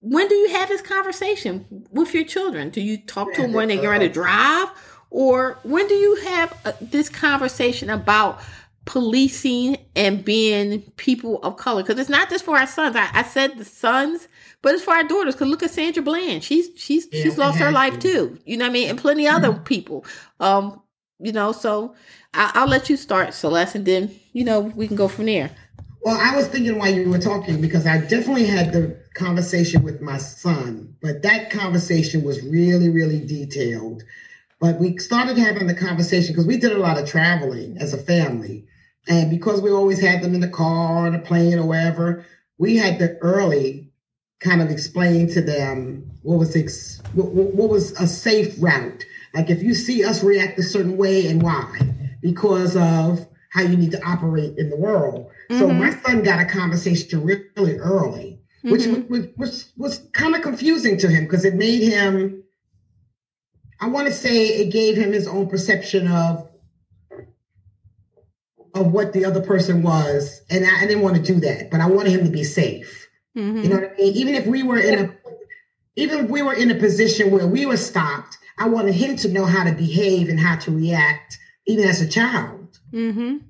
When 0.00 0.28
do 0.28 0.34
you 0.34 0.50
have 0.50 0.68
this 0.68 0.82
conversation 0.82 1.86
with 1.90 2.14
your 2.14 2.24
children? 2.24 2.70
Do 2.70 2.80
you 2.80 2.98
talk 2.98 3.32
to 3.34 3.42
them 3.42 3.52
when 3.52 3.68
they're 3.68 3.90
ready 3.90 4.08
to 4.08 4.12
drive? 4.12 4.68
Or 5.10 5.58
when 5.62 5.86
do 5.88 5.94
you 5.94 6.16
have 6.16 6.56
uh, 6.64 6.72
this 6.80 7.08
conversation 7.08 7.88
about 7.90 8.40
policing 8.84 9.78
and 9.94 10.24
being 10.24 10.82
people 10.96 11.42
of 11.42 11.56
color? 11.56 11.82
Because 11.82 11.98
it's 11.98 12.10
not 12.10 12.28
just 12.28 12.44
for 12.44 12.56
our 12.56 12.66
sons. 12.66 12.96
I, 12.96 13.08
I 13.12 13.22
said 13.22 13.56
the 13.58 13.64
sons, 13.64 14.28
but 14.62 14.74
it's 14.74 14.84
for 14.84 14.94
our 14.94 15.04
daughters. 15.04 15.34
Because 15.34 15.48
look 15.48 15.62
at 15.62 15.70
Sandra 15.70 16.02
Bland. 16.02 16.44
She's 16.44 16.68
she's 16.76 17.08
Yeah, 17.10 17.22
she's 17.22 17.38
lost 17.38 17.58
her 17.58 17.72
life 17.72 17.98
to. 18.00 18.00
too. 18.00 18.38
You 18.44 18.56
know 18.58 18.64
what 18.64 18.70
I 18.70 18.72
mean? 18.72 18.90
And 18.90 18.98
plenty 18.98 19.26
other 19.26 19.52
people. 19.54 20.04
Um, 20.40 20.82
you 21.18 21.32
know, 21.32 21.52
so 21.52 21.94
I, 22.34 22.50
I'll 22.54 22.68
let 22.68 22.90
you 22.90 22.96
start, 22.96 23.32
Celeste, 23.32 23.76
and 23.76 23.86
then 23.86 24.14
you 24.34 24.44
know 24.44 24.60
we 24.60 24.86
can 24.86 24.96
go 24.96 25.08
from 25.08 25.26
there. 25.26 25.50
Well, 26.02 26.18
I 26.20 26.36
was 26.36 26.46
thinking 26.46 26.78
while 26.78 26.92
you 26.92 27.08
were 27.10 27.18
talking 27.18 27.60
because 27.60 27.86
I 27.86 27.98
definitely 27.98 28.46
had 28.46 28.72
the 28.72 28.96
conversation 29.16 29.82
with 29.82 30.00
my 30.00 30.18
son, 30.18 30.94
but 31.00 31.22
that 31.22 31.50
conversation 31.50 32.22
was 32.22 32.42
really, 32.42 32.88
really 32.88 33.24
detailed. 33.26 34.02
But 34.60 34.78
we 34.78 34.96
started 34.98 35.36
having 35.36 35.66
the 35.66 35.74
conversation 35.74 36.32
because 36.32 36.46
we 36.46 36.58
did 36.58 36.72
a 36.72 36.78
lot 36.78 36.98
of 36.98 37.08
traveling 37.08 37.76
as 37.78 37.92
a 37.92 37.98
family. 37.98 38.66
And 39.08 39.30
because 39.30 39.60
we 39.60 39.70
always 39.70 40.00
had 40.00 40.22
them 40.22 40.34
in 40.34 40.40
the 40.40 40.48
car 40.48 41.06
or 41.06 41.10
the 41.10 41.18
plane 41.18 41.58
or 41.58 41.66
wherever, 41.66 42.24
we 42.58 42.76
had 42.76 42.98
to 43.00 43.16
early 43.18 43.92
kind 44.40 44.60
of 44.60 44.70
explain 44.70 45.28
to 45.28 45.40
them 45.40 46.10
what 46.22 46.38
was 46.38 46.56
ex- 46.56 47.00
what, 47.12 47.28
what 47.32 47.70
was 47.70 47.92
a 48.00 48.06
safe 48.06 48.54
route. 48.58 49.04
Like 49.34 49.50
if 49.50 49.62
you 49.62 49.74
see 49.74 50.04
us 50.04 50.24
react 50.24 50.58
a 50.58 50.62
certain 50.62 50.96
way 50.96 51.28
and 51.28 51.42
why, 51.42 51.78
because 52.22 52.76
of 52.76 53.26
how 53.50 53.62
you 53.62 53.76
need 53.76 53.92
to 53.92 54.02
operate 54.04 54.58
in 54.58 54.70
the 54.70 54.76
world. 54.76 55.30
So 55.50 55.68
Mhm. 55.68 55.78
my 55.78 55.90
son 55.90 56.22
got 56.22 56.40
a 56.40 56.44
conversation 56.44 57.24
really 57.24 57.78
early, 57.78 58.35
which 58.70 58.82
Mhm. 58.82 59.08
was 59.08 59.26
was, 59.36 59.72
was 59.76 59.98
kind 60.12 60.34
of 60.34 60.42
confusing 60.42 60.96
to 60.98 61.08
him 61.08 61.24
because 61.24 61.44
it 61.44 61.54
made 61.54 61.82
him. 61.82 62.42
I 63.80 63.88
want 63.88 64.06
to 64.08 64.12
say 64.12 64.48
it 64.48 64.72
gave 64.72 64.96
him 64.96 65.12
his 65.12 65.26
own 65.26 65.48
perception 65.48 66.08
of 66.08 66.48
of 68.74 68.92
what 68.92 69.12
the 69.12 69.24
other 69.24 69.40
person 69.40 69.82
was, 69.82 70.42
and 70.50 70.64
I, 70.66 70.82
I 70.82 70.86
didn't 70.86 71.02
want 71.02 71.16
to 71.16 71.22
do 71.22 71.40
that, 71.40 71.70
but 71.70 71.80
I 71.80 71.86
wanted 71.86 72.12
him 72.12 72.24
to 72.24 72.30
be 72.30 72.44
safe. 72.44 73.08
Mhm. 73.36 73.62
You 73.62 73.68
know 73.70 73.76
what 73.76 73.92
I 73.92 73.96
mean? 73.96 74.14
Even 74.14 74.34
if 74.34 74.46
we 74.46 74.62
were 74.62 74.78
in 74.78 74.98
a 74.98 75.14
even 75.98 76.24
if 76.24 76.30
we 76.30 76.42
were 76.42 76.52
in 76.54 76.70
a 76.70 76.74
position 76.74 77.30
where 77.30 77.46
we 77.46 77.64
were 77.64 77.76
stopped, 77.78 78.36
I 78.58 78.68
wanted 78.68 78.94
him 78.94 79.16
to 79.16 79.28
know 79.30 79.44
how 79.46 79.64
to 79.64 79.72
behave 79.72 80.28
and 80.28 80.38
how 80.38 80.56
to 80.56 80.70
react, 80.70 81.38
even 81.66 81.88
as 81.88 82.02
a 82.02 82.06
child. 82.08 82.78
Mhm. 82.92 83.40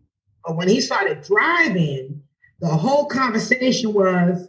But 0.44 0.57
when 0.57 0.68
he 0.68 0.81
started 0.81 1.22
driving, 1.22 2.22
the 2.61 2.68
whole 2.68 3.07
conversation 3.07 3.92
was 3.92 4.48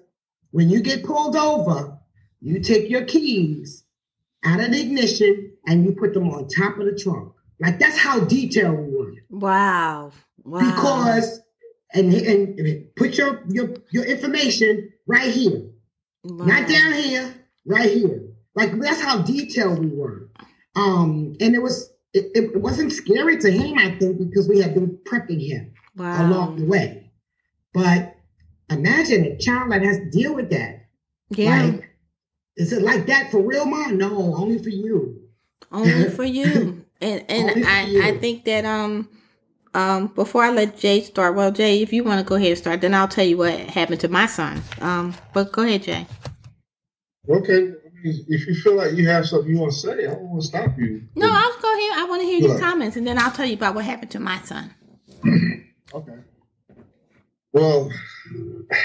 when 0.51 0.69
you 0.69 0.81
get 0.81 1.03
pulled 1.03 1.35
over, 1.35 1.97
you 2.41 2.59
take 2.59 2.89
your 2.89 3.05
keys 3.05 3.83
out 4.45 4.59
of 4.59 4.71
the 4.71 4.81
ignition 4.81 5.51
and 5.67 5.83
you 5.85 5.93
put 5.93 6.13
them 6.13 6.29
on 6.29 6.47
top 6.47 6.77
of 6.77 6.85
the 6.85 6.95
trunk. 6.97 7.33
Like 7.59 7.79
that's 7.79 7.97
how 7.97 8.19
detailed 8.21 8.77
we 8.79 8.95
were. 8.95 9.13
Wow. 9.29 10.11
Wow. 10.43 10.59
Because 10.59 11.41
and, 11.93 12.13
and 12.13 12.95
put 12.95 13.17
your 13.17 13.43
your 13.49 13.75
your 13.91 14.05
information 14.05 14.91
right 15.07 15.31
here. 15.31 15.63
Wow. 16.23 16.45
Not 16.45 16.69
down 16.69 16.93
here, 16.93 17.33
right 17.65 17.89
here. 17.91 18.21
Like 18.55 18.77
that's 18.79 19.01
how 19.01 19.21
detailed 19.21 19.79
we 19.79 19.87
were. 19.87 20.29
Um, 20.75 21.35
and 21.39 21.55
it 21.55 21.61
was 21.61 21.91
it, 22.13 22.31
it 22.35 22.61
wasn't 22.61 22.91
scary 22.93 23.37
to 23.37 23.51
him, 23.51 23.77
I 23.77 23.91
think, 23.97 24.17
because 24.19 24.47
we 24.47 24.59
had 24.59 24.73
been 24.73 24.97
prepping 25.05 25.45
him 25.45 25.73
Wow. 25.95 26.29
along 26.29 26.57
the 26.57 26.65
way. 26.65 27.11
But 27.73 28.16
imagine 28.69 29.23
a 29.25 29.37
child 29.37 29.71
that 29.71 29.81
has 29.81 29.97
to 29.97 30.09
deal 30.09 30.33
with 30.35 30.49
that. 30.51 30.85
Yeah. 31.29 31.63
Like, 31.63 31.89
is 32.55 32.73
it 32.73 32.81
like 32.81 33.05
that 33.07 33.31
for 33.31 33.41
real, 33.41 33.65
mom? 33.65 33.97
No, 33.97 34.35
only 34.35 34.57
for 34.59 34.69
you. 34.69 35.21
only 35.71 36.09
for 36.15 36.23
you 36.23 36.85
and 37.01 37.23
and 37.29 37.65
i 37.67 37.81
you. 37.85 38.01
i 38.03 38.11
think 38.17 38.43
that 38.45 38.63
um 38.65 39.07
um 39.75 40.07
before 40.07 40.43
i 40.43 40.49
let 40.49 40.77
jay 40.77 41.01
start 41.01 41.35
well 41.35 41.51
jay 41.51 41.81
if 41.83 41.91
you 41.93 42.03
want 42.03 42.19
to 42.19 42.25
go 42.27 42.35
ahead 42.35 42.49
and 42.49 42.57
start 42.57 42.81
then 42.81 42.93
i'll 42.93 43.07
tell 43.07 43.25
you 43.25 43.37
what 43.37 43.53
happened 43.59 43.99
to 43.99 44.07
my 44.07 44.25
son 44.25 44.61
um 44.81 45.13
but 45.33 45.51
go 45.51 45.61
ahead 45.63 45.83
jay 45.83 46.07
Okay, 47.29 47.53
I 47.57 47.89
mean, 48.03 48.25
if 48.29 48.47
you 48.47 48.55
feel 48.55 48.75
like 48.75 48.93
you 48.93 49.07
have 49.09 49.27
something 49.27 49.51
you 49.51 49.59
want 49.59 49.73
to 49.73 49.77
say, 49.79 49.91
I 50.07 50.13
don't 50.13 50.21
want 50.29 50.41
to 50.41 50.47
stop 50.47 50.71
you. 50.79 51.03
no 51.15 51.27
i'll 51.29 51.61
go 51.61 51.71
ahead 51.77 51.99
i 51.99 52.05
want 52.09 52.21
to 52.21 52.25
hear 52.27 52.39
your 52.39 52.53
Right. 52.53 52.61
comments 52.61 52.95
and 52.97 53.05
then 53.05 53.19
i'll 53.19 53.31
tell 53.31 53.45
you 53.45 53.55
about 53.55 53.75
what 53.75 53.83
happened 53.85 54.11
to 54.11 54.19
my 54.19 54.39
son 54.39 54.73
Okay. 55.93 56.17
Well, 57.53 57.91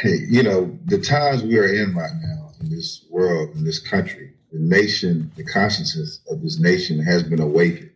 you 0.05 0.42
know, 0.42 0.78
the 0.87 1.00
times 1.00 1.42
we 1.42 1.59
are 1.59 1.72
in 1.72 1.94
right 1.94 2.12
now 2.22 2.50
in 2.61 2.70
this 2.70 3.05
world, 3.11 3.55
in 3.57 3.64
this 3.64 3.78
country, 3.78 4.33
the 4.52 4.59
nation, 4.59 5.31
the 5.37 5.44
consciousness 5.44 6.20
of 6.31 6.42
this 6.42 6.59
nation 6.59 7.02
has 7.02 7.22
been 7.22 7.40
awakened. 7.40 7.90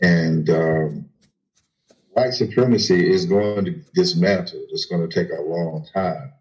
And 0.00 0.50
um, 0.50 1.08
white 2.10 2.34
supremacy 2.34 3.08
is 3.08 3.26
going 3.26 3.64
to 3.66 3.72
dismantle. 3.94 4.66
It's 4.70 4.86
going 4.86 5.08
to 5.08 5.14
take 5.14 5.30
a 5.30 5.42
long 5.42 5.86
time. 5.94 6.32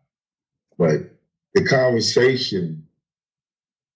But 0.77 1.11
the 1.53 1.63
conversation 1.63 2.85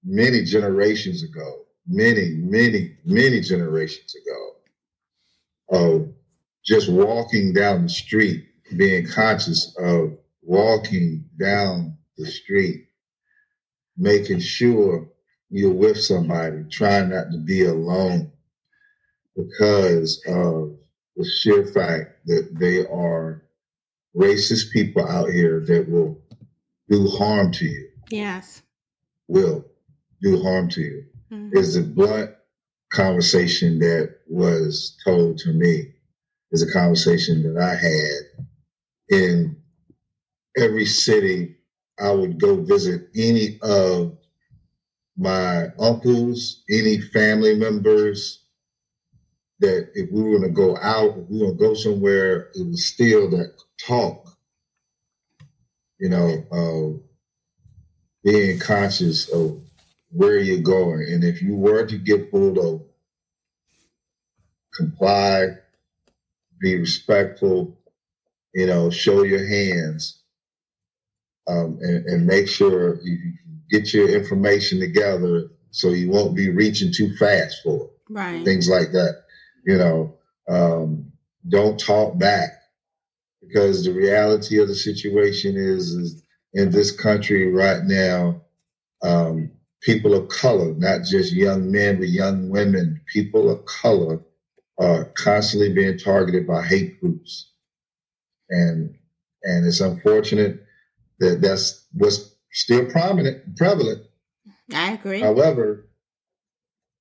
many 0.03 0.43
generations 0.43 1.23
ago, 1.23 1.65
many, 1.87 2.35
many, 2.35 2.95
many 3.05 3.41
generations 3.41 4.15
ago, 4.15 4.55
of 5.71 6.13
just 6.63 6.89
walking 6.89 7.53
down 7.53 7.83
the 7.83 7.89
street, 7.89 8.48
being 8.77 9.07
conscious 9.07 9.75
of 9.77 10.17
walking 10.41 11.25
down 11.39 11.97
the 12.17 12.25
street, 12.25 12.87
making 13.97 14.39
sure 14.39 15.07
you're 15.49 15.73
with 15.73 15.99
somebody, 15.99 16.63
trying 16.69 17.09
not 17.09 17.31
to 17.31 17.37
be 17.37 17.65
alone 17.65 18.31
because 19.35 20.21
of 20.27 20.75
the 21.15 21.25
sheer 21.25 21.65
fact 21.65 22.25
that 22.25 22.49
they 22.59 22.85
are 22.87 23.43
racist 24.15 24.71
people 24.71 25.07
out 25.07 25.29
here 25.29 25.59
that 25.65 25.89
will 25.89 26.19
do 26.89 27.07
harm 27.07 27.51
to 27.51 27.65
you. 27.65 27.89
Yes. 28.09 28.61
Will 29.27 29.65
do 30.21 30.41
harm 30.41 30.69
to 30.69 30.81
you. 30.81 31.05
Mm-hmm. 31.31 31.57
Is 31.57 31.75
the 31.75 31.83
blunt 31.83 32.31
conversation 32.89 33.79
that 33.79 34.15
was 34.27 34.97
told 35.03 35.37
to 35.39 35.53
me. 35.53 35.93
Is 36.51 36.63
a 36.63 36.71
conversation 36.71 37.43
that 37.43 37.61
I 37.61 37.75
had 37.75 38.28
in 39.09 39.57
every 40.57 40.85
city 40.85 41.57
I 41.99 42.11
would 42.11 42.39
go 42.39 42.63
visit 42.63 43.09
any 43.15 43.59
of 43.61 44.17
my 45.17 45.67
uncles, 45.79 46.63
any 46.69 46.99
family 46.99 47.55
members, 47.55 48.43
that 49.59 49.89
if 49.93 50.09
we 50.11 50.23
were 50.23 50.39
going 50.39 50.43
to 50.43 50.49
go 50.49 50.77
out, 50.77 51.17
if 51.17 51.29
we 51.29 51.39
were 51.39 51.47
going 51.47 51.57
to 51.57 51.65
go 51.65 51.73
somewhere, 51.73 52.49
it 52.55 52.67
was 52.67 52.85
still 52.85 53.29
that 53.31 53.53
talk, 53.85 54.29
you 55.99 56.09
know, 56.09 56.45
uh, 56.51 56.97
being 58.23 58.59
conscious 58.59 59.29
of 59.29 59.61
where 60.11 60.37
you're 60.39 60.61
going. 60.61 61.07
And 61.11 61.23
if 61.23 61.41
you 61.41 61.55
were 61.55 61.85
to 61.85 61.97
get 61.97 62.31
pulled 62.31 62.57
over, 62.57 62.83
comply, 64.75 65.47
be 66.61 66.77
respectful, 66.77 67.78
you 68.59 68.67
know, 68.67 68.89
show 68.89 69.23
your 69.23 69.47
hands, 69.47 70.21
um, 71.47 71.79
and, 71.81 72.05
and 72.07 72.27
make 72.27 72.49
sure 72.49 72.99
you 73.01 73.17
get 73.71 73.93
your 73.93 74.09
information 74.09 74.81
together 74.81 75.49
so 75.71 75.91
you 75.91 76.09
won't 76.09 76.35
be 76.35 76.49
reaching 76.49 76.91
too 76.91 77.15
fast 77.15 77.61
for 77.63 77.85
it. 77.85 77.91
Right. 78.09 78.43
Things 78.43 78.67
like 78.67 78.91
that. 78.91 79.23
You 79.65 79.77
know, 79.77 80.17
um, 80.49 81.09
don't 81.47 81.79
talk 81.79 82.19
back 82.19 82.49
because 83.41 83.85
the 83.85 83.93
reality 83.93 84.59
of 84.59 84.67
the 84.67 84.75
situation 84.75 85.55
is, 85.55 85.93
is 85.93 86.23
in 86.53 86.69
this 86.69 86.91
country 86.91 87.49
right 87.53 87.83
now, 87.85 88.41
um, 89.03 89.51
people 89.79 90.13
of 90.13 90.27
color, 90.27 90.73
not 90.73 91.05
just 91.05 91.31
young 91.31 91.71
men, 91.71 91.99
but 91.99 92.09
young 92.09 92.49
women, 92.49 92.99
people 93.13 93.49
of 93.49 93.63
color 93.63 94.19
are 94.77 95.05
constantly 95.15 95.71
being 95.71 95.97
targeted 95.97 96.45
by 96.45 96.61
hate 96.61 96.99
groups. 96.99 97.48
And 98.49 98.95
and 99.43 99.65
it's 99.65 99.79
unfortunate 99.79 100.65
that 101.19 101.41
that's 101.41 101.85
what's 101.93 102.35
still 102.51 102.85
prominent, 102.85 103.55
prevalent. 103.57 104.03
I 104.73 104.93
agree. 104.93 105.21
However, 105.21 105.89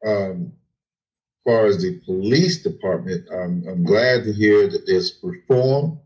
um, 0.07 0.53
as 0.53 1.53
far 1.53 1.67
as 1.67 1.83
the 1.83 2.01
police 2.05 2.63
department, 2.63 3.27
I'm, 3.33 3.65
I'm 3.69 3.85
glad 3.85 4.25
to 4.25 4.33
hear 4.33 4.69
that 4.69 4.87
there's 4.87 5.19
reform. 5.23 6.01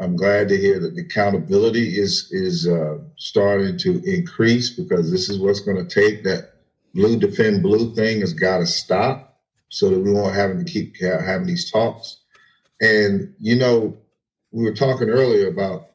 I'm 0.00 0.16
glad 0.16 0.48
to 0.48 0.56
hear 0.56 0.80
that 0.80 0.96
the 0.96 1.02
accountability 1.02 1.98
is 1.98 2.28
is 2.32 2.66
uh, 2.66 2.98
starting 3.18 3.76
to 3.78 4.02
increase 4.04 4.70
because 4.70 5.10
this 5.10 5.28
is 5.28 5.38
what's 5.38 5.60
going 5.60 5.86
to 5.86 5.94
take. 5.94 6.24
That 6.24 6.54
blue 6.94 7.18
defend 7.18 7.62
blue 7.62 7.94
thing 7.94 8.20
has 8.20 8.32
got 8.32 8.58
to 8.58 8.66
stop 8.66 9.40
so 9.68 9.90
that 9.90 10.00
we 10.00 10.12
won't 10.12 10.34
having 10.34 10.64
to 10.64 10.70
keep 10.70 10.96
having 11.00 11.46
these 11.46 11.70
talks. 11.70 12.18
And 12.80 13.34
you 13.38 13.54
know, 13.54 13.96
we 14.52 14.64
were 14.64 14.74
talking 14.74 15.08
earlier 15.08 15.48
about 15.48 15.88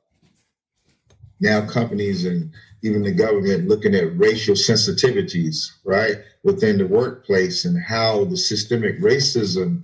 now 1.39 1.65
companies 1.65 2.25
and 2.25 2.51
even 2.81 3.03
the 3.03 3.11
government 3.11 3.67
looking 3.67 3.95
at 3.95 4.17
racial 4.17 4.55
sensitivities, 4.55 5.71
right, 5.83 6.17
within 6.43 6.77
the 6.77 6.87
workplace 6.87 7.65
and 7.65 7.81
how 7.81 8.25
the 8.25 8.37
systemic 8.37 8.99
racism 8.99 9.83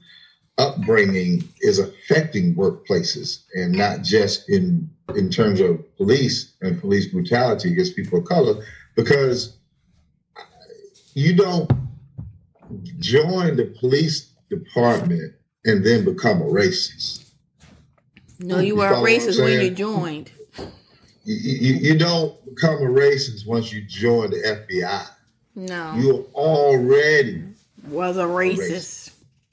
upbringing 0.57 1.47
is 1.61 1.79
affecting 1.79 2.55
workplaces 2.55 3.43
and 3.55 3.71
not 3.71 4.01
just 4.03 4.49
in 4.49 4.89
in 5.15 5.29
terms 5.29 5.59
of 5.59 5.83
police 5.97 6.53
and 6.61 6.79
police 6.79 7.07
brutality 7.07 7.71
against 7.71 7.95
people 7.95 8.19
of 8.19 8.25
color 8.25 8.63
because 8.95 9.57
you 11.15 11.35
don't 11.35 11.69
join 12.99 13.55
the 13.55 13.65
police 13.79 14.31
department 14.49 15.33
and 15.65 15.83
then 15.83 16.05
become 16.05 16.41
a 16.41 16.45
racist. 16.45 17.32
No, 18.39 18.59
you, 18.59 18.75
were 18.75 18.87
a 18.87 18.95
racist 18.95 19.41
when 19.41 19.61
you 19.61 19.71
joined. 19.71 20.31
You, 21.25 21.35
you, 21.35 21.73
you, 21.75 21.97
don't 21.97 22.43
become 22.45 22.75
a 22.75 22.89
racist 22.89 23.47
once 23.47 23.71
you 23.71 23.81
join 23.81 24.31
the 24.31 24.37
FBI. 24.37 25.07
No. 25.55 25.95
You're 25.95 26.25
already 26.33 27.45
was 27.87 28.17
a 28.17 28.23
racist. 28.23 28.57
A 28.57 28.71
racist. 28.71 29.09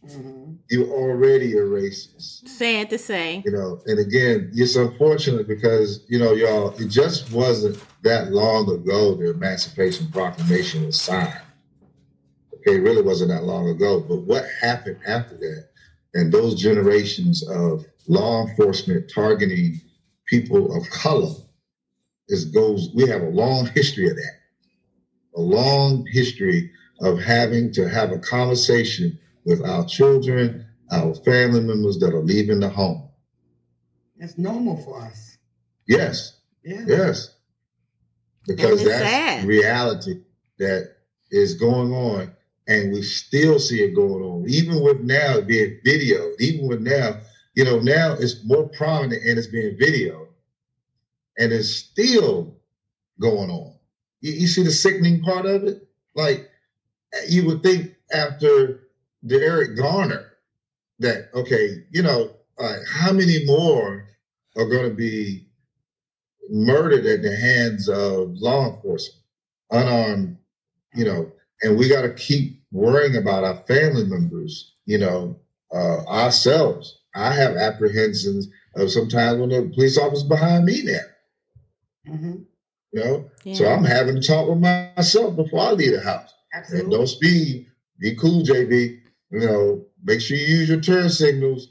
Mm-hmm. 0.06 0.52
You're 0.70 0.88
already 0.88 1.52
a 1.54 1.60
racist. 1.60 2.48
Sad 2.48 2.90
to 2.90 2.98
say. 2.98 3.42
You 3.44 3.52
know, 3.52 3.82
and 3.86 3.98
again, 3.98 4.50
it's 4.54 4.76
unfortunate 4.76 5.46
because, 5.46 6.04
you 6.08 6.18
know, 6.18 6.32
y'all, 6.32 6.70
it 6.70 6.88
just 6.88 7.30
wasn't 7.32 7.78
that 8.02 8.32
long 8.32 8.70
ago 8.70 9.14
the 9.14 9.30
Emancipation 9.30 10.10
Proclamation 10.10 10.86
was 10.86 11.00
signed. 11.00 11.40
Okay, 12.54 12.76
it 12.76 12.82
really 12.82 13.02
wasn't 13.02 13.30
that 13.30 13.44
long 13.44 13.68
ago. 13.68 14.00
But 14.00 14.22
what 14.22 14.44
happened 14.60 14.98
after 15.06 15.36
that 15.36 15.68
and 16.14 16.32
those 16.32 16.54
generations 16.54 17.46
of 17.48 17.84
law 18.10 18.44
enforcement 18.44 19.08
targeting 19.08 19.80
people 20.26 20.76
of 20.76 20.90
color 20.90 21.32
is 22.28 22.44
goes, 22.46 22.90
we 22.92 23.08
have 23.08 23.22
a 23.22 23.28
long 23.28 23.66
history 23.66 24.10
of 24.10 24.16
that. 24.16 24.34
A 25.36 25.40
long 25.40 26.04
history 26.10 26.72
of 27.00 27.20
having 27.20 27.72
to 27.72 27.88
have 27.88 28.10
a 28.10 28.18
conversation 28.18 29.16
with 29.44 29.64
our 29.64 29.86
children, 29.86 30.66
our 30.90 31.14
family 31.14 31.60
members 31.60 31.98
that 32.00 32.12
are 32.12 32.22
leaving 32.22 32.58
the 32.58 32.68
home. 32.68 33.08
That's 34.18 34.36
normal 34.36 34.76
for 34.78 35.00
us. 35.00 35.38
Yes. 35.86 36.40
Yeah. 36.64 36.84
Yes. 36.86 37.36
Because 38.44 38.84
that's 38.84 39.04
sad. 39.04 39.44
reality 39.44 40.20
that 40.58 40.96
is 41.30 41.54
going 41.54 41.92
on. 41.92 42.32
And 42.66 42.92
we 42.92 43.02
still 43.02 43.58
see 43.60 43.82
it 43.82 43.94
going 43.94 44.22
on. 44.22 44.44
Even 44.48 44.82
with 44.82 45.00
now 45.00 45.40
being 45.40 45.78
video, 45.84 46.32
even 46.40 46.66
with 46.68 46.80
now, 46.80 47.20
you 47.54 47.64
know, 47.64 47.80
now 47.80 48.14
it's 48.14 48.44
more 48.44 48.68
prominent 48.68 49.22
and 49.24 49.38
it's 49.38 49.46
being 49.46 49.76
video. 49.78 50.28
And 51.38 51.52
it's 51.52 51.74
still 51.74 52.54
going 53.20 53.50
on. 53.50 53.74
You, 54.20 54.32
you 54.32 54.46
see 54.46 54.62
the 54.62 54.70
sickening 54.70 55.22
part 55.22 55.46
of 55.46 55.64
it? 55.64 55.88
Like 56.14 56.50
you 57.28 57.46
would 57.46 57.62
think 57.62 57.94
after 58.12 58.80
the 59.22 59.36
Eric 59.36 59.76
Garner 59.76 60.26
that 60.98 61.30
okay, 61.34 61.84
you 61.90 62.02
know, 62.02 62.30
uh, 62.58 62.76
how 62.88 63.12
many 63.12 63.44
more 63.46 64.06
are 64.56 64.68
going 64.68 64.88
to 64.88 64.94
be 64.94 65.46
murdered 66.50 67.06
at 67.06 67.22
the 67.22 67.34
hands 67.34 67.88
of 67.88 68.34
law 68.36 68.74
enforcement, 68.74 69.22
unarmed, 69.70 70.36
you 70.94 71.04
know, 71.04 71.30
and 71.62 71.78
we 71.78 71.88
got 71.88 72.02
to 72.02 72.12
keep 72.14 72.62
worrying 72.72 73.16
about 73.16 73.44
our 73.44 73.56
family 73.66 74.04
members, 74.04 74.74
you 74.86 74.98
know, 74.98 75.38
uh, 75.72 76.04
ourselves. 76.06 76.99
I 77.14 77.32
have 77.34 77.56
apprehensions 77.56 78.48
of 78.76 78.90
sometimes 78.90 79.38
when 79.38 79.50
the 79.50 79.70
police 79.74 79.98
officer 79.98 80.28
behind 80.28 80.64
me 80.64 80.82
there. 80.82 81.16
Mm-hmm. 82.08 82.42
You 82.92 83.04
know, 83.04 83.30
yeah. 83.44 83.54
so 83.54 83.68
I'm 83.68 83.84
having 83.84 84.20
to 84.20 84.26
talk 84.26 84.48
with 84.48 84.58
myself 84.58 85.36
before 85.36 85.60
I 85.60 85.72
leave 85.72 85.92
the 85.92 86.00
house. 86.00 86.32
Absolutely. 86.52 86.84
And 86.84 86.92
don't 86.92 87.06
speed. 87.06 87.66
Be 88.00 88.16
cool, 88.16 88.42
JB. 88.42 89.00
You 89.30 89.38
know, 89.40 89.84
make 90.02 90.20
sure 90.20 90.36
you 90.36 90.46
use 90.46 90.68
your 90.68 90.80
turn 90.80 91.08
signals. 91.08 91.68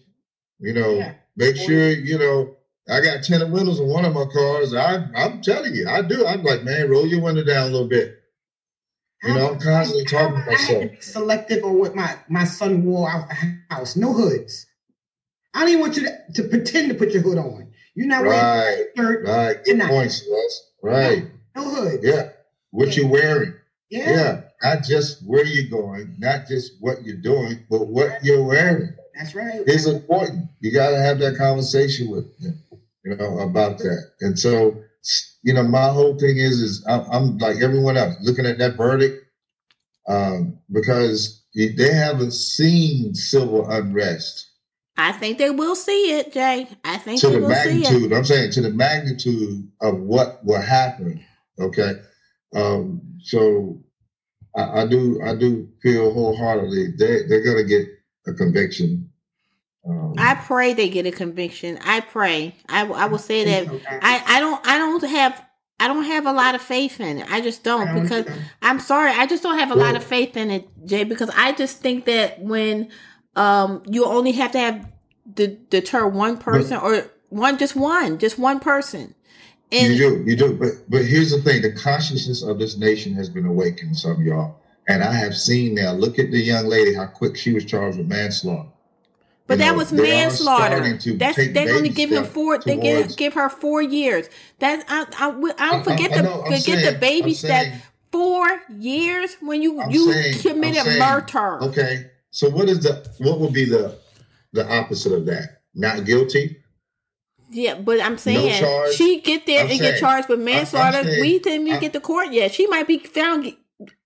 You 0.60 0.74
know, 0.74 0.92
yeah. 0.92 1.14
make 1.36 1.56
sure 1.56 1.92
you 1.92 2.18
know. 2.18 2.56
I 2.90 3.02
got 3.02 3.24
tinted 3.24 3.52
windows 3.52 3.80
in 3.80 3.88
one 3.88 4.04
of 4.04 4.16
my 4.16 4.26
cars. 4.34 4.74
I, 4.74 5.06
I'm 5.16 5.44
telling 5.44 5.76
you, 5.76 5.88
I 5.88 6.02
do. 6.02 6.26
I'm 6.26 6.44
like, 6.44 6.64
man, 6.64 6.90
roll 6.90 7.06
your 7.06 7.22
window 7.22 7.44
down 7.44 7.68
a 7.68 7.72
little 7.72 7.88
bit. 7.88 8.20
You 9.24 9.34
know, 9.36 9.52
I'm 9.52 9.60
constantly 9.60 10.06
talking 10.06 10.44
to 10.44 10.46
myself. 10.50 10.92
selective 11.02 11.64
on 11.64 11.78
what 11.78 11.94
my, 11.94 12.16
my 12.30 12.46
son 12.46 12.84
wore 12.86 13.10
out 13.10 13.30
the 13.30 13.36
house. 13.70 13.96
No 13.96 14.14
hoods. 14.14 14.66
I 15.54 15.62
don't 15.62 15.70
even 15.70 15.82
want 15.82 15.98
you 15.98 16.04
to, 16.04 16.34
to 16.42 16.48
pretend 16.48 16.90
to 16.90 16.96
put 16.96 17.12
your 17.12 17.24
hood 17.24 17.38
on. 17.38 17.72
You're 17.96 18.08
not 18.08 18.24
right, 18.24 18.86
wearing 18.96 19.26
shirt. 19.26 19.28
Right. 19.28 19.64
Good 19.66 19.82
points, 19.82 20.28
Right. 20.82 21.24
No, 21.56 21.64
no 21.64 21.70
hood. 21.70 22.00
Yeah. 22.04 22.30
What 22.72 22.96
yeah. 22.96 23.04
you 23.04 23.08
wearing. 23.10 23.54
Yeah. 23.90 24.12
Yeah. 24.12 24.42
Not 24.64 24.84
just 24.84 25.26
where 25.26 25.46
you're 25.46 25.70
going, 25.70 26.16
not 26.20 26.48
just 26.48 26.74
what 26.80 27.04
you're 27.04 27.22
doing, 27.22 27.66
but 27.70 27.88
what 27.88 28.24
you're 28.24 28.44
wearing. 28.44 28.94
That's 29.16 29.36
right. 29.36 29.62
It's 29.66 29.86
important. 29.86 30.46
You 30.60 30.72
got 30.72 30.92
to 30.92 30.98
have 30.98 31.20
that 31.20 31.38
conversation 31.38 32.10
with 32.10 32.26
them, 32.40 32.64
you 33.04 33.16
know, 33.16 33.40
about 33.40 33.80
that. 33.80 34.12
And 34.22 34.38
so, 34.38 34.82
you 35.44 35.54
know, 35.54 35.64
my 35.64 35.90
whole 35.90 36.18
thing 36.18 36.38
is, 36.38 36.60
is 36.60 36.86
I'm, 36.88 37.02
I'm 37.12 37.38
like 37.38 37.58
everyone 37.62 37.98
else 37.98 38.16
looking 38.22 38.46
at 38.46 38.60
that 38.60 38.78
verdict 38.78 39.26
um, 40.08 40.60
because 40.72 41.44
they 41.56 41.94
haven't 41.94 42.32
seen 42.32 43.14
civil 43.16 43.70
unrest. 43.70 44.49
I 45.00 45.14
think 45.14 45.38
they 45.38 45.50
will 45.50 45.76
see 45.76 46.18
it, 46.18 46.34
Jay. 46.34 46.68
I 46.84 46.98
think 46.98 47.22
to 47.22 47.30
the 47.30 47.40
magnitude. 47.40 48.12
I'm 48.12 48.26
saying 48.26 48.52
to 48.52 48.62
the 48.62 48.70
magnitude 48.70 49.72
of 49.82 50.00
what 50.00 50.44
will 50.44 50.62
happen. 50.62 51.24
Okay, 51.60 51.94
um, 52.54 53.02
so 53.22 53.82
I, 54.56 54.82
I, 54.82 54.88
do 54.88 55.22
I 55.24 55.36
do 55.36 55.70
feel 55.82 56.14
wholeheartedly 56.14 56.94
they 56.98 57.24
they're 57.28 57.44
gonna 57.44 57.64
get 57.64 57.88
a 58.28 58.34
conviction. 58.34 59.10
Um, 59.88 60.16
I 60.18 60.36
pray 60.36 60.74
they 60.74 60.90
get 60.90 61.06
a 61.06 61.12
conviction. 61.12 61.80
I 61.84 62.02
pray. 62.02 62.56
I, 62.68 62.86
I 62.86 63.06
will 63.06 63.18
say 63.18 63.46
that 63.46 63.70
think 63.70 63.82
so, 63.82 63.90
guys. 63.90 64.00
I, 64.04 64.38
I 64.38 64.40
don't 64.42 64.68
I 64.68 64.78
don't 64.78 65.04
have 65.04 65.46
I 65.80 65.88
don't 65.88 66.04
have 66.04 66.26
a 66.26 66.34
lot 66.34 66.56
of 66.56 66.62
faith 66.62 67.00
in 67.00 67.20
it. 67.20 67.32
I 67.32 67.40
just 67.40 67.64
don't 67.64 68.02
because. 68.02 68.26
I'm 68.62 68.80
sorry. 68.80 69.12
I 69.12 69.26
just 69.28 69.44
don't 69.44 69.58
have 69.58 69.72
a 69.72 69.76
lot 69.76 69.96
of 69.96 70.04
faith 70.04 70.36
in 70.36 70.52
it, 70.52 70.68
Jay, 70.86 71.06
because 71.06 71.30
I 71.30 71.54
just 71.54 71.80
think 71.80 72.04
that 72.06 72.42
when 72.42 72.90
um 73.36 73.84
you 73.88 74.06
only 74.06 74.32
have 74.34 74.52
to 74.52 74.60
have 74.60 74.88
the 75.36 75.48
deter 75.70 76.08
one 76.08 76.38
person 76.38 76.78
or 76.78 77.10
one 77.30 77.58
just 77.58 77.76
one, 77.76 78.18
just 78.18 78.40
one 78.40 78.60
person. 78.60 79.14
And 79.72 79.94
you 79.94 79.98
do, 80.24 80.24
you 80.32 80.36
do. 80.36 80.54
But 80.56 80.72
but 80.90 81.06
here's 81.06 81.30
the 81.32 81.40
thing: 81.42 81.62
the 81.62 81.72
consciousness 81.72 82.42
of 82.42 82.58
this 82.58 82.78
nation 82.78 83.14
has 83.14 83.30
been 83.30 83.46
awakened. 83.46 83.96
Some 83.98 84.12
of 84.14 84.22
y'all, 84.22 84.56
and 84.88 85.04
I 85.04 85.14
have 85.14 85.38
seen 85.38 85.76
now. 85.76 85.92
Look 85.92 86.18
at 86.18 86.32
the 86.32 86.40
young 86.40 86.66
lady; 86.66 86.96
how 86.96 87.06
quick 87.06 87.38
she 87.38 87.54
was 87.54 87.66
charged 87.66 88.00
with 88.00 88.08
manslaughter. 88.08 88.68
But 89.46 89.60
You 89.60 89.66
that 89.66 89.72
know, 89.74 89.78
was 89.78 89.92
manslaughter. 89.94 90.98
That's 91.18 91.36
they're 91.36 91.66
going 91.68 91.84
to 91.84 91.90
give 91.90 92.12
him 92.12 92.24
four. 92.26 92.58
They 92.58 92.78
give, 92.78 93.16
give 93.16 93.34
her 93.36 93.48
four 93.50 93.82
years. 93.84 94.28
That 94.58 94.84
I 94.90 95.06
I, 95.20 95.30
I 95.30 95.54
I- 95.68 95.72
don't 95.72 95.84
forget 95.84 96.12
I 96.14 96.22
the 96.24 96.32
I'm 96.34 96.46
forget 96.60 96.94
the 96.94 97.00
baby 97.00 97.30
I'm 97.32 97.36
step. 97.36 97.66
saying- 97.66 97.82
Four 98.12 98.48
years 98.80 99.36
when 99.40 99.62
you 99.62 99.80
I'm 99.80 99.92
you 99.92 100.12
saying- 100.12 100.40
committed 100.40 100.82
saying, 100.84 100.98
murder. 101.00 101.64
Okay, 101.66 102.10
so 102.32 102.50
what 102.50 102.70
is 102.70 102.80
the 102.82 103.08
what 103.20 103.40
would 103.40 103.54
be 103.54 103.66
the 103.66 103.98
the 104.54 104.68
opposite 104.72 105.14
of 105.14 105.26
that? 105.28 105.62
Not 105.76 106.06
guilty. 106.06 106.58
Yeah, 107.52 107.76
but 107.76 108.00
I'm 108.00 108.18
saying 108.18 108.60
charge. 108.60 108.94
she 108.94 109.22
get 109.22 109.46
there 109.48 109.64
I'm 109.64 109.72
and 109.72 109.80
get 109.80 110.00
charged 110.00 110.30
with 110.30 110.40
manslaughter. 110.40 111.04
saying- 111.04 111.22
we 111.22 111.40
didn't 111.40 111.62
even 111.62 111.74
I'm- 111.74 111.82
get 111.82 111.94
to 111.94 112.00
court 112.00 112.32
yet. 112.32 112.54
She 112.54 112.68
might 112.68 112.88
be 112.88 113.00
found 113.00 113.56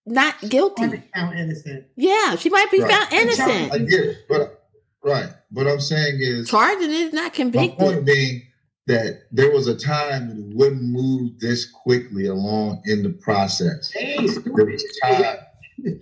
not 0.05 0.39
guilty. 0.49 1.03
found 1.13 1.37
innocent. 1.37 1.85
Yeah, 1.95 2.35
she 2.35 2.49
might 2.49 2.69
be 2.71 2.79
Right. 2.81 2.91
found 2.91 3.07
I 3.13 3.21
innocent. 3.21 3.89
get 3.89 3.99
it, 3.99 4.17
but 4.29 4.63
right. 5.03 5.29
What 5.51 5.67
I'm 5.67 5.79
saying 5.81 6.17
is, 6.19 6.49
Charging 6.49 6.91
is 6.91 7.11
not 7.13 7.23
my 7.23 7.29
convicted. 7.29 7.77
point 7.79 8.05
being 8.05 8.43
that 8.87 9.23
there 9.31 9.51
was 9.51 9.67
a 9.67 9.75
time 9.75 10.27
when 10.29 10.37
it 10.51 10.55
wouldn't 10.55 10.81
move 10.83 11.39
this 11.39 11.65
quickly 11.65 12.25
along 12.27 12.81
in 12.85 13.01
the 13.03 13.09
process. 13.11 13.91
Hey, 13.91 14.15
There 14.17 14.65
was 14.65 14.83
a 14.83 15.13
time. 15.13 15.37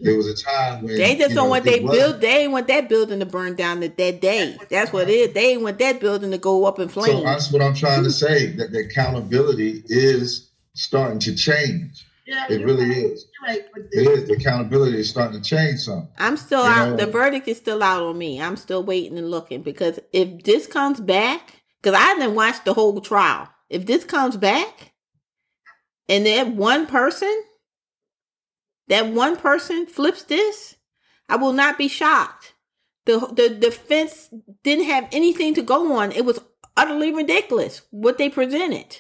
There 0.02 0.16
was 0.16 0.28
a 0.28 0.36
time 0.36 0.84
when 0.84 0.96
They 0.96 1.16
just 1.16 1.30
don't 1.34 1.46
know, 1.46 1.46
want 1.46 1.66
it 1.66 1.72
they 1.72 1.80
wasn't- 1.80 2.12
build. 2.12 2.22
They 2.22 2.48
want 2.48 2.68
that 2.68 2.88
building 2.88 3.20
to 3.20 3.26
burn 3.26 3.56
down 3.56 3.80
that, 3.80 3.98
that 3.98 4.22
day. 4.22 4.58
That's 4.70 4.94
what 4.94 5.10
it 5.10 5.14
is. 5.14 5.34
They 5.34 5.58
want 5.58 5.80
that 5.80 6.00
building 6.00 6.30
to 6.32 6.38
go 6.38 6.66
up 6.66 6.80
in 6.80 6.88
So 6.90 7.02
flames. 7.02 7.24
that's 7.24 7.52
what 7.52 7.62
I'm 7.64 7.74
trying 7.74 8.04
to 8.04 8.12
say. 8.12 8.48
That 8.58 8.72
the 8.72 8.80
accountability 8.80 9.84
is 9.88 10.50
starting 10.76 11.20
to 11.20 11.36
change. 11.36 12.06
Yeah, 12.28 12.46
It 12.50 12.64
really 12.64 12.88
right. 12.88 12.98
is. 12.98 13.26
Right. 13.46 13.62
It 13.92 14.08
is. 14.08 14.28
The 14.28 14.36
accountability 14.36 15.00
is 15.00 15.10
starting 15.10 15.42
to 15.42 15.50
change 15.50 15.80
something. 15.80 16.08
I'm 16.20 16.38
still 16.38 16.64
You 16.64 16.70
out. 16.70 16.90
know- 16.92 17.06
The 17.06 17.12
verdict 17.12 17.48
is 17.48 17.58
still 17.58 17.82
out 17.82 18.04
on 18.04 18.18
me. 18.18 18.40
I'm 18.40 18.56
still 18.58 18.84
waiting 18.84 19.18
and 19.18 19.32
looking 19.32 19.64
because 19.64 20.00
if 20.14 20.44
this 20.44 20.68
comes 20.68 21.02
back, 21.02 21.56
because 21.82 22.00
I 22.00 22.14
didn't 22.16 22.36
watch 22.36 22.64
the 22.64 22.74
whole 22.74 23.02
trial. 23.02 23.50
If 23.70 23.86
this 23.88 24.04
comes 24.06 24.38
back, 24.38 24.92
and 26.08 26.26
that 26.28 26.52
one 26.56 26.86
person, 26.86 27.44
that 28.92 29.08
one 29.08 29.38
person 29.38 29.86
flips 29.88 30.24
this, 30.24 30.76
I 31.30 31.38
will 31.38 31.54
not 31.54 31.78
be 31.78 31.88
shocked. 31.88 32.54
the 33.06 33.20
The 33.20 33.50
defense 33.50 34.30
didn't 34.64 34.86
have 34.86 35.08
anything 35.14 35.54
to 35.56 35.62
go 35.62 35.98
on. 35.98 36.12
It 36.12 36.26
was 36.26 36.40
utterly 36.76 37.14
ridiculous 37.14 37.84
what 37.92 38.18
they 38.18 38.30
presented. 38.30 38.98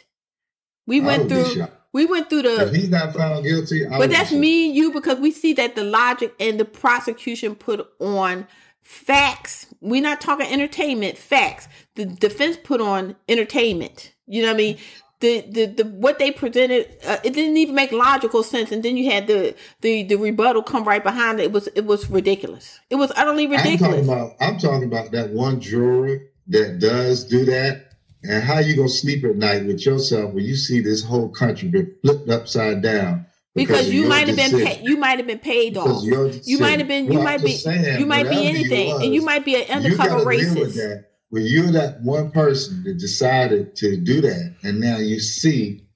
We 0.87 1.01
I 1.01 1.05
went 1.05 1.29
through. 1.29 1.67
We 1.93 2.05
went 2.05 2.29
through 2.29 2.43
the. 2.43 2.67
If 2.67 2.73
he's 2.73 2.89
not 2.89 3.13
found 3.13 3.43
guilty, 3.43 3.85
I 3.85 3.97
But 3.97 4.11
that's 4.11 4.31
me 4.31 4.67
and 4.67 4.75
you 4.75 4.93
because 4.93 5.19
we 5.19 5.29
see 5.29 5.51
that 5.53 5.75
the 5.75 5.83
logic 5.83 6.33
and 6.39 6.57
the 6.57 6.63
prosecution 6.63 7.53
put 7.53 7.85
on 7.99 8.47
facts. 8.81 9.67
We're 9.81 10.01
not 10.01 10.21
talking 10.21 10.47
entertainment, 10.47 11.17
facts. 11.17 11.67
The 11.95 12.05
defense 12.05 12.57
put 12.63 12.79
on 12.79 13.17
entertainment. 13.27 14.13
You 14.25 14.43
know 14.43 14.47
what 14.47 14.53
I 14.53 14.57
mean? 14.57 14.77
The, 15.21 15.41
the, 15.41 15.65
the 15.67 15.83
what 15.85 16.19
they 16.19 16.31
presented 16.31 16.87
uh, 17.05 17.17
it 17.23 17.33
didn't 17.33 17.55
even 17.57 17.75
make 17.75 17.91
logical 17.91 18.43
sense. 18.43 18.71
And 18.71 18.83
then 18.83 18.97
you 18.97 19.11
had 19.11 19.27
the, 19.27 19.55
the 19.81 20.03
the 20.03 20.15
rebuttal 20.15 20.63
come 20.63 20.83
right 20.83 21.03
behind 21.03 21.39
it. 21.39 21.43
It 21.43 21.51
was 21.51 21.67
it 21.75 21.85
was 21.85 22.09
ridiculous. 22.09 22.79
It 22.89 22.95
was 22.95 23.11
utterly 23.15 23.47
ridiculous 23.47 23.81
I'm 23.81 23.89
talking 23.89 24.09
about. 24.09 24.31
I'm 24.41 24.57
talking 24.57 24.83
about 24.85 25.11
that 25.11 25.29
one 25.29 25.61
juror 25.61 26.19
that 26.47 26.79
does 26.79 27.23
do 27.23 27.45
that, 27.45 27.91
and 28.23 28.43
how 28.43 28.59
you 28.59 28.75
gonna 28.75 28.89
sleep 28.89 29.23
at 29.23 29.35
night 29.35 29.65
with 29.65 29.85
yourself 29.85 30.33
when 30.33 30.43
you 30.43 30.55
see 30.55 30.79
this 30.81 31.03
whole 31.03 31.29
country 31.29 31.69
been 31.69 31.95
flipped 32.01 32.29
upside 32.29 32.81
down 32.81 33.25
because 33.55 33.87
of 33.87 33.93
you 33.93 34.07
might 34.07 34.27
have 34.27 34.37
been 34.37 34.51
paid 34.51 34.81
you 34.83 34.97
might 34.97 35.17
have 35.17 35.27
been 35.27 35.39
paid 35.39 35.73
Because 35.73 36.07
off. 36.07 36.47
you 36.47 36.57
might 36.59 36.79
have 36.79 36.87
been 36.87 37.05
you 37.05 37.15
Well, 37.15 37.23
might 37.23 37.43
be 37.43 37.53
saying, 37.53 37.99
you 37.99 38.05
might 38.05 38.29
be 38.29 38.47
anything. 38.47 38.93
Was, 38.93 39.03
and 39.03 39.13
you 39.13 39.21
might 39.21 39.45
be 39.45 39.55
an 39.55 39.69
undercover 39.69 40.25
racist 40.25 41.03
When 41.31 41.43
you're 41.43 41.71
that 41.71 42.01
one 42.01 42.31
person 42.31 42.83
that 42.83 42.99
decided 42.99 43.75
to 43.77 43.97
do 43.97 44.21
that, 44.21 44.55
and 44.63 44.79
now 44.79 44.97
you 44.97 45.19
see 45.19 45.87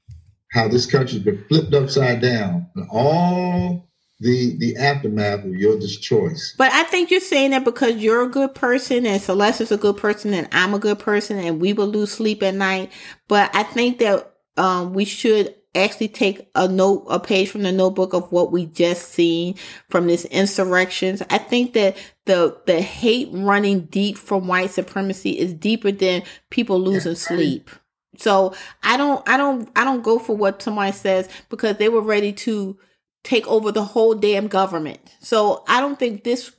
how 0.51 0.67
this 0.67 0.85
country's 0.85 1.21
been 1.21 1.45
flipped 1.47 1.73
upside 1.73 2.21
down, 2.21 2.67
and 2.75 2.87
all 2.89 3.85
the 4.19 4.55
the 4.57 4.77
aftermath 4.77 5.43
of 5.43 5.53
your 5.53 5.79
choice. 5.79 6.55
But 6.57 6.71
I 6.71 6.83
think 6.83 7.11
you're 7.11 7.19
saying 7.19 7.51
that 7.51 7.65
because 7.65 7.97
you're 7.97 8.23
a 8.23 8.29
good 8.29 8.55
person 8.55 9.05
and 9.05 9.21
Celeste's 9.21 9.71
a 9.71 9.77
good 9.77 9.97
person 9.97 10.33
and 10.33 10.47
I'm 10.51 10.73
a 10.73 10.79
good 10.79 10.99
person 10.99 11.37
and 11.37 11.59
we 11.59 11.73
will 11.73 11.87
lose 11.87 12.11
sleep 12.11 12.41
at 12.41 12.55
night. 12.55 12.91
But 13.27 13.53
I 13.53 13.63
think 13.63 13.99
that 13.99 14.33
um, 14.57 14.93
we 14.93 15.03
should 15.03 15.53
actually 15.75 16.07
take 16.07 16.49
a 16.55 16.67
note, 16.67 17.05
a 17.09 17.19
page 17.19 17.49
from 17.49 17.63
the 17.63 17.71
notebook 17.71 18.13
of 18.13 18.31
what 18.31 18.51
we 18.51 18.65
just 18.67 19.11
seen 19.11 19.55
from 19.89 20.07
this 20.07 20.23
insurrections. 20.25 21.21
I 21.29 21.37
think 21.37 21.73
that 21.73 21.97
the 22.25 22.57
the 22.65 22.81
hate 22.81 23.29
running 23.31 23.81
deep 23.81 24.17
from 24.17 24.47
white 24.47 24.71
supremacy 24.71 25.37
is 25.37 25.53
deeper 25.53 25.91
than 25.91 26.23
people 26.49 26.79
losing 26.79 27.11
right. 27.11 27.17
sleep. 27.17 27.69
So 28.17 28.53
I 28.83 28.97
don't, 28.97 29.27
I 29.27 29.37
don't, 29.37 29.69
I 29.75 29.83
don't 29.83 30.03
go 30.03 30.19
for 30.19 30.35
what 30.35 30.61
somebody 30.61 30.91
says 30.91 31.29
because 31.49 31.77
they 31.77 31.89
were 31.89 32.01
ready 32.01 32.31
to 32.33 32.77
take 33.23 33.47
over 33.47 33.71
the 33.71 33.83
whole 33.83 34.13
damn 34.15 34.47
government. 34.47 34.99
So 35.19 35.63
I 35.67 35.81
don't 35.81 35.99
think 35.99 36.23
this 36.23 36.51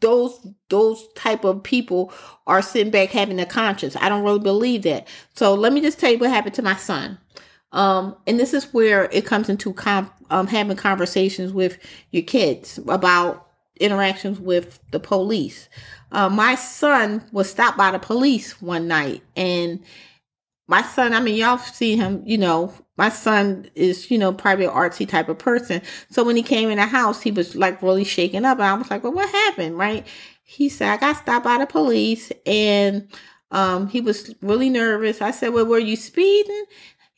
those 0.00 0.44
those 0.70 1.06
type 1.14 1.44
of 1.44 1.62
people 1.62 2.12
are 2.46 2.62
sitting 2.62 2.90
back 2.90 3.10
having 3.10 3.38
a 3.38 3.46
conscience. 3.46 3.96
I 3.96 4.08
don't 4.08 4.24
really 4.24 4.40
believe 4.40 4.82
that. 4.82 5.06
So 5.34 5.54
let 5.54 5.72
me 5.72 5.80
just 5.80 6.00
tell 6.00 6.10
you 6.10 6.18
what 6.18 6.30
happened 6.30 6.54
to 6.56 6.62
my 6.62 6.76
son. 6.76 7.18
Um, 7.70 8.16
and 8.26 8.38
this 8.38 8.52
is 8.52 8.72
where 8.74 9.08
it 9.12 9.24
comes 9.24 9.48
into 9.48 9.72
com- 9.72 10.10
um, 10.30 10.46
having 10.46 10.76
conversations 10.76 11.52
with 11.52 11.78
your 12.10 12.22
kids 12.22 12.78
about 12.88 13.41
interactions 13.80 14.38
with 14.38 14.80
the 14.90 15.00
police. 15.00 15.68
Uh, 16.10 16.28
my 16.28 16.54
son 16.54 17.24
was 17.32 17.50
stopped 17.50 17.78
by 17.78 17.90
the 17.90 17.98
police 17.98 18.60
one 18.60 18.88
night, 18.88 19.22
and 19.36 19.82
my 20.68 20.82
son, 20.82 21.12
I 21.12 21.20
mean, 21.20 21.34
y'all 21.34 21.58
see 21.58 21.96
him, 21.96 22.22
you 22.24 22.38
know, 22.38 22.72
my 22.96 23.08
son 23.08 23.68
is, 23.74 24.10
you 24.10 24.18
know, 24.18 24.32
probably 24.32 24.66
an 24.66 24.70
artsy 24.70 25.08
type 25.08 25.28
of 25.28 25.38
person. 25.38 25.82
So 26.10 26.24
when 26.24 26.36
he 26.36 26.42
came 26.42 26.70
in 26.70 26.76
the 26.76 26.86
house, 26.86 27.20
he 27.20 27.30
was 27.30 27.56
like 27.56 27.82
really 27.82 28.04
shaken 28.04 28.44
up. 28.44 28.58
And 28.58 28.66
I 28.66 28.74
was 28.74 28.90
like, 28.90 29.02
well, 29.02 29.12
what 29.12 29.28
happened? 29.28 29.76
Right. 29.76 30.06
He 30.44 30.68
said, 30.68 30.90
I 30.90 30.96
got 30.98 31.16
stopped 31.16 31.44
by 31.44 31.58
the 31.58 31.66
police 31.66 32.30
and 32.46 33.08
um, 33.50 33.88
he 33.88 34.00
was 34.00 34.34
really 34.40 34.70
nervous. 34.70 35.20
I 35.20 35.30
said, 35.30 35.52
well, 35.52 35.66
were 35.66 35.78
you 35.78 35.96
speeding? 35.96 36.64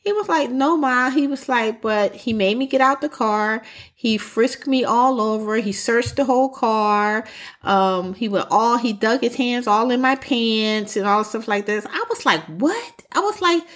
He 0.05 0.13
was 0.13 0.29
like, 0.29 0.51
no, 0.51 0.77
ma. 0.77 1.09
He 1.09 1.27
was 1.27 1.49
like, 1.49 1.81
but 1.81 2.13
he 2.15 2.31
made 2.31 2.57
me 2.57 2.67
get 2.67 2.79
out 2.79 3.01
the 3.01 3.09
car. 3.09 3.63
He 3.95 4.19
frisked 4.19 4.67
me 4.67 4.83
all 4.85 5.19
over. 5.19 5.55
He 5.57 5.71
searched 5.71 6.15
the 6.15 6.25
whole 6.25 6.49
car. 6.49 7.25
Um, 7.63 8.13
he 8.13 8.29
went 8.29 8.47
all, 8.51 8.77
he 8.77 8.93
dug 8.93 9.21
his 9.21 9.35
hands 9.35 9.65
all 9.67 9.89
in 9.89 10.01
my 10.01 10.15
pants 10.15 10.95
and 10.95 11.07
all 11.07 11.23
stuff 11.23 11.47
like 11.47 11.65
this. 11.65 11.87
I 11.89 12.05
was 12.09 12.25
like, 12.25 12.41
what? 12.45 13.03
I 13.13 13.19
was 13.21 13.41
like, 13.41 13.63
"Wh- 13.63 13.67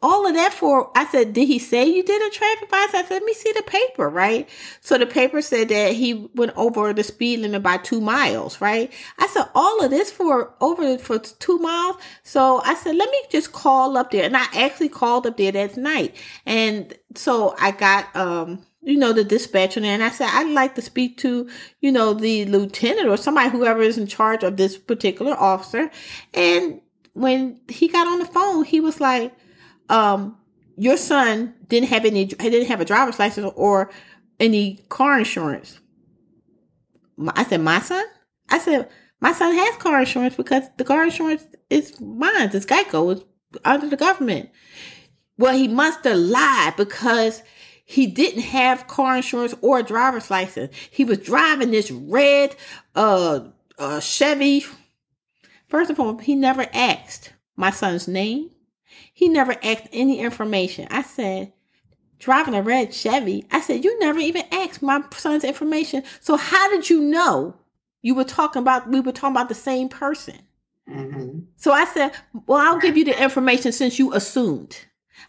all 0.00 0.26
of 0.26 0.34
that 0.34 0.52
for, 0.52 0.92
I 0.96 1.04
said, 1.06 1.32
did 1.32 1.46
he 1.48 1.58
say 1.58 1.84
you 1.84 2.04
did 2.04 2.22
a 2.22 2.30
traffic 2.30 2.70
violation? 2.70 2.96
I 2.96 3.02
said, 3.02 3.10
let 3.10 3.24
me 3.24 3.32
see 3.32 3.52
the 3.52 3.62
paper, 3.62 4.08
right? 4.08 4.48
So 4.80 4.96
the 4.96 5.06
paper 5.06 5.42
said 5.42 5.68
that 5.70 5.94
he 5.94 6.30
went 6.34 6.52
over 6.56 6.92
the 6.92 7.02
speed 7.02 7.40
limit 7.40 7.62
by 7.62 7.78
two 7.78 8.00
miles, 8.00 8.60
right? 8.60 8.92
I 9.18 9.26
said, 9.26 9.46
all 9.56 9.84
of 9.84 9.90
this 9.90 10.12
for 10.12 10.54
over 10.60 10.96
for 10.98 11.18
two 11.18 11.58
miles. 11.58 11.96
So 12.22 12.62
I 12.64 12.74
said, 12.74 12.94
let 12.94 13.10
me 13.10 13.20
just 13.30 13.52
call 13.52 13.96
up 13.96 14.12
there. 14.12 14.24
And 14.24 14.36
I 14.36 14.46
actually 14.54 14.90
called 14.90 15.26
up 15.26 15.36
there 15.36 15.50
that 15.50 15.76
night. 15.76 16.14
And 16.46 16.96
so 17.16 17.56
I 17.58 17.72
got, 17.72 18.14
um, 18.14 18.64
you 18.82 18.96
know, 18.96 19.12
the 19.12 19.24
dispatcher. 19.24 19.80
And 19.82 20.04
I 20.04 20.10
said, 20.10 20.28
I'd 20.30 20.52
like 20.52 20.76
to 20.76 20.82
speak 20.82 21.18
to, 21.18 21.48
you 21.80 21.90
know, 21.90 22.14
the 22.14 22.44
lieutenant 22.44 23.08
or 23.08 23.16
somebody, 23.16 23.50
whoever 23.50 23.82
is 23.82 23.98
in 23.98 24.06
charge 24.06 24.44
of 24.44 24.56
this 24.56 24.78
particular 24.78 25.32
officer. 25.32 25.90
And 26.32 26.80
when 27.14 27.60
he 27.68 27.88
got 27.88 28.06
on 28.06 28.20
the 28.20 28.24
phone, 28.24 28.64
he 28.64 28.78
was 28.78 29.00
like, 29.00 29.34
um, 29.88 30.36
your 30.76 30.96
son 30.96 31.54
didn't 31.68 31.88
have 31.88 32.04
any, 32.04 32.24
he 32.24 32.50
didn't 32.50 32.68
have 32.68 32.80
a 32.80 32.84
driver's 32.84 33.18
license 33.18 33.50
or 33.56 33.90
any 34.40 34.80
car 34.88 35.18
insurance. 35.18 35.80
I 37.34 37.44
said, 37.44 37.60
my 37.60 37.80
son? 37.80 38.04
I 38.50 38.58
said, 38.58 38.88
my 39.20 39.32
son 39.32 39.54
has 39.54 39.76
car 39.76 40.00
insurance 40.00 40.36
because 40.36 40.64
the 40.76 40.84
car 40.84 41.04
insurance 41.04 41.44
is 41.70 42.00
mine. 42.00 42.50
It's 42.52 42.64
Geico. 42.64 43.12
It's 43.12 43.24
under 43.64 43.88
the 43.88 43.96
government. 43.96 44.50
Well, 45.36 45.56
he 45.56 45.68
must 45.68 46.04
have 46.04 46.16
lied 46.16 46.74
because 46.76 47.42
he 47.84 48.06
didn't 48.06 48.42
have 48.42 48.86
car 48.86 49.16
insurance 49.16 49.54
or 49.60 49.80
a 49.80 49.82
driver's 49.82 50.30
license. 50.30 50.74
He 50.90 51.04
was 51.04 51.18
driving 51.18 51.70
this 51.70 51.90
red 51.90 52.54
uh, 52.94 53.40
uh 53.78 54.00
Chevy 54.00 54.64
First 55.68 55.90
of 55.90 56.00
all, 56.00 56.16
he 56.18 56.34
never 56.34 56.66
asked 56.72 57.32
my 57.56 57.70
son's 57.70 58.08
name. 58.08 58.50
He 59.18 59.28
never 59.28 59.56
asked 59.64 59.88
any 59.92 60.20
information. 60.20 60.86
I 60.92 61.02
said, 61.02 61.52
driving 62.20 62.54
a 62.54 62.62
red 62.62 62.94
Chevy. 62.94 63.44
I 63.50 63.60
said, 63.60 63.82
you 63.82 63.98
never 63.98 64.20
even 64.20 64.44
asked 64.52 64.80
my 64.80 65.02
son's 65.10 65.42
information. 65.42 66.04
So 66.20 66.36
how 66.36 66.70
did 66.70 66.88
you 66.88 67.00
know 67.00 67.56
you 68.00 68.14
were 68.14 68.22
talking 68.22 68.62
about, 68.62 68.88
we 68.88 69.00
were 69.00 69.10
talking 69.10 69.34
about 69.34 69.48
the 69.48 69.56
same 69.56 69.88
person? 69.88 70.36
Mm-hmm. 70.88 71.40
So 71.56 71.72
I 71.72 71.84
said, 71.86 72.12
well, 72.46 72.60
I'll 72.60 72.78
give 72.78 72.96
you 72.96 73.04
the 73.04 73.20
information 73.20 73.72
since 73.72 73.98
you 73.98 74.14
assumed. 74.14 74.78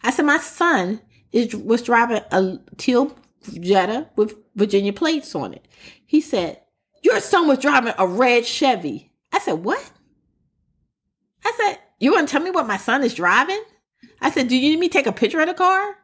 I 0.04 0.12
said, 0.12 0.28
my 0.28 0.38
son 0.38 1.02
is, 1.32 1.56
was 1.56 1.82
driving 1.82 2.22
a 2.32 2.60
teal 2.78 3.18
Jetta 3.60 4.08
with 4.16 4.36
Virginia 4.54 4.94
plates 4.94 5.34
on 5.34 5.56
it. 5.56 5.68
He 6.06 6.22
said, 6.22 6.62
your 7.02 7.20
son 7.22 7.48
was 7.48 7.58
driving 7.58 7.96
a 7.98 8.06
red 8.06 8.46
Chevy. 8.46 9.12
I 9.34 9.40
said, 9.40 9.54
what? 9.54 9.84
I 11.44 11.52
said, 11.58 11.80
you 12.00 12.12
want 12.12 12.28
to 12.28 12.32
tell 12.32 12.44
me 12.44 12.52
what 12.52 12.68
my 12.68 12.78
son 12.78 13.04
is 13.04 13.16
driving? 13.16 13.64
I 14.22 14.32
said, 14.32 14.48
do 14.48 14.56
you 14.56 14.72
need 14.72 14.80
me 14.80 14.90
to 14.90 14.94
take 14.94 15.08
a 15.08 15.12
picture 15.12 15.40
of 15.40 15.48
the 15.48 15.54
car? 15.54 15.98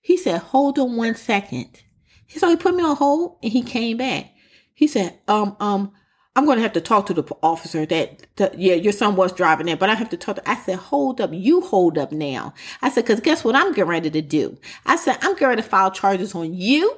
He 0.00 0.16
said, 0.16 0.40
hold 0.40 0.78
on 0.78 0.96
one 0.96 1.14
second. 1.14 1.82
So 2.28 2.48
he 2.48 2.56
put 2.56 2.74
me 2.74 2.82
on 2.82 2.96
hold 2.96 3.38
and 3.42 3.52
he 3.52 3.62
came 3.62 3.98
back. 3.98 4.32
He 4.74 4.86
said, 4.86 5.18
um, 5.28 5.56
um, 5.60 5.92
I'm 6.34 6.46
going 6.46 6.56
to 6.56 6.62
have 6.62 6.72
to 6.72 6.80
talk 6.80 7.06
to 7.06 7.14
the 7.14 7.24
officer 7.42 7.84
that, 7.86 8.26
that, 8.36 8.58
yeah, 8.58 8.74
your 8.74 8.92
son 8.92 9.16
was 9.16 9.32
driving 9.32 9.66
there, 9.66 9.76
but 9.76 9.90
I 9.90 9.94
have 9.94 10.08
to 10.10 10.16
talk 10.16 10.36
to, 10.36 10.50
I 10.50 10.56
said, 10.56 10.76
hold 10.76 11.20
up, 11.20 11.30
you 11.32 11.60
hold 11.60 11.98
up 11.98 12.10
now. 12.10 12.54
I 12.80 12.88
said, 12.88 13.06
cause 13.06 13.20
guess 13.20 13.44
what 13.44 13.54
I'm 13.54 13.72
getting 13.72 13.90
ready 13.90 14.10
to 14.10 14.22
do? 14.22 14.56
I 14.86 14.96
said, 14.96 15.18
I'm 15.20 15.34
getting 15.34 15.48
ready 15.48 15.62
to 15.62 15.68
file 15.68 15.90
charges 15.90 16.34
on 16.34 16.54
you 16.54 16.96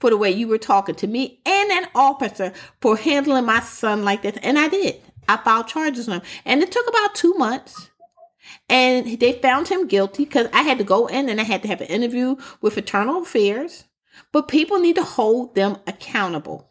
for 0.00 0.10
the 0.10 0.18
way 0.18 0.30
you 0.30 0.48
were 0.48 0.58
talking 0.58 0.94
to 0.96 1.06
me 1.06 1.40
and 1.46 1.70
an 1.70 1.88
officer 1.94 2.52
for 2.82 2.96
handling 2.96 3.46
my 3.46 3.60
son 3.60 4.04
like 4.04 4.20
this. 4.20 4.36
And 4.42 4.58
I 4.58 4.68
did. 4.68 5.00
I 5.28 5.38
filed 5.38 5.68
charges 5.68 6.08
on 6.08 6.20
him. 6.20 6.22
And 6.44 6.62
it 6.62 6.70
took 6.70 6.86
about 6.86 7.14
two 7.14 7.32
months. 7.34 7.90
And 8.68 9.20
they 9.20 9.32
found 9.32 9.68
him 9.68 9.86
guilty 9.86 10.24
because 10.24 10.48
I 10.52 10.62
had 10.62 10.78
to 10.78 10.84
go 10.84 11.06
in 11.06 11.28
and 11.28 11.40
I 11.40 11.44
had 11.44 11.62
to 11.62 11.68
have 11.68 11.80
an 11.80 11.88
interview 11.88 12.36
with 12.60 12.78
Internal 12.78 13.22
Affairs. 13.22 13.84
But 14.32 14.48
people 14.48 14.78
need 14.78 14.96
to 14.96 15.02
hold 15.02 15.54
them 15.54 15.76
accountable. 15.86 16.68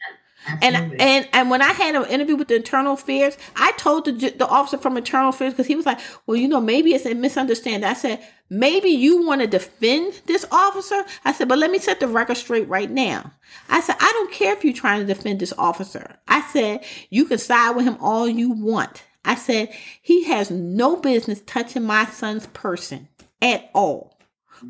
And 0.62 0.76
and 1.00 1.28
and 1.32 1.50
when 1.50 1.62
I 1.62 1.72
had 1.72 1.96
an 1.96 2.06
interview 2.06 2.36
with 2.36 2.50
the 2.50 2.56
internal 2.56 2.94
affairs, 2.94 3.38
I 3.56 3.72
told 3.74 4.06
the 4.06 4.12
the 4.12 4.48
officer 4.48 4.78
from 4.78 4.98
internal 4.98 5.30
affairs 5.30 5.54
because 5.54 5.68
he 5.68 5.76
was 5.76 5.86
like, 5.86 6.00
"Well, 6.26 6.36
you 6.36 6.48
know, 6.48 6.60
maybe 6.60 6.94
it's 6.94 7.06
a 7.06 7.14
misunderstanding." 7.14 7.90
I 7.90 7.94
said, 7.94 8.22
"Maybe 8.50 8.90
you 8.90 9.26
want 9.26 9.42
to 9.42 9.48
defend 9.48 10.22
this 10.26 10.46
officer." 10.52 11.06
I 11.24 11.32
said, 11.32 11.48
"But 11.48 11.60
let 11.60 11.72
me 11.72 11.80
set 11.80 12.00
the 12.00 12.08
record 12.08 12.38
straight 12.38 12.68
right 12.68 12.92
now." 12.92 13.32
I 13.70 13.80
said, 13.80 13.96
"I 14.00 14.12
don't 14.14 14.32
care 14.32 14.54
if 14.54 14.66
you're 14.66 14.74
trying 14.74 15.00
to 15.00 15.14
defend 15.14 15.40
this 15.40 15.54
officer." 15.58 16.18
I 16.28 16.42
said, 16.52 16.84
"You 17.10 17.26
can 17.26 17.38
side 17.38 17.76
with 17.76 17.86
him 17.86 17.98
all 18.02 18.28
you 18.28 18.52
want." 18.52 19.04
I 19.26 19.36
said, 19.36 19.74
"He 20.02 20.26
has 20.26 20.52
no 20.52 20.96
business 20.96 21.42
touching 21.46 21.84
my 21.84 22.06
son's 22.06 22.48
person 22.48 23.08
at 23.42 23.70
all." 23.74 24.14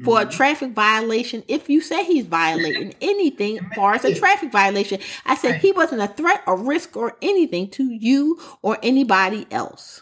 for 0.03 0.19
a 0.19 0.21
mm-hmm. 0.21 0.31
traffic 0.31 0.71
violation 0.71 1.43
if 1.47 1.69
you 1.69 1.81
say 1.81 2.03
he's 2.03 2.25
violating 2.25 2.93
anything 3.01 3.59
far 3.75 3.93
as 3.93 4.05
a 4.05 4.15
traffic 4.15 4.51
violation. 4.51 4.99
I 5.25 5.35
said 5.35 5.57
he 5.57 5.71
wasn't 5.71 6.01
a 6.01 6.07
threat 6.07 6.41
or 6.47 6.57
risk 6.57 6.97
or 6.97 7.17
anything 7.21 7.69
to 7.71 7.83
you 7.83 8.39
or 8.61 8.77
anybody 8.81 9.45
else. 9.51 10.01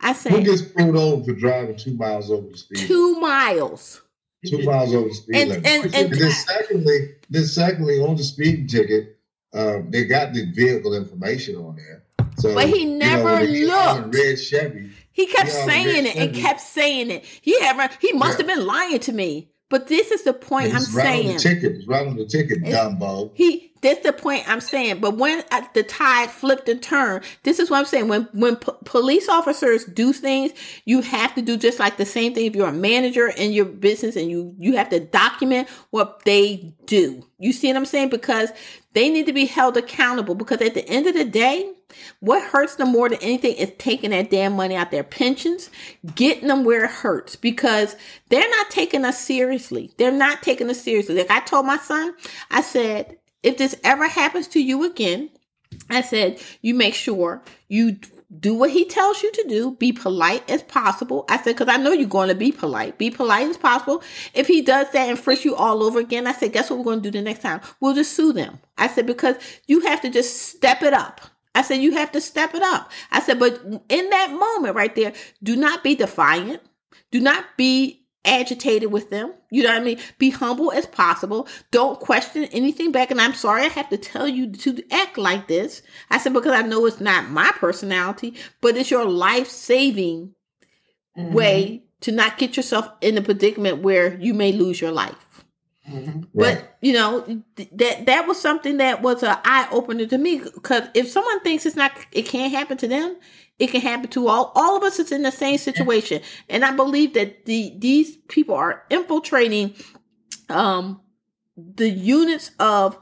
I 0.00 0.12
said 0.12 0.32
Who 0.32 0.42
gets 0.42 0.62
pulled 0.62 0.96
over 0.96 1.24
for 1.24 1.32
driving 1.32 1.76
two 1.76 1.94
miles 1.94 2.30
over 2.30 2.48
the 2.48 2.56
speed? 2.56 2.86
Two 2.86 3.18
miles. 3.18 4.02
Two 4.46 4.62
miles 4.62 4.94
over 4.94 5.08
the 5.08 5.14
speed 5.14 5.36
and, 5.36 5.48
limit. 5.50 5.66
And, 5.66 5.84
and, 5.86 5.94
and 5.94 6.20
then 6.20 6.30
secondly, 6.30 7.14
then 7.30 7.44
secondly, 7.46 7.98
on 8.00 8.16
the 8.16 8.22
speeding 8.22 8.66
ticket, 8.68 9.16
um, 9.54 9.90
they 9.90 10.04
got 10.04 10.34
the 10.34 10.52
vehicle 10.52 10.94
information 10.94 11.56
on 11.56 11.76
there. 11.76 12.04
So, 12.38 12.54
but 12.54 12.68
he 12.68 12.84
never 12.84 13.42
you 13.44 13.68
know, 13.68 14.00
looked. 14.02 14.14
Red 14.14 14.38
Chevy. 14.38 14.90
He 15.12 15.26
kept 15.26 15.50
saying 15.50 16.04
it 16.06 16.16
and 16.16 16.34
kept 16.34 16.60
saying 16.60 17.10
it. 17.10 17.24
He 17.24 17.58
had 17.60 17.90
he 18.00 18.12
must 18.12 18.38
yeah. 18.38 18.46
have 18.46 18.56
been 18.56 18.66
lying 18.66 18.98
to 19.00 19.12
me. 19.12 19.48
But 19.68 19.88
this 19.88 20.12
is 20.12 20.22
the 20.22 20.32
point 20.32 20.72
it's 20.72 20.88
I'm 20.88 20.96
right 20.96 21.04
saying. 21.04 21.28
On 21.28 21.32
the 21.34 21.40
ticket. 21.40 21.72
It's 21.72 21.86
right 21.88 22.06
on 22.06 22.16
the 22.16 22.26
ticket, 22.26 22.62
Dumbo. 22.62 23.32
He. 23.34 23.72
That's 23.82 24.02
the 24.02 24.12
point 24.12 24.48
I'm 24.48 24.60
saying. 24.60 25.00
But 25.00 25.16
when 25.16 25.44
uh, 25.52 25.62
the 25.74 25.82
tide 25.82 26.30
flipped 26.30 26.68
and 26.68 26.82
turned, 26.82 27.24
this 27.44 27.58
is 27.58 27.70
what 27.70 27.78
I'm 27.78 27.84
saying. 27.84 28.08
When 28.08 28.28
when 28.32 28.56
p- 28.56 28.72
police 28.84 29.28
officers 29.28 29.84
do 29.84 30.12
things, 30.12 30.52
you 30.86 31.02
have 31.02 31.34
to 31.34 31.42
do 31.42 31.56
just 31.56 31.78
like 31.78 31.96
the 31.96 32.06
same 32.06 32.34
thing. 32.34 32.46
If 32.46 32.56
you're 32.56 32.68
a 32.68 32.72
manager 32.72 33.28
in 33.28 33.52
your 33.52 33.64
business 33.64 34.16
and 34.16 34.30
you 34.30 34.54
you 34.58 34.76
have 34.76 34.88
to 34.90 35.00
document 35.00 35.68
what 35.90 36.24
they 36.24 36.74
do. 36.86 37.24
You 37.38 37.52
see 37.52 37.68
what 37.68 37.76
I'm 37.76 37.86
saying? 37.86 38.10
Because 38.10 38.50
they 38.92 39.08
need 39.08 39.26
to 39.26 39.32
be 39.32 39.46
held 39.46 39.76
accountable. 39.76 40.34
Because 40.34 40.60
at 40.62 40.74
the 40.74 40.88
end 40.88 41.06
of 41.06 41.14
the 41.14 41.24
day, 41.24 41.72
what 42.20 42.42
hurts 42.42 42.76
them 42.76 42.92
more 42.92 43.08
than 43.08 43.22
anything 43.22 43.54
is 43.56 43.72
taking 43.78 44.10
that 44.10 44.30
damn 44.30 44.54
money 44.54 44.76
out 44.76 44.90
their 44.90 45.04
pensions, 45.04 45.70
getting 46.14 46.48
them 46.48 46.64
where 46.64 46.84
it 46.84 46.90
hurts 46.90 47.36
because 47.36 47.96
they're 48.28 48.50
not 48.50 48.70
taking 48.70 49.04
us 49.04 49.20
seriously. 49.20 49.92
They're 49.96 50.10
not 50.10 50.42
taking 50.42 50.70
us 50.70 50.82
seriously. 50.82 51.16
Like 51.16 51.30
I 51.30 51.40
told 51.40 51.66
my 51.66 51.78
son, 51.78 52.14
I 52.50 52.62
said, 52.62 53.18
if 53.42 53.58
this 53.58 53.76
ever 53.84 54.08
happens 54.08 54.48
to 54.48 54.60
you 54.60 54.84
again, 54.84 55.30
I 55.90 56.00
said, 56.00 56.40
you 56.62 56.74
make 56.74 56.94
sure 56.94 57.42
you 57.68 57.98
do 58.40 58.54
what 58.54 58.70
he 58.70 58.84
tells 58.84 59.22
you 59.22 59.30
to 59.32 59.44
do. 59.48 59.76
Be 59.76 59.92
polite 59.92 60.48
as 60.50 60.62
possible. 60.64 61.24
I 61.28 61.36
said, 61.36 61.56
because 61.56 61.72
I 61.72 61.76
know 61.76 61.92
you're 61.92 62.08
going 62.08 62.28
to 62.28 62.34
be 62.34 62.50
polite. 62.50 62.98
Be 62.98 63.10
polite 63.10 63.48
as 63.48 63.56
possible. 63.56 64.02
If 64.34 64.48
he 64.48 64.62
does 64.62 64.90
that 64.90 65.08
and 65.08 65.18
frisk 65.18 65.44
you 65.44 65.54
all 65.54 65.82
over 65.82 66.00
again, 66.00 66.26
I 66.26 66.32
said, 66.32 66.52
guess 66.52 66.68
what 66.68 66.78
we're 66.78 66.84
going 66.84 67.02
to 67.02 67.10
do 67.10 67.18
the 67.18 67.22
next 67.22 67.42
time? 67.42 67.60
We'll 67.80 67.94
just 67.94 68.14
sue 68.14 68.32
them. 68.32 68.58
I 68.76 68.88
said, 68.88 69.06
because 69.06 69.36
you 69.66 69.80
have 69.80 70.00
to 70.02 70.10
just 70.10 70.48
step 70.48 70.82
it 70.82 70.92
up. 70.92 71.20
I 71.56 71.62
said, 71.62 71.80
you 71.80 71.92
have 71.92 72.12
to 72.12 72.20
step 72.20 72.54
it 72.54 72.62
up. 72.62 72.92
I 73.10 73.20
said, 73.20 73.38
but 73.38 73.60
in 73.88 74.10
that 74.10 74.30
moment 74.30 74.76
right 74.76 74.94
there, 74.94 75.14
do 75.42 75.56
not 75.56 75.82
be 75.82 75.94
defiant. 75.94 76.62
Do 77.10 77.18
not 77.18 77.44
be 77.56 78.06
agitated 78.26 78.92
with 78.92 79.08
them. 79.10 79.32
You 79.50 79.62
know 79.62 79.70
what 79.70 79.80
I 79.80 79.84
mean? 79.84 79.98
Be 80.18 80.30
humble 80.30 80.70
as 80.70 80.86
possible. 80.86 81.48
Don't 81.70 81.98
question 81.98 82.44
anything 82.44 82.92
back. 82.92 83.10
And 83.10 83.20
I'm 83.20 83.34
sorry 83.34 83.62
I 83.62 83.68
have 83.68 83.88
to 83.88 83.96
tell 83.96 84.28
you 84.28 84.52
to 84.52 84.82
act 84.90 85.16
like 85.16 85.48
this. 85.48 85.80
I 86.10 86.18
said, 86.18 86.34
because 86.34 86.52
I 86.52 86.62
know 86.62 86.84
it's 86.84 87.00
not 87.00 87.30
my 87.30 87.50
personality, 87.54 88.34
but 88.60 88.76
it's 88.76 88.90
your 88.90 89.06
life 89.06 89.48
saving 89.48 90.34
mm-hmm. 91.16 91.32
way 91.32 91.84
to 92.00 92.12
not 92.12 92.36
get 92.36 92.56
yourself 92.56 92.88
in 93.00 93.16
a 93.16 93.22
predicament 93.22 93.82
where 93.82 94.18
you 94.20 94.34
may 94.34 94.52
lose 94.52 94.80
your 94.80 94.92
life. 94.92 95.25
Mm-hmm. 95.88 96.22
But 96.34 96.76
you 96.80 96.92
know 96.92 97.42
th- 97.56 97.68
that 97.72 98.06
that 98.06 98.26
was 98.26 98.40
something 98.40 98.78
that 98.78 99.02
was 99.02 99.22
an 99.22 99.38
eye 99.44 99.68
opener 99.70 100.06
to 100.06 100.18
me 100.18 100.38
because 100.38 100.88
if 100.94 101.08
someone 101.08 101.40
thinks 101.40 101.64
it's 101.64 101.76
not, 101.76 101.92
it 102.12 102.26
can't 102.26 102.52
happen 102.52 102.76
to 102.78 102.88
them. 102.88 103.16
It 103.58 103.68
can 103.68 103.80
happen 103.80 104.10
to 104.10 104.28
all. 104.28 104.52
All 104.54 104.76
of 104.76 104.82
us 104.82 104.98
It's 104.98 105.12
in 105.12 105.22
the 105.22 105.30
same 105.32 105.58
situation, 105.58 106.22
and 106.48 106.64
I 106.64 106.72
believe 106.74 107.14
that 107.14 107.46
the 107.46 107.72
these 107.78 108.16
people 108.28 108.54
are 108.54 108.84
infiltrating 108.90 109.74
um 110.48 111.00
the 111.56 111.88
units 111.88 112.50
of 112.58 112.98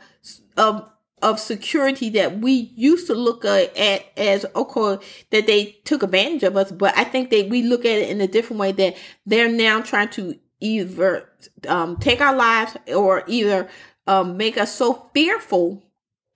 of 0.56 0.88
of 1.22 1.40
security 1.40 2.10
that 2.10 2.38
we 2.40 2.70
used 2.76 3.06
to 3.06 3.14
look 3.14 3.44
at 3.44 4.04
as 4.16 4.44
okay 4.54 4.98
that 5.30 5.46
they 5.46 5.76
took 5.84 6.02
advantage 6.02 6.42
of 6.42 6.56
us 6.56 6.70
but 6.70 6.96
i 6.96 7.04
think 7.04 7.30
that 7.30 7.48
we 7.48 7.62
look 7.62 7.84
at 7.84 7.98
it 7.98 8.10
in 8.10 8.20
a 8.20 8.26
different 8.26 8.60
way 8.60 8.72
that 8.72 8.94
they're 9.24 9.50
now 9.50 9.80
trying 9.80 10.08
to 10.08 10.38
either 10.64 11.28
um, 11.68 11.98
take 11.98 12.20
our 12.20 12.34
lives 12.34 12.76
or 12.94 13.22
either 13.26 13.68
um, 14.06 14.36
make 14.36 14.56
us 14.56 14.74
so 14.74 15.10
fearful 15.12 15.82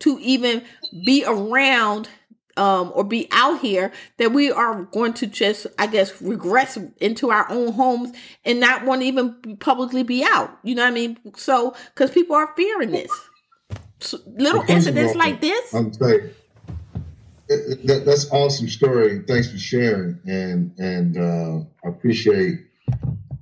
to 0.00 0.18
even 0.20 0.62
be 1.04 1.24
around 1.26 2.08
um, 2.56 2.92
or 2.94 3.04
be 3.04 3.28
out 3.30 3.60
here 3.60 3.90
that 4.18 4.32
we 4.32 4.50
are 4.50 4.82
going 4.84 5.14
to 5.14 5.26
just, 5.26 5.66
I 5.78 5.86
guess, 5.86 6.20
regress 6.20 6.76
into 7.00 7.30
our 7.30 7.50
own 7.50 7.72
homes 7.72 8.12
and 8.44 8.60
not 8.60 8.84
want 8.84 9.00
to 9.02 9.06
even 9.06 9.56
publicly 9.58 10.02
be 10.02 10.24
out. 10.24 10.58
You 10.62 10.74
know 10.74 10.82
what 10.82 10.90
I 10.90 10.94
mean? 10.94 11.18
So, 11.36 11.74
because 11.94 12.10
people 12.10 12.36
are 12.36 12.52
fearing 12.56 12.90
this. 12.90 13.10
So, 14.00 14.18
little 14.26 14.64
incidents 14.68 15.14
like 15.14 15.40
this. 15.40 15.72
I'm 15.74 15.92
saying 15.92 16.30
that, 17.48 18.02
that's 18.04 18.30
awesome 18.30 18.68
story. 18.68 19.22
Thanks 19.26 19.50
for 19.50 19.58
sharing, 19.58 20.18
and 20.26 20.72
and 20.78 21.16
uh, 21.16 21.64
I 21.84 21.88
appreciate 21.88 22.60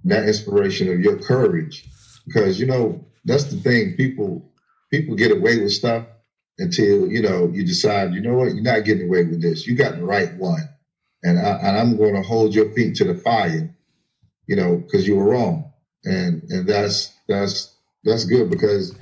that 0.07 0.29
inspiration 0.29 0.91
of 0.93 1.01
your 1.01 1.19
courage. 1.19 1.85
Because 2.27 2.59
you 2.59 2.67
know 2.67 3.05
that's 3.25 3.45
the 3.45 3.57
thing. 3.57 3.95
People 3.97 4.51
people 4.91 5.15
get 5.15 5.33
away 5.33 5.61
with 5.61 5.73
stuff 5.73 6.07
until 6.59 7.09
you 7.09 7.23
know 7.23 7.51
you 7.53 7.65
decide 7.65 8.15
you 8.15 8.21
know 8.21 8.35
what? 8.35 8.55
You're 8.55 8.63
not 8.63 8.85
getting 8.85 9.09
away 9.09 9.25
with 9.25 9.43
this. 9.43 9.67
You 9.67 9.77
got 9.77 9.97
the 9.97 10.05
right 10.05 10.35
one. 10.37 10.69
And, 11.23 11.41
I, 11.41 11.59
and 11.63 11.77
i'm 11.79 11.97
going 11.97 12.15
to 12.15 12.23
hold 12.23 12.55
your 12.55 12.71
feet 12.73 12.97
to 12.97 13.05
the 13.05 13.15
fire 13.15 13.75
you 14.47 14.55
know 14.55 14.77
because 14.77 15.07
you 15.07 15.17
were 15.17 15.31
wrong. 15.31 15.73
And 16.05 16.43
and 16.51 16.69
that's 16.69 17.13
that's 17.29 17.75
that's 18.05 18.25
good 18.25 18.51
because 18.51 18.97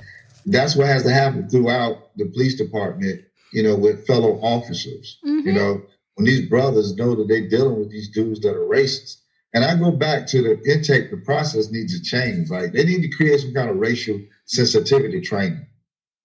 that's 0.45 0.75
what 0.75 0.87
has 0.87 1.03
to 1.03 1.11
happen 1.11 1.49
throughout 1.49 2.15
the 2.17 2.25
police 2.25 2.55
department 2.55 3.25
you 3.53 3.63
know 3.63 3.75
with 3.75 4.07
fellow 4.07 4.39
officers 4.41 5.19
mm-hmm. 5.25 5.47
you 5.47 5.53
know. 5.53 5.81
When 6.15 6.25
these 6.25 6.47
brothers 6.47 6.95
know 6.95 7.13
that 7.15 7.27
they're 7.27 7.49
dealing 7.49 7.77
with 7.77 7.91
these 7.91 8.07
dudes 8.07 8.39
that 8.39 8.55
are 8.55 8.65
racist 8.65 9.17
and 9.55 9.63
I 9.63 9.73
go 9.77 9.89
back 9.89 10.27
to 10.27 10.41
the 10.41 10.61
intake, 10.69 11.11
the 11.11 11.17
process 11.17 11.71
needs 11.71 11.97
to 11.97 12.03
change. 12.03 12.49
Like 12.49 12.73
they 12.73 12.83
need 12.83 13.01
to 13.03 13.09
create 13.09 13.39
some 13.39 13.53
kind 13.53 13.69
of 13.69 13.77
racial 13.77 14.19
sensitivity 14.43 15.21
training, 15.21 15.65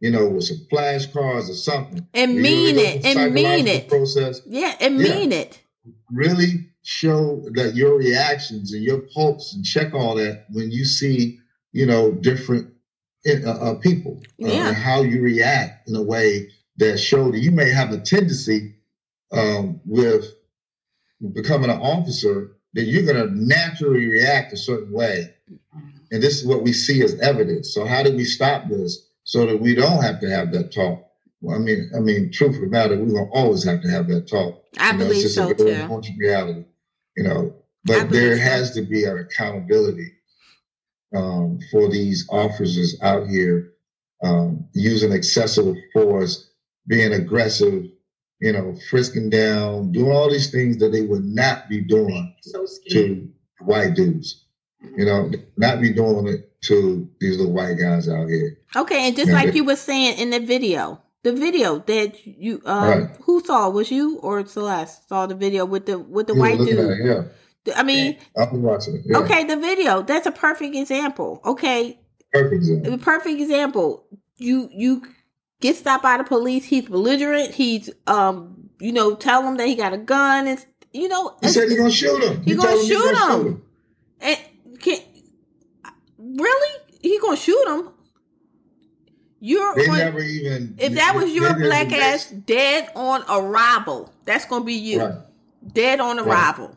you 0.00 0.10
know, 0.10 0.28
with 0.28 0.44
some 0.44 0.66
flashcards 0.70 1.48
or 1.48 1.54
something. 1.54 2.04
And 2.12 2.36
mean 2.36 2.76
it. 2.76 3.06
And 3.06 3.32
mean 3.32 3.68
it. 3.68 3.88
Process. 3.88 4.42
Yeah, 4.46 4.74
and 4.80 4.98
yeah. 4.98 5.14
mean 5.14 5.32
it. 5.32 5.60
really 6.10 6.66
show 6.82 7.44
that 7.52 7.76
your 7.76 7.96
reactions 7.96 8.72
and 8.72 8.82
your 8.82 8.98
pulse 9.14 9.54
and 9.54 9.64
check 9.64 9.94
all 9.94 10.16
that 10.16 10.46
when 10.50 10.72
you 10.72 10.84
see, 10.84 11.38
you 11.70 11.86
know, 11.86 12.10
different 12.10 12.72
uh, 13.28 13.48
uh, 13.48 13.74
people 13.76 14.20
uh, 14.24 14.48
Yeah. 14.48 14.68
and 14.68 14.76
how 14.76 15.02
you 15.02 15.22
react 15.22 15.88
in 15.88 15.94
a 15.94 16.02
way 16.02 16.50
that 16.78 16.98
show 16.98 17.30
that 17.30 17.38
you 17.38 17.52
may 17.52 17.70
have 17.70 17.92
a 17.92 18.00
tendency 18.00 18.74
um, 19.30 19.80
with 19.84 20.24
becoming 21.32 21.70
an 21.70 21.78
officer 21.80 22.56
that 22.74 22.84
you're 22.84 23.04
going 23.04 23.28
to 23.28 23.34
naturally 23.34 24.06
react 24.06 24.52
a 24.52 24.56
certain 24.56 24.92
way. 24.92 25.34
And 26.12 26.22
this 26.22 26.40
is 26.40 26.46
what 26.46 26.62
we 26.62 26.72
see 26.72 27.02
as 27.02 27.18
evidence. 27.20 27.72
So 27.74 27.84
how 27.84 28.02
do 28.02 28.14
we 28.16 28.24
stop 28.24 28.68
this 28.68 29.08
so 29.24 29.46
that 29.46 29.60
we 29.60 29.74
don't 29.74 30.02
have 30.02 30.20
to 30.20 30.30
have 30.30 30.52
that 30.52 30.72
talk? 30.72 31.04
Well, 31.40 31.56
I 31.56 31.58
mean, 31.58 31.90
I 31.96 32.00
mean, 32.00 32.30
truth 32.32 32.56
of 32.56 32.60
the 32.60 32.66
matter, 32.66 32.98
we're 32.98 33.14
gonna 33.14 33.30
always 33.32 33.64
have 33.64 33.80
to 33.82 33.88
have 33.90 34.08
that 34.08 34.28
talk. 34.28 34.62
I 34.78 34.88
You 34.88 34.92
know, 34.92 34.98
believe 34.98 35.24
it's 35.24 35.34
just 35.34 35.36
so 35.36 35.52
too. 35.52 36.12
reality. 36.18 36.64
You 37.16 37.24
know, 37.24 37.54
but 37.84 38.10
there 38.10 38.36
so. 38.36 38.42
has 38.42 38.72
to 38.72 38.82
be 38.82 39.04
an 39.04 39.18
accountability 39.18 40.12
um, 41.14 41.58
for 41.70 41.88
these 41.88 42.26
officers 42.30 42.96
out 43.02 43.26
here 43.28 43.72
um, 44.22 44.66
using 44.74 45.12
excessive 45.12 45.74
force, 45.92 46.50
being 46.86 47.12
aggressive, 47.12 47.84
you 48.40 48.52
know, 48.52 48.74
frisking 48.90 49.30
down, 49.30 49.92
doing 49.92 50.10
all 50.12 50.30
these 50.30 50.50
things 50.50 50.78
that 50.78 50.90
they 50.92 51.02
would 51.02 51.24
not 51.24 51.68
be 51.68 51.80
doing 51.80 52.34
So 52.42 52.64
to 52.90 53.28
white 53.60 53.94
dudes. 53.94 54.44
You 54.96 55.04
know, 55.04 55.30
not 55.58 55.80
be 55.80 55.92
doing 55.92 56.26
it 56.26 56.50
to 56.62 57.08
these 57.20 57.36
little 57.36 57.52
white 57.52 57.74
guys 57.78 58.08
out 58.08 58.28
here. 58.28 58.58
Okay, 58.74 59.06
and 59.06 59.14
just 59.16 59.28
Yeah. 59.28 59.34
like 59.42 59.54
you 59.54 59.64
were 59.64 59.76
saying 59.76 60.18
in 60.18 60.30
the 60.30 60.40
video, 60.40 61.00
the 61.22 61.32
video 61.32 61.78
that 61.80 62.26
you 62.26 62.62
um 62.64 62.88
Right. 62.88 63.16
who 63.22 63.40
saw 63.44 63.68
was 63.68 63.90
you 63.90 64.18
or 64.20 64.44
Celeste 64.46 65.06
saw 65.08 65.26
the 65.26 65.34
video 65.34 65.66
with 65.66 65.84
the 65.86 65.98
with 65.98 66.26
the 66.28 66.34
You 66.34 66.40
white 66.40 66.58
dude. 66.58 66.78
at 66.78 66.90
it, 66.90 67.04
yeah. 67.04 67.22
I 67.76 67.82
mean, 67.82 68.16
I 68.38 68.44
was 68.44 68.58
watching 68.58 68.94
it. 68.96 69.02
Yeah. 69.04 69.18
okay, 69.18 69.44
the 69.44 69.56
video 69.56 70.00
that's 70.02 70.26
a 70.26 70.32
perfect 70.32 70.74
example. 70.74 71.40
Okay, 71.44 72.00
Perfect. 72.32 72.54
example. 72.54 72.94
a 72.94 72.98
perfect 72.98 73.38
example. 73.40 74.06
You 74.38 74.68
you 74.72 75.02
get 75.60 75.76
stopped 75.76 76.02
by 76.02 76.16
the 76.16 76.24
police. 76.24 76.64
He's 76.64 76.86
belligerent. 76.86 77.54
He's 77.54 77.90
um 78.06 78.68
you 78.80 78.92
know 78.92 79.14
tell 79.14 79.42
him 79.46 79.56
that 79.58 79.66
he 79.68 79.74
got 79.74 79.92
a 79.92 79.98
gun. 79.98 80.48
It's 80.48 80.66
you 80.92 81.08
know 81.08 81.36
He 81.42 81.48
said 81.48 81.68
he's 81.68 81.78
gonna 81.78 81.90
shoot 81.90 82.22
him. 82.22 82.42
He 82.42 82.54
gonna 82.54 82.68
told 82.68 82.80
him 82.80 82.86
he's 82.86 82.88
shoot 82.88 83.14
gonna 83.14 83.48
him. 83.48 83.62
and 84.20 84.38
can 84.80 84.98
really 86.18 86.78
he 87.02 87.18
gonna 87.18 87.36
shoot 87.36 87.66
him. 87.68 87.90
You're 89.42 89.74
They 89.74 89.86
going- 89.86 89.98
never 89.98 90.20
even. 90.20 90.74
If 90.78 90.94
that 90.94 91.14
was 91.14 91.30
your 91.32 91.54
black 91.54 91.92
ass 91.92 92.26
dead 92.28 92.90
on 92.94 93.22
arrival, 93.30 94.12
that's 94.26 94.44
gonna 94.44 94.64
be 94.64 94.74
you. 94.74 95.00
Right. 95.00 95.14
Dead 95.72 96.00
on 96.00 96.16
Right. 96.18 96.26
arrival. 96.26 96.76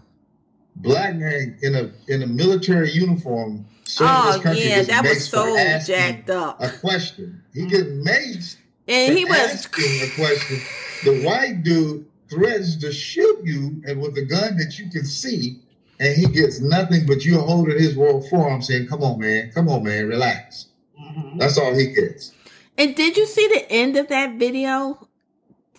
black 0.75 1.15
man 1.15 1.57
in 1.61 1.75
a 1.75 1.91
in 2.07 2.23
a 2.23 2.27
military 2.27 2.89
uniform. 2.91 3.65
Oh 3.99 4.41
yeah, 4.55 4.81
that 4.83 5.03
was 5.03 5.27
so 5.27 5.55
jacked 5.85 6.29
up. 6.29 6.61
A 6.61 6.69
question. 6.69 7.41
He 7.53 7.67
gets 7.67 7.83
maced 7.83 8.55
And 8.87 9.17
he 9.17 9.25
was 9.25 9.37
asking 9.37 10.01
a 10.01 10.15
question. 10.15 10.59
The 11.03 11.23
white 11.25 11.63
dude 11.63 12.05
threatens 12.29 12.77
to 12.77 12.91
shoot 12.91 13.39
you, 13.43 13.81
and 13.85 14.01
with 14.01 14.17
a 14.17 14.25
gun 14.25 14.57
that 14.57 14.77
you 14.79 14.89
can 14.89 15.05
see, 15.05 15.59
and 15.99 16.15
he 16.15 16.25
gets 16.27 16.59
nothing 16.59 17.05
but 17.05 17.23
you 17.23 17.39
holding 17.39 17.77
his 17.77 17.95
royal 17.95 18.21
forearm, 18.29 18.61
saying, 18.61 18.87
"Come 18.87 19.03
on, 19.03 19.19
man. 19.19 19.51
Come 19.53 19.69
on, 19.69 19.83
man. 19.83 20.07
Relax." 20.07 20.67
Mhm. 20.99 21.39
That's 21.39 21.57
all 21.57 21.73
he 21.75 21.87
gets. 21.87 22.31
And 22.77 22.95
did 22.95 23.17
you 23.17 23.25
see 23.25 23.47
the 23.47 23.71
end 23.71 23.95
of 23.95 24.07
that 24.07 24.35
video? 24.35 25.07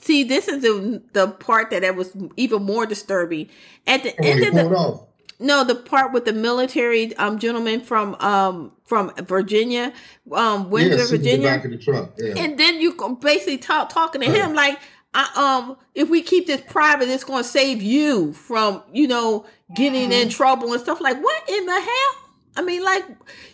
See, 0.01 0.23
this 0.23 0.49
is 0.49 0.63
the 0.63 1.03
the 1.13 1.29
part 1.29 1.71
that, 1.71 1.97
was 1.97 2.17
even 2.37 2.63
more 2.63 2.87
disturbing. 2.87 3.49
At 3.87 4.03
the 4.03 4.11
on, 4.19 4.25
end 4.25 4.45
of 4.45 4.55
the 4.55 4.77
off. 4.77 5.03
No, 5.41 5.64
the 5.64 5.74
part 5.74 6.12
with 6.12 6.24
the 6.24 6.32
military 6.32 7.14
um 7.16 7.39
gentleman 7.39 7.80
from 7.80 8.14
um 8.16 8.72
from 8.85 9.12
Virginia, 9.22 9.93
um 10.32 10.70
Windsor, 10.70 10.97
yeah, 10.97 11.05
sitting 11.05 11.11
the 11.11 11.18
Virginia. 11.30 11.47
back 11.49 11.64
of 11.64 11.70
the 11.70 11.78
truck. 11.78 12.12
Yeah. 12.18 12.35
And 12.37 12.59
then 12.59 12.80
you 12.80 12.95
basically 13.20 13.59
talk 13.59 13.89
talking 13.91 14.20
to 14.22 14.28
Right. 14.30 14.41
him 14.41 14.55
like, 14.55 14.78
I, 15.14 15.30
um, 15.66 15.76
if 15.95 16.09
we 16.11 16.22
keep 16.22 16.47
this 16.47 16.61
private, 16.62 17.09
it's 17.09 17.22
going 17.24 17.45
to 17.45 17.49
save 17.49 17.80
you 17.82 18.32
from, 18.32 18.82
you 18.93 19.07
know, 19.07 19.47
getting 19.76 20.11
in 20.11 20.28
trouble 20.28 20.72
and 20.72 20.80
stuff. 20.82 21.01
Like, 21.01 21.22
what 21.22 21.49
in 21.49 21.66
the 21.66 21.72
hell? 21.80 22.14
I 22.57 22.62
mean, 22.62 22.82
like, 22.85 23.05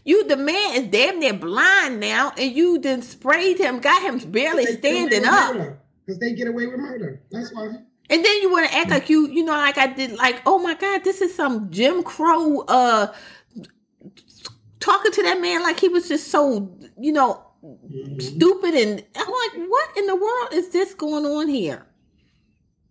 you, 0.04 0.26
the 0.26 0.36
man 0.38 0.74
is 0.76 0.88
damn 0.88 1.18
near 1.20 1.34
blind 1.34 2.00
now, 2.00 2.32
and 2.38 2.52
you 2.54 2.78
then 2.78 3.02
sprayed 3.02 3.58
him, 3.58 3.78
got 3.80 4.02
him 4.02 4.18
barely 4.30 4.64
standing 4.66 5.24
up, 5.26 5.54
Because 6.06 6.18
they 6.18 6.32
get 6.32 6.48
away 6.48 6.66
with 6.66 6.78
murder. 6.80 7.20
That's 7.30 7.52
why. 7.52 7.68
And 8.10 8.24
then 8.24 8.42
you 8.42 8.50
want 8.50 8.68
to 8.68 8.76
act 8.76 8.88
mm. 8.88 8.92
like 8.92 9.08
you, 9.08 9.28
you 9.28 9.44
know, 9.44 9.52
like 9.52 9.78
I 9.78 9.86
did, 9.86 10.12
like, 10.12 10.42
oh 10.44 10.58
my 10.58 10.74
god, 10.74 11.04
this 11.04 11.20
is 11.20 11.34
some 11.34 11.70
Jim 11.70 12.02
Crow, 12.02 12.64
uh, 12.68 13.14
talking 14.80 15.12
to 15.12 15.22
that 15.22 15.40
man 15.40 15.62
like 15.62 15.78
he 15.78 15.88
was 15.88 16.08
just 16.08 16.28
so, 16.28 16.76
you 16.98 17.12
know, 17.12 17.42
mm-hmm. 17.64 18.18
stupid 18.18 18.74
and 18.74 19.04
I'm 19.16 19.28
like, 19.28 19.68
what 19.68 19.96
in 19.96 20.06
the 20.06 20.16
world 20.16 20.48
is 20.52 20.70
this 20.70 20.92
going 20.94 21.24
on 21.24 21.48
here? 21.48 21.86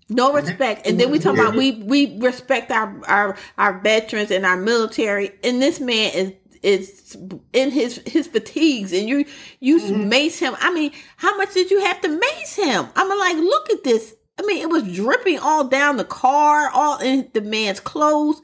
No 0.10 0.34
respect. 0.34 0.88
And 0.88 1.00
then 1.00 1.12
we 1.12 1.20
talk 1.20 1.36
about 1.36 1.56
we 1.56 1.84
we 1.84 2.18
respect 2.18 2.72
our 2.72 3.00
our 3.06 3.38
our 3.60 3.80
veterans 3.80 4.32
and 4.32 4.44
our 4.44 4.58
military, 4.58 5.32
and 5.44 5.62
this 5.62 5.80
man 5.80 6.12
is 6.16 6.34
is 6.64 7.18
in 7.54 7.70
his 7.70 8.02
his 8.08 8.28
fatigues, 8.28 8.92
and 8.92 9.08
you 9.08 9.26
you 9.60 9.80
mm-hmm. 9.80 10.10
mace 10.10 10.40
him. 10.40 10.56
I 10.60 10.74
mean, 10.74 10.94
how 11.18 11.38
much 11.38 11.54
did 11.54 11.70
you 11.70 11.82
have 11.82 12.02
to 12.02 12.08
mace 12.08 12.56
him? 12.56 12.88
I'm 12.96 13.20
like, 13.20 13.36
look 13.38 13.70
at 13.70 13.84
this. 13.84 14.16
I 14.40 14.42
mean, 14.44 14.62
it 14.62 14.70
was 14.70 14.84
dripping 14.96 15.38
all 15.40 15.66
down 15.68 15.98
the 15.98 16.06
car, 16.06 16.70
all 16.74 16.98
in 17.00 17.30
the 17.34 17.42
man's 17.42 17.82
clothes. 17.82 18.42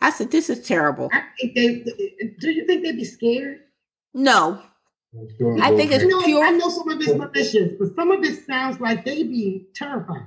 I 0.00 0.10
said, 0.10 0.30
this 0.32 0.50
is 0.50 0.66
terrible. 0.66 1.08
I 1.12 1.22
think 1.40 1.54
they. 1.54 1.84
Do 2.40 2.50
you 2.50 2.66
think 2.66 2.82
they'd 2.82 2.96
be 2.96 3.04
scared? 3.04 3.60
No, 4.12 4.60
I 5.62 5.70
think 5.76 5.92
I 5.92 5.96
it's 5.96 6.04
know, 6.04 6.20
pure- 6.22 6.44
I 6.44 6.50
know 6.50 6.68
some 6.68 6.88
of 6.90 6.98
his 6.98 7.08
militias, 7.08 7.78
but 7.78 7.94
some 7.94 8.10
of 8.10 8.22
it 8.24 8.44
sounds 8.46 8.80
like 8.80 9.04
they'd 9.04 9.28
be 9.30 9.66
terrified. 9.74 10.26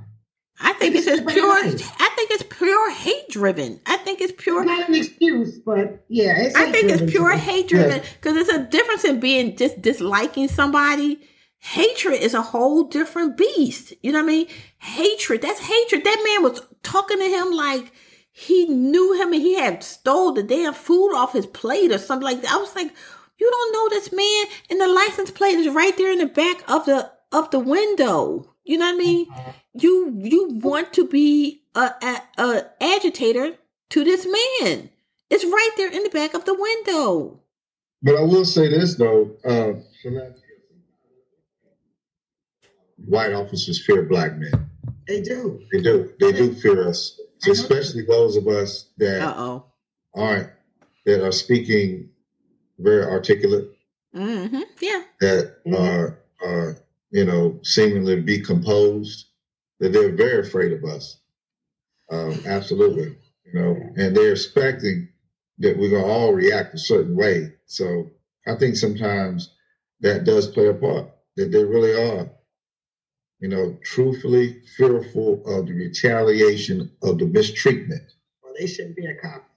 I 0.62 0.74
think 0.74 0.96
it's 0.96 1.06
just 1.06 1.24
It's 1.24 1.34
pure. 1.34 1.48
right. 1.48 1.74
I 2.00 2.10
think 2.16 2.32
it's 2.32 2.44
pure 2.50 2.92
hate 2.92 3.30
driven. 3.30 3.80
I 3.86 3.98
think 3.98 4.20
it's 4.22 4.34
pure. 4.38 4.64
Not 4.66 4.90
an 4.90 4.96
excuse, 4.96 5.58
but 5.60 6.04
yeah, 6.10 6.38
it's 6.38 6.56
I 6.56 6.70
think 6.72 6.90
it's 6.92 7.10
pure 7.12 7.32
too. 7.32 7.38
hate 7.38 7.68
driven 7.70 8.02
because 8.20 8.34
there's 8.36 8.50
a 8.50 8.66
difference 8.66 9.04
in 9.06 9.20
being 9.20 9.56
just 9.56 9.82
disliking 9.82 10.48
somebody. 10.50 11.22
Hatred 11.60 12.22
is 12.22 12.34
a 12.34 12.42
whole 12.42 12.86
different 12.86 13.38
beast. 13.38 13.94
You 14.02 14.14
know 14.14 14.20
what 14.20 14.32
I 14.32 14.34
mean? 14.34 14.48
Hatred. 14.78 15.42
That's 15.42 15.60
hatred. 15.60 16.04
That 16.04 16.24
man 16.26 16.44
was 16.44 16.62
talking 16.84 17.20
to 17.20 17.26
him 17.26 17.52
like 17.52 17.92
he 18.32 18.66
knew 18.66 19.22
him 19.22 19.34
and 19.34 19.42
he 19.42 19.56
had 19.56 19.84
stole 19.84 20.34
the 20.34 20.44
damn 20.44 20.74
food 20.74 21.14
off 21.14 21.34
his 21.34 21.46
plate 21.46 21.92
or 21.92 21.98
something 21.98 22.24
like 22.24 22.42
that. 22.42 22.54
I 22.54 22.58
was 22.58 22.74
like, 22.76 22.94
you 23.38 23.50
don't 23.50 23.74
know 23.74 23.90
this 23.90 24.12
man, 24.12 24.46
and 24.70 24.82
the 24.82 24.88
license 24.88 25.32
plate 25.32 25.58
is 25.58 25.74
right 25.74 25.96
there 25.98 26.12
in 26.12 26.20
the 26.20 26.26
back 26.26 26.70
of 26.70 26.86
the 26.86 27.12
of 27.32 27.52
the 27.52 27.60
window. 27.60 28.54
You 28.64 28.78
know 28.78 28.86
what 28.86 28.96
I 28.96 28.98
mean? 28.98 29.28
You 29.74 30.14
you 30.18 30.50
want 30.62 30.94
to 30.94 31.08
be 31.08 31.64
a, 31.76 31.92
a, 32.02 32.22
a 32.38 32.66
agitator 32.82 33.56
to 33.92 34.04
this 34.04 34.26
man. 34.26 34.90
It's 35.30 35.46
right 35.46 35.72
there 35.78 35.92
in 35.92 36.04
the 36.04 36.10
back 36.10 36.34
of 36.34 36.46
the 36.46 36.54
window. 36.54 37.40
But 38.02 38.16
I 38.16 38.22
will 38.22 38.46
say 38.46 38.70
this 38.70 38.96
though, 38.96 39.32
uh, 39.46 39.74
white 43.06 43.34
officers 43.34 43.84
fear 43.86 44.04
black 44.04 44.38
men. 44.38 44.70
They 45.08 45.22
do. 45.22 45.62
They 45.72 45.82
do. 45.82 46.14
They 46.20 46.32
do 46.32 46.54
fear 46.54 46.88
us, 46.88 47.20
especially 47.48 48.04
those 48.06 48.36
of 48.36 48.48
us 48.48 48.90
that 48.98 49.22
Uh 49.22 49.34
oh. 49.38 49.66
aren't 50.16 50.50
that 51.06 51.26
are 51.26 51.32
speaking 51.32 52.10
very 52.78 53.04
articulate, 53.04 53.72
Mm-hmm. 54.16 54.62
Yeah. 54.82 55.04
that 55.22 55.64
Mhm. 55.66 55.80
are 55.80 56.20
are 56.42 56.78
you 57.12 57.26
know 57.26 57.60
seemingly 57.64 58.22
be 58.22 58.40
composed. 58.40 59.26
That 59.80 59.94
they're 59.94 60.16
very 60.16 60.46
afraid 60.46 60.74
of 60.74 60.84
us. 60.84 61.20
Um, 62.12 62.42
absolutely, 62.46 63.16
you 63.46 63.54
know, 63.54 63.78
and 63.96 64.16
they're 64.16 64.32
expecting 64.34 65.08
that 65.60 65.78
we're 65.78 65.92
gonna 65.92 66.06
all 66.06 66.34
react 66.34 66.74
a 66.74 66.78
certain 66.78 67.16
way. 67.16 67.54
So 67.66 68.10
I 68.48 68.56
think 68.56 68.76
sometimes 68.76 69.52
that 70.02 70.24
does 70.26 70.48
play 70.48 70.68
a 70.68 70.74
part. 70.74 71.10
That 71.38 71.52
they 71.52 71.64
really 71.64 71.94
are, 71.94 72.30
you 73.40 73.48
know, 73.48 73.78
truthfully 73.84 74.62
fearful 74.78 75.42
of 75.46 75.68
the 75.68 75.74
retaliation 75.74 76.92
of 77.02 77.18
the 77.20 77.26
mistreatment. 77.26 78.04
Well, 78.44 78.54
they 78.58 78.68
shouldn't 78.68 78.96
be 78.96 79.06
a 79.06 79.16
cop. 79.16 79.50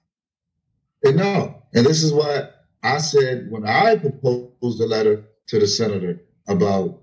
And 1.03 1.17
no, 1.17 1.63
and 1.73 1.85
this 1.85 2.01
is 2.01 2.13
why 2.13 2.49
I 2.81 2.99
said 2.99 3.51
when 3.51 3.65
I 3.65 3.97
proposed 3.97 4.79
a 4.81 4.85
letter 4.85 5.25
to 5.47 5.59
the 5.59 5.67
senator 5.67 6.21
about 6.47 7.01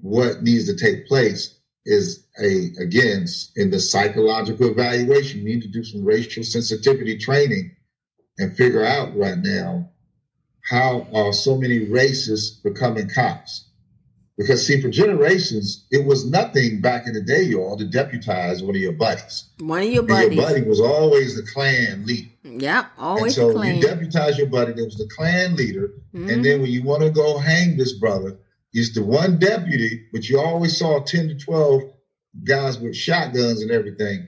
what 0.00 0.42
needs 0.42 0.66
to 0.66 0.76
take 0.76 1.06
place 1.06 1.58
is 1.84 2.26
a 2.40 2.70
again 2.80 3.26
in 3.56 3.70
the 3.70 3.80
psychological 3.80 4.68
evaluation. 4.68 5.40
You 5.40 5.54
need 5.54 5.62
to 5.62 5.68
do 5.68 5.84
some 5.84 6.04
racial 6.04 6.42
sensitivity 6.42 7.18
training 7.18 7.76
and 8.38 8.56
figure 8.56 8.84
out 8.84 9.16
right 9.16 9.38
now 9.38 9.90
how 10.68 11.06
are 11.12 11.32
so 11.32 11.56
many 11.56 11.86
racists 11.86 12.62
becoming 12.62 13.08
cops. 13.08 13.68
Because 14.38 14.66
see, 14.66 14.80
for 14.80 14.88
generations, 14.88 15.84
it 15.90 16.04
was 16.06 16.28
nothing 16.30 16.80
back 16.80 17.06
in 17.06 17.12
the 17.12 17.20
day, 17.20 17.42
y'all, 17.42 17.76
to 17.76 17.84
deputize 17.84 18.62
one 18.62 18.74
of 18.74 18.80
your 18.80 18.92
buddies. 18.92 19.44
One 19.60 19.82
of 19.82 19.88
your 19.88 20.00
And 20.00 20.08
buddies. 20.08 20.36
your 20.36 20.44
buddy 20.48 20.62
was 20.62 20.80
always 20.80 21.36
the 21.36 21.42
Klan 21.42 22.06
leader. 22.06 22.28
Yep, 22.44 22.84
And 22.84 22.84
always 22.98 23.34
so 23.34 23.48
the 23.48 23.54
Klan. 23.54 23.76
you 23.76 23.82
deputize 23.82 24.38
your 24.38 24.46
buddy 24.46 24.72
that 24.72 24.84
was 24.84 24.96
the 24.96 25.08
Klan 25.14 25.54
leader. 25.56 25.90
Mhm. 26.14 26.32
And 26.32 26.44
then 26.44 26.62
when 26.62 26.70
you 26.70 26.82
want 26.82 27.02
to 27.02 27.10
go 27.10 27.36
hang 27.38 27.76
this 27.76 27.92
brother, 27.92 28.38
it's 28.72 28.94
the 28.94 29.02
one 29.02 29.38
deputy, 29.38 30.06
but 30.12 30.26
you 30.28 30.40
always 30.40 30.78
saw 30.78 31.00
10 31.00 31.28
to 31.28 31.34
12 31.34 31.82
guys 32.44 32.78
with 32.78 32.96
shotguns 32.96 33.60
and 33.60 33.70
everything, 33.70 34.26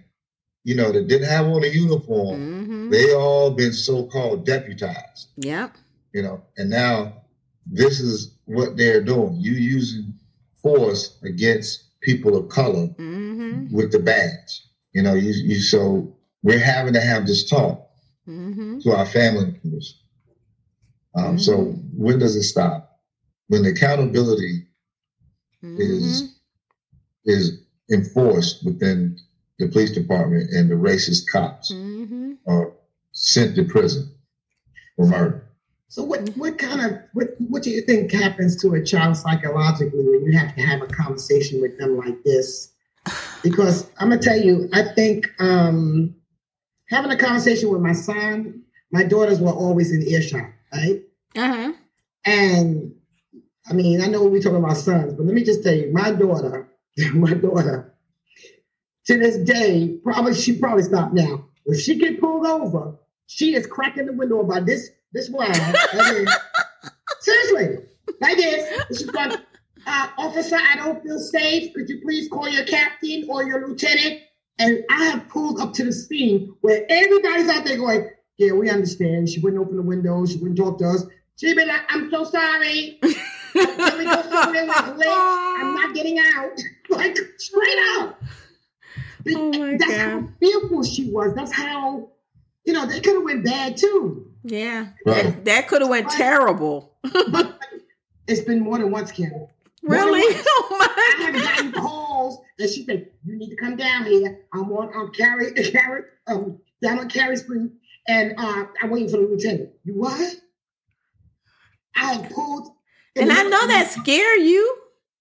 you 0.64 0.74
know, 0.74 0.92
that 0.92 1.08
didn't 1.08 1.28
have 1.28 1.46
on 1.46 1.64
a 1.64 1.68
uniform. 1.68 2.40
Mhm. 2.68 2.90
They 2.90 3.14
all 3.14 3.50
been 3.52 3.72
so-called 3.72 4.44
deputized, 4.44 5.28
Yep. 5.38 5.72
you 6.12 6.22
know, 6.22 6.42
and 6.58 6.68
now 6.68 7.22
this 7.66 8.00
is 8.00 8.32
what 8.46 8.76
they're 8.76 9.02
doing. 9.02 9.36
You 9.40 9.52
using 9.52 10.14
force 10.62 11.18
against 11.22 11.84
people 12.00 12.36
of 12.36 12.48
color 12.48 12.88
hmm 12.98 13.66
with 13.72 13.92
the 13.92 13.98
badge. 13.98 14.62
You 14.94 15.02
know, 15.02 15.14
you, 15.14 15.32
you 15.32 15.60
so 15.60 16.16
we're 16.42 16.58
having 16.58 16.94
to 16.94 17.00
have 17.00 17.26
this 17.26 17.48
talk 17.48 17.88
hmm 18.26 18.78
to 18.82 18.92
our 18.92 19.06
family 19.06 19.58
members. 19.64 20.02
Um, 21.14 21.38
So 21.38 21.56
Mm-hmm. 21.56 22.02
when 22.02 22.18
does 22.18 22.36
it 22.36 22.44
stop? 22.44 23.00
When 23.48 23.62
the 23.62 23.70
accountability 23.70 24.66
is 25.76 26.38
is 27.24 27.60
enforced 27.90 28.64
within 28.64 29.16
the 29.58 29.68
police 29.68 29.92
department 29.92 30.50
and 30.52 30.70
the 30.70 30.74
racist 30.74 31.24
cops 31.32 31.70
hmm 31.70 32.32
are 32.46 32.72
sent 33.12 33.56
to 33.56 33.64
prison 33.64 34.14
for 34.96 35.06
murder. 35.06 35.48
So 35.94 36.02
what 36.02 36.28
what 36.30 36.58
kind 36.58 36.80
of 36.80 36.98
what 37.12 37.36
what 37.38 37.62
do 37.62 37.70
you 37.70 37.80
think 37.80 38.10
happens 38.10 38.60
to 38.62 38.74
a 38.74 38.82
child 38.84 39.16
psychologically 39.16 40.02
when 40.04 40.24
you 40.24 40.36
have 40.36 40.52
to 40.56 40.60
have 40.60 40.82
a 40.82 40.88
conversation 40.88 41.60
with 41.60 41.78
them 41.78 41.96
like 41.96 42.24
this? 42.24 42.72
Because 43.44 43.88
I'm 44.00 44.08
gonna 44.08 44.20
tell 44.20 44.36
you, 44.36 44.68
I 44.72 44.82
think 44.82 45.28
um, 45.38 46.16
having 46.88 47.12
a 47.12 47.16
conversation 47.16 47.70
with 47.70 47.80
my 47.80 47.92
son, 47.92 48.64
my 48.90 49.04
daughters 49.04 49.38
were 49.38 49.52
always 49.52 49.92
in 49.92 50.02
earshot, 50.02 50.50
right? 50.72 51.00
Uh-huh. 51.36 51.72
And 52.24 52.92
I 53.70 53.72
mean, 53.72 54.00
I 54.02 54.08
know 54.08 54.24
we're 54.24 54.42
talking 54.42 54.58
about 54.58 54.78
sons, 54.78 55.14
but 55.14 55.24
let 55.24 55.32
me 55.32 55.44
just 55.44 55.62
tell 55.62 55.76
you, 55.76 55.92
my 55.92 56.10
daughter, 56.10 56.72
my 57.14 57.34
daughter, 57.34 57.94
to 59.06 59.16
this 59.16 59.36
day, 59.36 60.00
probably 60.02 60.34
she 60.34 60.58
probably 60.58 60.82
stopped 60.82 61.14
now. 61.14 61.46
If 61.66 61.80
she 61.80 61.94
get 61.94 62.20
pulled 62.20 62.46
over, 62.46 62.96
she 63.28 63.54
is 63.54 63.68
cracking 63.68 64.06
the 64.06 64.12
window 64.12 64.40
about 64.40 64.66
this 64.66 64.90
this. 65.14 65.30
I 65.34 66.12
mean, 66.12 66.26
seriously, 67.20 67.86
like 68.20 68.36
this. 68.36 68.80
And 68.88 68.98
She's 68.98 69.10
going, 69.10 69.32
uh, 69.86 70.08
officer, 70.18 70.56
I 70.56 70.76
don't 70.76 71.02
feel 71.02 71.18
safe. 71.18 71.72
Could 71.72 71.88
you 71.88 72.00
please 72.02 72.28
call 72.28 72.48
your 72.48 72.64
captain 72.64 73.26
or 73.28 73.44
your 73.44 73.66
lieutenant? 73.66 74.20
And 74.58 74.84
I 74.90 75.04
have 75.06 75.28
pulled 75.28 75.60
up 75.60 75.72
to 75.74 75.84
the 75.84 75.92
scene 75.92 76.54
where 76.60 76.84
everybody's 76.88 77.48
out 77.48 77.64
there 77.64 77.76
going, 77.76 78.10
yeah, 78.36 78.52
we 78.52 78.70
understand. 78.70 79.28
She 79.28 79.40
wouldn't 79.40 79.60
open 79.60 79.76
the 79.76 79.82
window. 79.82 80.26
She 80.26 80.36
wouldn't 80.36 80.58
talk 80.58 80.78
to 80.78 80.88
us. 80.90 81.04
She'd 81.36 81.56
be 81.56 81.64
like, 81.64 81.82
I'm 81.88 82.10
so 82.10 82.24
sorry. 82.24 82.98
We 83.02 83.64
like? 83.64 85.08
I'm 85.08 85.74
not 85.74 85.94
getting 85.94 86.18
out. 86.18 86.58
like 86.90 87.16
straight 87.38 87.78
up. 87.98 88.22
Oh 89.34 89.52
my 89.52 89.76
That's 89.78 89.86
God. 89.86 89.98
how 89.98 90.28
fearful 90.40 90.82
she 90.82 91.10
was. 91.10 91.34
That's 91.34 91.52
how, 91.52 92.10
you 92.64 92.72
know, 92.72 92.86
they 92.86 93.00
could 93.00 93.14
have 93.14 93.24
went 93.24 93.44
bad 93.44 93.76
too. 93.76 94.33
Yeah. 94.44 94.88
Right. 95.06 95.24
That, 95.24 95.44
that 95.46 95.68
could 95.68 95.80
have 95.80 95.90
went 95.90 96.06
Right. 96.06 96.16
terrible. 96.16 96.94
But 97.02 97.58
it's 98.28 98.42
been 98.42 98.60
more 98.60 98.78
than 98.78 98.90
once, 98.90 99.10
Kim. 99.10 99.32
Really? 99.82 100.22
Oh 100.46 100.78
I 100.80 101.22
have 101.24 101.34
gotten 101.34 101.72
calls 101.72 102.38
and 102.58 102.68
she 102.70 102.84
said, 102.84 103.10
"You 103.24 103.36
need 103.36 103.50
to 103.50 103.56
come 103.56 103.76
down 103.76 104.04
here. 104.06 104.40
I'm 104.52 104.70
on 104.72 104.88
on 104.94 105.10
Carrie 105.12 105.52
Carrie 105.72 106.04
um 106.26 106.58
down 106.82 106.98
on 107.00 107.08
Carrie 107.08 107.36
Street, 107.36 107.70
and 108.08 108.34
uh, 108.38 108.64
I'm 108.82 108.90
waiting 108.90 109.08
for 109.10 109.18
the 109.18 109.24
lieutenant." 109.24 109.70
You 109.84 109.94
what? 109.94 110.36
I 111.96 112.14
have 112.14 112.30
pulled, 112.30 112.72
And 113.16 113.30
I 113.32 113.42
know 113.44 113.66
that 113.66 113.90
scare 113.90 114.36
you. 114.38 114.76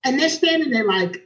and 0.06 0.20
they're 0.20 0.30
standing 0.30 0.72
there 0.72 0.86
like, 0.86 1.22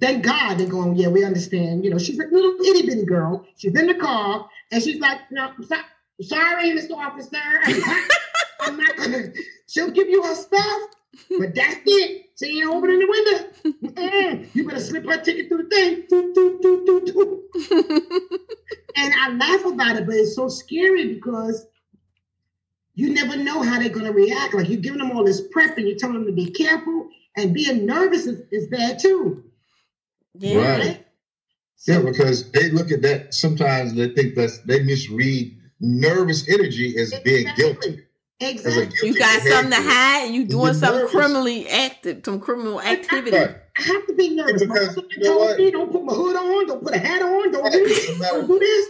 "Thank 0.00 0.24
God." 0.24 0.58
They're 0.58 0.68
going, 0.68 0.94
"Yeah, 0.96 1.08
we 1.08 1.24
understand." 1.24 1.84
You 1.84 1.90
know, 1.90 1.98
she's 1.98 2.18
a 2.18 2.24
little 2.24 2.54
itty 2.64 2.86
bitty 2.86 3.04
girl. 3.04 3.46
She's 3.56 3.74
in 3.78 3.86
the 3.88 3.94
car, 3.94 4.48
and 4.70 4.82
she's 4.82 5.00
like, 5.00 5.18
"No, 5.30 5.48
I'm 5.56 5.64
so- 5.64 5.76
sorry, 6.22 6.70
Mr. 6.70 6.92
Officer. 6.92 7.36
I'm 8.60 8.76
not 8.76 8.96
gonna." 8.96 9.32
She'll 9.68 9.90
give 9.90 10.08
you 10.08 10.22
her 10.22 10.34
stuff. 10.34 10.82
But 11.38 11.54
that's 11.54 11.80
it. 11.84 12.26
She 12.38 12.60
ain't 12.60 12.70
opening 12.70 12.98
the 12.98 13.06
window. 13.06 13.98
Mm-mm. 14.02 14.54
You 14.54 14.66
better 14.66 14.80
slip 14.80 15.04
her 15.04 15.20
ticket 15.20 15.48
through 15.48 15.64
the 15.64 15.68
thing. 15.68 16.04
Doo, 16.08 16.32
doo, 16.34 16.58
doo, 16.62 16.84
doo, 16.86 17.00
doo. 17.04 18.38
And 18.96 19.14
I 19.20 19.30
laugh 19.30 19.64
about 19.64 19.96
it, 19.96 20.06
but 20.06 20.14
it's 20.14 20.36
so 20.36 20.48
scary 20.48 21.14
because 21.14 21.66
you 22.94 23.12
never 23.12 23.36
know 23.36 23.62
how 23.62 23.78
they're 23.78 23.88
going 23.88 24.06
to 24.06 24.12
react. 24.12 24.54
Like 24.54 24.68
you're 24.68 24.80
giving 24.80 24.98
them 24.98 25.12
all 25.12 25.24
this 25.24 25.42
prep 25.50 25.76
and 25.78 25.86
you're 25.88 25.96
telling 25.98 26.16
them 26.16 26.26
to 26.26 26.32
be 26.32 26.50
careful, 26.50 27.08
and 27.36 27.54
being 27.54 27.86
nervous 27.86 28.26
is, 28.26 28.42
is 28.50 28.68
bad 28.68 28.98
too. 28.98 29.44
yeah. 30.38 30.78
Right. 30.78 31.06
Yeah, 31.86 32.00
because 32.00 32.52
they 32.52 32.70
look 32.70 32.92
at 32.92 33.02
that 33.02 33.34
sometimes 33.34 33.94
they 33.94 34.10
think 34.10 34.36
that's 34.36 34.58
they 34.58 34.84
misread 34.84 35.58
nervous 35.82 36.48
energy 36.48 36.96
as 36.96 37.12
being 37.24 37.46
guilty. 37.56 38.00
Exactly. 38.40 38.86
guilty 38.86 39.06
You 39.08 39.18
got 39.18 39.42
something 39.42 39.70
to 39.70 39.76
hide. 39.88 40.32
You 40.32 40.46
doing 40.46 40.64
You're 40.66 40.74
something 40.74 40.98
nervous. 41.00 41.12
criminally 41.12 41.68
active, 41.68 42.22
some 42.24 42.40
criminal 42.40 42.80
activity. 42.80 43.36
Right. 43.36 43.56
I 43.78 43.82
have 43.82 44.06
to 44.06 44.14
be 44.14 44.30
nervous. 44.30 44.64
My 44.66 44.74
Because, 44.74 44.86
husband 44.86 45.06
you 45.16 45.22
know 45.24 45.28
told 45.34 45.40
what? 45.48 45.58
me, 45.58 45.70
don't 45.70 45.92
put 45.92 46.04
my 46.04 46.12
hood 46.14 46.36
on, 46.36 46.66
don't 46.66 46.82
put 46.82 46.94
a 46.94 46.98
hat 46.98 47.22
on, 47.22 47.52
don't 47.52 47.70
do 47.72 47.86
this, 47.86 48.08
No 48.08 48.18
matter- 48.18 48.40
don't 48.40 48.48
do 48.48 48.58
this. 48.58 48.88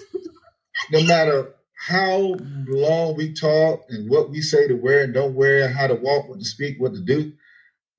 no 0.93 1.03
matter 1.05 1.55
how 1.74 2.36
long 2.68 3.16
we 3.16 3.32
talk 3.34 3.84
and 3.90 4.09
what 4.09 4.30
we 4.30 4.40
say 4.40 4.68
to 4.68 4.74
wear 4.74 5.03
and 5.05 5.12
don't 5.12 5.34
wear, 5.34 5.68
how 5.68 5.86
to 5.86 5.95
walk, 5.97 6.28
what 6.28 6.38
to 6.38 6.45
speak, 6.45 6.76
what 6.80 6.95
to 6.95 7.01
do, 7.01 7.32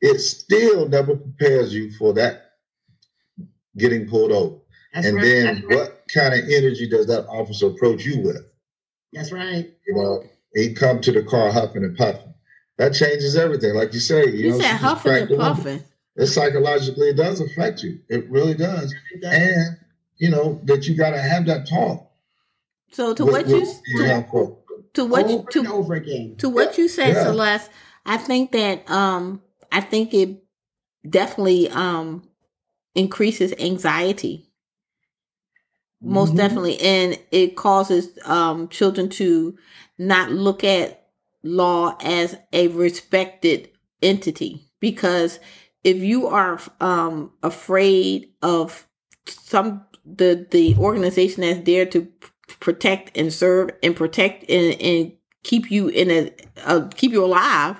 it 0.01 0.19
still 0.19 0.87
never 0.87 1.15
prepares 1.15 1.73
you 1.73 1.91
for 1.97 2.13
that 2.13 2.51
getting 3.77 4.07
pulled 4.07 4.31
over. 4.31 4.57
That's 4.93 5.07
and 5.07 5.15
right. 5.17 5.23
then 5.23 5.45
That's 5.45 5.65
right. 5.67 5.75
what 5.77 6.01
kind 6.13 6.33
of 6.33 6.49
energy 6.49 6.87
does 6.87 7.07
that 7.07 7.25
officer 7.27 7.67
approach 7.67 8.05
you 8.05 8.21
with? 8.21 8.45
That's 9.13 9.31
right. 9.31 9.71
You 9.87 9.95
know, 9.95 10.23
he 10.53 10.73
come 10.73 11.01
to 11.01 11.11
the 11.11 11.23
car 11.23 11.51
huffing 11.51 11.83
and 11.83 11.95
puffing. 11.97 12.33
That 12.77 12.93
changes 12.93 13.35
everything. 13.35 13.73
Like 13.75 13.93
you 13.93 13.99
say, 13.99 14.25
you, 14.27 14.31
You 14.31 14.49
know, 14.51 14.59
said 14.59 14.77
huffing 14.77 15.13
and 15.13 15.37
puffing. 15.37 15.83
It 16.15 16.27
psychologically 16.27 17.09
it 17.09 17.17
does 17.17 17.39
affect 17.39 17.83
you. 17.83 17.99
It 18.09 18.29
really 18.29 18.53
does. 18.53 18.93
It 19.13 19.21
does. 19.21 19.33
And 19.33 19.77
you 20.17 20.29
know 20.29 20.59
that 20.65 20.87
you 20.87 20.95
got 20.95 21.11
to 21.11 21.21
have 21.21 21.45
that 21.47 21.67
talk. 21.67 22.09
So 22.91 23.13
to 23.13 23.25
with- 23.25 23.33
what 23.33 23.47
you 23.47 23.59
with 23.61 23.81
these 23.85 24.07
young 24.07 24.25
folk. 24.29 24.59
to 24.93 25.05
what 25.05 25.27
you 25.29 25.35
over 25.37 25.41
and 25.43 25.51
to 25.51 25.73
over 25.73 25.93
again. 25.95 26.35
to 26.37 26.49
what 26.49 26.77
you 26.77 26.87
said, 26.87 27.13
Yeah. 27.13 27.23
Celeste, 27.23 27.69
I 28.05 28.17
think 28.17 28.51
that 28.51 28.89
um 28.89 29.41
I 29.71 29.81
think 29.81 30.13
it 30.13 30.43
definitely 31.07 31.69
um 31.69 32.27
increases 32.95 33.53
anxiety. 33.59 34.49
Most 36.03 36.33
Mhm. 36.33 36.37
definitely. 36.37 36.81
And 36.81 37.17
it 37.31 37.55
causes 37.55 38.09
um 38.25 38.67
children 38.69 39.09
to 39.11 39.57
not 39.97 40.31
look 40.31 40.63
at 40.63 41.07
law 41.43 41.97
as 42.01 42.37
a 42.53 42.67
respected 42.69 43.69
entity. 44.01 44.61
Because 44.79 45.39
if 45.83 45.97
you 45.97 46.27
are 46.27 46.59
um 46.81 47.31
afraid 47.43 48.29
of 48.41 48.87
some 49.27 49.85
the 50.05 50.47
the 50.51 50.75
organization 50.77 51.41
that's 51.41 51.65
there 51.65 51.85
to 51.87 52.07
protect 52.59 53.17
and 53.17 53.31
serve 53.33 53.71
and 53.81 53.95
protect 53.95 54.49
and, 54.49 54.79
and 54.81 55.13
keep 55.43 55.71
you 55.71 55.87
in 55.87 56.11
a 56.11 56.31
uh, 56.65 56.87
keep 56.95 57.11
you 57.11 57.23
alive 57.23 57.79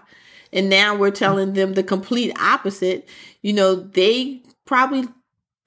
and 0.53 0.69
now 0.69 0.95
we're 0.95 1.11
telling 1.11 1.53
them 1.53 1.73
the 1.73 1.83
complete 1.83 2.33
opposite 2.39 3.07
you 3.41 3.53
know 3.53 3.75
they 3.75 4.41
probably 4.65 5.07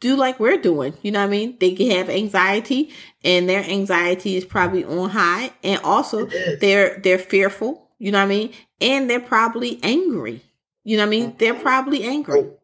do 0.01 0.14
like 0.16 0.38
we're 0.38 0.57
doing 0.59 0.92
you 1.03 1.11
know 1.11 1.20
what 1.20 1.26
i 1.26 1.30
mean 1.30 1.57
they 1.61 1.72
can 1.74 1.90
have 1.90 2.09
anxiety 2.11 2.92
and 3.24 3.49
their 3.49 3.64
anxiety 3.64 4.36
is 4.36 4.44
probably 4.44 4.84
on 4.84 5.11
high 5.11 5.51
and 5.62 5.80
also 5.82 6.26
they're 6.61 6.99
they're 6.99 7.18
fearful 7.18 7.88
you 7.99 8.12
know 8.12 8.18
what 8.18 8.24
i 8.24 8.28
mean 8.28 8.53
and 8.80 9.09
they're 9.09 9.20
probably 9.20 9.80
angry 9.82 10.42
you 10.84 10.97
know 10.97 11.03
what 11.03 11.09
i 11.09 11.11
mean 11.11 11.34
they're 11.38 11.55
mm-hmm. 11.55 11.62
probably 11.62 12.03
angry 12.05 12.40
Oh, 12.40 12.59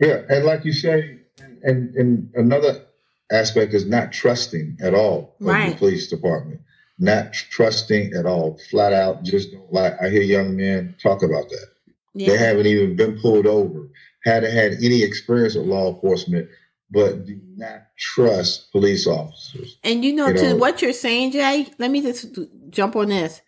Yeah, 0.00 0.22
and 0.28 0.44
like 0.44 0.64
you 0.64 0.72
say, 0.72 1.20
and 1.62 1.94
and 1.94 2.30
another 2.34 2.82
aspect 3.30 3.74
is 3.74 3.86
not 3.86 4.12
trusting 4.12 4.78
at 4.82 4.94
all 4.94 5.36
of 5.40 5.46
Right. 5.46 5.72
the 5.72 5.78
police 5.78 6.08
department. 6.08 6.60
Not 6.98 7.32
trusting 7.32 8.12
at 8.14 8.26
all, 8.26 8.58
flat 8.70 8.92
out. 8.92 9.24
Just 9.24 9.50
don't 9.52 9.72
like. 9.72 9.94
I 10.00 10.08
hear 10.10 10.22
young 10.22 10.56
men 10.56 10.94
talk 11.02 11.22
about 11.22 11.48
that. 11.48 11.66
They 12.14 12.36
haven't 12.36 12.66
even 12.66 12.94
been 12.94 13.18
pulled 13.20 13.46
over, 13.46 13.88
hadn't 14.24 14.52
had 14.52 14.74
any 14.74 15.02
experience 15.02 15.56
with 15.56 15.66
law 15.66 15.92
enforcement, 15.92 16.48
but 16.90 17.24
do 17.26 17.40
not 17.56 17.82
trust 17.98 18.70
police 18.72 19.06
officers. 19.06 19.78
And 19.82 20.04
you 20.04 20.12
know, 20.12 20.28
You 20.28 20.34
to 20.38 20.54
what 20.56 20.82
you're 20.82 20.92
saying, 20.92 21.32
Jay, 21.32 21.68
let 21.78 21.90
me 21.90 22.00
just 22.02 22.38
jump 22.70 22.96
on 22.96 23.08
this. 23.08 23.40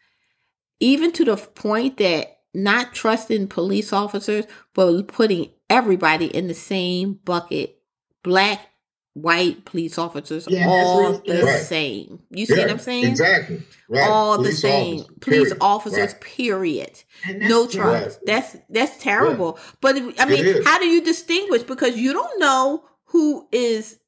Even 0.81 1.13
to 1.13 1.25
the 1.25 1.37
point 1.37 1.97
that 1.99 2.39
not 2.55 2.95
trusting 2.95 3.49
police 3.49 3.93
officers, 3.93 4.47
but 4.75 5.03
putting 5.09 5.51
everybody 5.69 6.27
in 6.27 6.49
the 6.49 6.55
same 6.55 7.15
bucket. 7.25 7.79
Black, 8.23 8.61
white 9.15 9.65
police 9.65 9.99
officers, 9.99 10.49
Yeah, 10.51 10.67
that's 10.67 10.89
all 10.89 11.23
the 11.25 11.43
Right. 11.45 11.63
same. 11.63 12.21
You 12.31 12.47
see 12.47 12.55
Yeah, 12.57 12.63
what 12.63 12.71
I'm 12.71 12.79
saying? 12.79 13.05
Exactly. 13.07 13.63
Right. 13.89 14.11
All 14.11 14.37
Police 14.37 14.55
the 14.57 14.61
same. 14.61 14.95
officers, 15.01 15.17
police 15.21 15.39
period. 15.49 15.57
officers, 15.61 16.13
Right. 16.13 16.21
period. 16.21 17.03
No 17.37 17.67
true. 17.67 17.81
trust. 17.83 18.21
That's 18.27 18.57
that's 18.69 19.03
terrible. 19.03 19.59
But 19.81 19.97
if, 19.97 20.21
I 20.21 20.25
mean, 20.25 20.63
how 20.65 20.79
do 20.79 20.87
you 20.87 21.03
distinguish? 21.03 21.63
Because 21.63 21.97
you 21.97 22.13
don't 22.13 22.41
know 22.41 22.85
who 23.07 23.47
is 23.53 23.99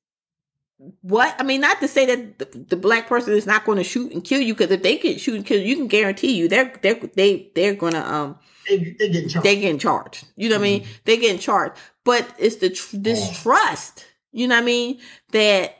what. 1.02 1.34
I 1.38 1.42
mean, 1.42 1.60
not 1.60 1.80
to 1.80 1.88
say 1.88 2.06
that 2.06 2.38
the, 2.38 2.58
the 2.70 2.76
black 2.76 3.08
person 3.08 3.32
is 3.34 3.46
not 3.46 3.64
going 3.64 3.78
to 3.78 3.84
shoot 3.84 4.12
and 4.12 4.22
kill 4.22 4.40
you. 4.40 4.54
Because 4.54 4.70
if 4.70 4.82
they 4.82 4.96
can 4.96 5.18
shoot 5.18 5.36
and 5.36 5.46
kill 5.46 5.60
you, 5.60 5.66
you 5.66 5.76
can 5.76 5.88
guarantee 5.88 6.36
you 6.36 6.48
they're 6.48 6.72
they're 6.82 7.00
they 7.16 7.50
they're 7.54 7.74
gonna 7.74 8.00
um 8.00 8.38
They, 8.68 8.94
they 8.98 9.08
get 9.10 9.30
charged. 9.30 9.44
they 9.46 9.56
getting 9.60 9.78
charged. 9.78 10.24
You 10.36 10.48
know 10.48 10.56
what 10.56 10.60
I 10.62 10.70
mean? 10.70 10.86
They 11.04 11.16
getting 11.16 11.38
charged. 11.40 11.76
But 12.04 12.26
it's 12.38 12.56
the 12.56 12.70
tr- 12.70 12.96
distrust. 12.98 14.04
You 14.32 14.46
know 14.48 14.54
what 14.56 14.62
I 14.62 14.66
mean? 14.66 15.00
That 15.32 15.76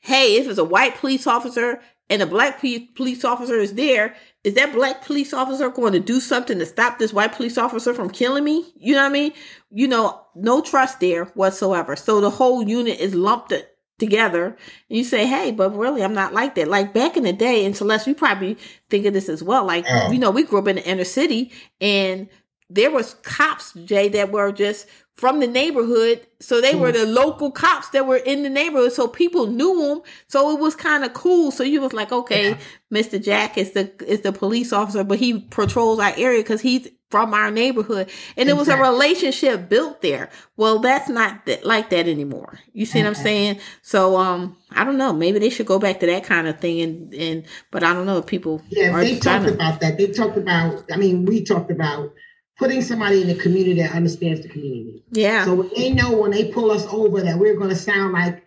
hey, 0.00 0.36
if 0.36 0.48
it's 0.48 0.58
a 0.58 0.64
white 0.64 0.96
police 0.96 1.26
officer 1.26 1.80
and 2.12 2.20
a 2.20 2.26
black 2.26 2.60
police 2.60 3.24
officer 3.24 3.54
is 3.58 3.72
there, 3.72 4.14
is 4.44 4.52
that 4.54 4.74
black 4.74 5.02
police 5.02 5.32
officer 5.32 5.70
going 5.70 5.94
to 5.94 6.00
do 6.00 6.20
something 6.20 6.58
to 6.58 6.66
stop 6.66 6.98
this 6.98 7.10
white 7.10 7.32
police 7.32 7.56
officer 7.56 7.94
from 7.94 8.10
killing 8.10 8.44
me? 8.44 8.70
You 8.76 8.92
know 8.94 9.00
what 9.00 9.08
I 9.08 9.12
mean? 9.12 9.32
You 9.70 9.88
know, 9.88 10.20
no 10.34 10.60
trust 10.60 11.00
there 11.00 11.24
whatsoever. 11.34 11.96
So 11.96 12.20
the 12.20 12.28
whole 12.28 12.62
unit 12.68 13.00
is 13.00 13.14
lumped 13.14 13.54
together. 13.98 14.44
And 14.44 14.98
you 14.98 15.04
say, 15.04 15.26
hey, 15.26 15.52
but 15.52 15.74
really, 15.74 16.04
I'm 16.04 16.12
not 16.12 16.34
like 16.34 16.54
that. 16.56 16.68
Like 16.68 16.92
back 16.92 17.16
in 17.16 17.22
the 17.22 17.32
day, 17.32 17.64
and 17.64 17.74
Celeste, 17.74 18.08
you 18.08 18.14
probably 18.14 18.58
think 18.90 19.06
of 19.06 19.14
this 19.14 19.30
as 19.30 19.42
well. 19.42 19.64
Like, 19.64 19.86
Oh. 19.88 20.10
you 20.12 20.18
know, 20.18 20.30
we 20.30 20.42
grew 20.42 20.58
up 20.58 20.68
in 20.68 20.76
the 20.76 20.84
inner 20.86 21.04
city 21.04 21.50
and 21.80 22.28
there 22.68 22.90
was 22.90 23.14
cops, 23.22 23.72
Jay, 23.84 24.08
that 24.08 24.32
were 24.32 24.52
just 24.52 24.86
from 25.14 25.40
the 25.40 25.46
neighborhood. 25.46 26.26
So 26.40 26.60
they 26.60 26.74
were 26.74 26.90
the 26.90 27.06
local 27.06 27.50
cops 27.50 27.90
that 27.90 28.06
were 28.06 28.16
in 28.16 28.42
the 28.42 28.50
neighborhood. 28.50 28.92
So 28.92 29.06
people 29.06 29.46
knew 29.46 29.76
them. 29.88 30.02
So 30.28 30.50
it 30.56 30.60
was 30.60 30.74
kind 30.74 31.04
of 31.04 31.12
cool. 31.12 31.50
So 31.50 31.62
you 31.62 31.80
was 31.80 31.92
like, 31.92 32.10
okay, 32.12 32.50
Yeah. 32.50 32.58
Mr. 32.92 33.22
Jack 33.22 33.56
is 33.58 33.72
the 33.72 33.90
is 34.06 34.22
the 34.22 34.32
police 34.32 34.72
officer, 34.72 35.04
but 35.04 35.18
he 35.18 35.40
patrols 35.40 35.98
our 36.00 36.12
area 36.16 36.40
because 36.42 36.60
he's 36.60 36.88
from 37.10 37.34
our 37.34 37.50
neighborhood. 37.50 38.10
And 38.38 38.48
it 38.48 38.56
was 38.56 38.68
a 38.68 38.76
relationship 38.76 39.68
built 39.68 40.00
there. 40.00 40.30
Well, 40.56 40.78
that's 40.78 41.10
not 41.10 41.44
that, 41.44 41.64
like 41.64 41.90
that 41.90 42.08
anymore. 42.08 42.58
You 42.72 42.86
see 42.86 43.00
what 43.00 43.08
I'm 43.08 43.14
saying? 43.14 43.60
So 43.82 44.16
um, 44.16 44.56
I 44.72 44.82
don't 44.82 44.96
know. 44.96 45.12
Maybe 45.12 45.38
they 45.38 45.50
should 45.50 45.66
go 45.66 45.78
back 45.78 46.00
to 46.00 46.06
that 46.06 46.24
kind 46.24 46.48
of 46.48 46.58
thing. 46.58 46.80
And 46.80 47.14
and 47.14 47.44
but 47.70 47.82
I 47.84 47.92
don't 47.92 48.06
know 48.06 48.16
if 48.18 48.26
people 48.26 48.62
Yeah, 48.70 48.90
are 48.92 49.02
they 49.04 49.18
talked 49.18 49.46
to- 49.46 49.52
about 49.54 49.80
that. 49.80 49.98
They 49.98 50.06
talked 50.08 50.38
about, 50.38 50.84
I 50.90 50.96
mean, 50.96 51.26
we 51.26 51.44
talked 51.44 51.70
about 51.70 52.12
putting 52.62 52.80
somebody 52.80 53.20
in 53.22 53.26
the 53.26 53.34
community 53.34 53.82
that 53.82 53.92
understands 53.92 54.40
the 54.40 54.48
community. 54.48 55.02
Yeah. 55.10 55.44
So 55.44 55.54
when 55.54 55.70
they 55.74 55.90
know 55.90 56.12
when 56.12 56.30
they 56.30 56.52
pull 56.52 56.70
us 56.70 56.86
over 56.90 57.20
that 57.22 57.36
we're 57.36 57.56
going 57.56 57.70
to 57.70 57.76
sound 57.76 58.12
like 58.12 58.44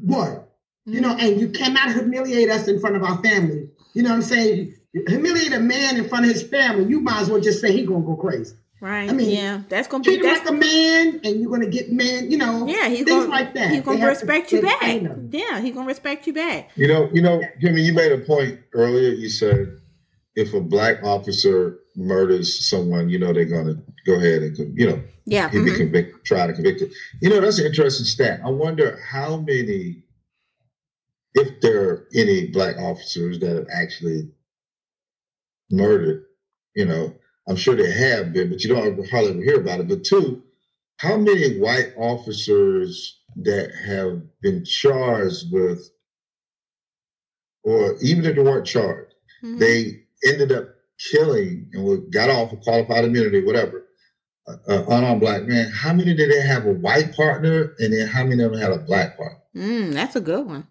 what? 0.00 0.48
You 0.86 1.02
know, 1.02 1.14
and 1.16 1.38
you 1.38 1.50
cannot 1.50 1.92
humiliate 1.92 2.48
us 2.48 2.66
in 2.66 2.80
front 2.80 2.96
of 2.96 3.02
our 3.02 3.22
family. 3.22 3.68
You 3.92 4.02
know 4.04 4.10
what 4.10 4.16
I'm 4.16 4.22
saying? 4.22 4.74
Humiliate 5.08 5.52
a 5.52 5.60
man 5.60 5.98
in 5.98 6.08
front 6.08 6.24
of 6.24 6.32
his 6.32 6.44
family, 6.44 6.88
you 6.88 7.00
might 7.00 7.20
as 7.20 7.28
well 7.28 7.40
just 7.40 7.60
say 7.60 7.72
he's 7.72 7.86
going 7.86 8.00
to 8.02 8.06
go 8.06 8.16
crazy. 8.16 8.54
Right. 8.80 9.08
I 9.10 9.12
mean, 9.12 9.30
yeah. 9.30 9.62
That's 9.68 9.88
gonna 9.88 10.04
Treat 10.04 10.22
be 10.22 10.26
him 10.26 10.34
that's 10.34 10.48
like 10.48 10.54
a 10.54 10.58
man 10.58 11.20
and 11.24 11.40
you're 11.40 11.50
going 11.50 11.62
to 11.62 11.68
get 11.68 11.92
man, 11.92 12.30
you 12.30 12.38
know, 12.38 12.66
yeah. 12.66 12.88
He's 12.88 13.04
things 13.04 13.24
gonna 13.24 13.28
like 13.28 13.52
that. 13.54 13.70
He's 13.70 13.82
gonna 13.82 13.96
They 13.96 14.00
have 14.00 14.18
to- 14.18 14.26
respect 14.26 14.52
you 14.52 14.62
back. 14.62 15.02
Yeah. 15.30 15.60
He's 15.60 15.74
gonna 15.74 15.86
respect 15.86 16.26
you 16.26 16.32
back. 16.32 16.70
You 16.76 16.88
know, 16.88 17.10
you 17.12 17.20
know, 17.20 17.42
Jimmy, 17.60 17.82
you 17.82 17.92
made 17.92 18.12
a 18.12 18.18
point 18.18 18.60
earlier. 18.72 19.10
You 19.10 19.28
said 19.28 19.78
if 20.36 20.54
a 20.54 20.60
black 20.60 21.02
officer 21.02 21.80
murders 21.96 22.68
someone, 22.68 23.08
you 23.08 23.18
know 23.18 23.32
they're 23.32 23.44
gonna 23.46 23.82
go 24.06 24.14
ahead 24.14 24.42
and 24.42 24.78
you 24.78 24.86
know 24.88 25.02
Yeah. 25.24 25.50
he'd 25.50 25.64
be 25.64 25.70
mhm. 25.70 25.76
convicted, 25.76 26.24
try 26.24 26.46
to 26.46 26.52
convict 26.52 26.82
him. 26.82 26.90
You 27.20 27.30
know, 27.30 27.40
that's 27.40 27.58
an 27.58 27.66
interesting 27.66 28.06
stat. 28.06 28.40
I 28.44 28.50
wonder 28.50 28.98
how 28.98 29.38
many, 29.38 30.02
if 31.34 31.60
there 31.60 31.88
are 31.90 32.08
any 32.14 32.48
black 32.48 32.76
officers 32.78 33.38
that 33.40 33.56
have 33.56 33.66
actually 33.72 34.30
murdered. 35.70 36.24
You 36.74 36.84
know, 36.84 37.14
I'm 37.48 37.56
sure 37.56 37.74
there 37.74 37.90
have 37.90 38.32
been, 38.32 38.50
but 38.50 38.62
you 38.62 38.68
don't 38.68 39.08
hardly 39.08 39.30
ever 39.30 39.42
hear 39.42 39.60
about 39.60 39.80
it. 39.80 39.88
But 39.88 40.04
two, 40.04 40.42
how 40.98 41.16
many 41.16 41.58
white 41.58 41.92
officers 41.96 43.20
that 43.36 43.70
have 43.86 44.22
been 44.40 44.64
charged 44.64 45.52
with, 45.52 45.90
or 47.64 47.96
even 48.02 48.24
if 48.24 48.36
they 48.36 48.42
weren't 48.42 48.66
charged, 48.66 49.14
Mhm. 49.42 49.58
they 49.58 50.04
ended 50.24 50.52
up 50.52 50.75
killing 50.98 51.70
and 51.72 51.84
we 51.84 51.98
got 52.10 52.30
off 52.30 52.52
of 52.52 52.60
qualified 52.60 53.04
immunity, 53.04 53.44
whatever, 53.44 53.86
uh, 54.48 54.56
uh, 54.68 54.84
unarmed 54.88 55.20
black 55.20 55.42
man. 55.44 55.70
How 55.70 55.92
many 55.92 56.14
did 56.14 56.30
they 56.30 56.40
have 56.40 56.66
a 56.66 56.72
white 56.72 57.14
partner, 57.14 57.74
and 57.78 57.92
then 57.92 58.06
how 58.06 58.24
many 58.24 58.42
of 58.42 58.52
them 58.52 58.60
had 58.60 58.72
a 58.72 58.78
black 58.78 59.16
partner? 59.16 59.38
Mm, 59.54 59.92
that's 59.92 60.16
a 60.16 60.20
good 60.20 60.46
one. 60.46 60.66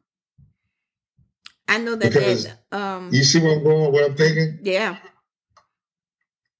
I 1.67 1.79
know 1.79 1.95
that. 1.95 2.13
Because 2.13 2.47
um. 2.71 3.09
You 3.11 3.23
see 3.23 3.41
where 3.41 3.57
I'm 3.57 3.63
going? 3.63 3.91
What 3.91 4.09
I'm 4.09 4.15
thinking? 4.15 4.59
Yeah. 4.61 4.97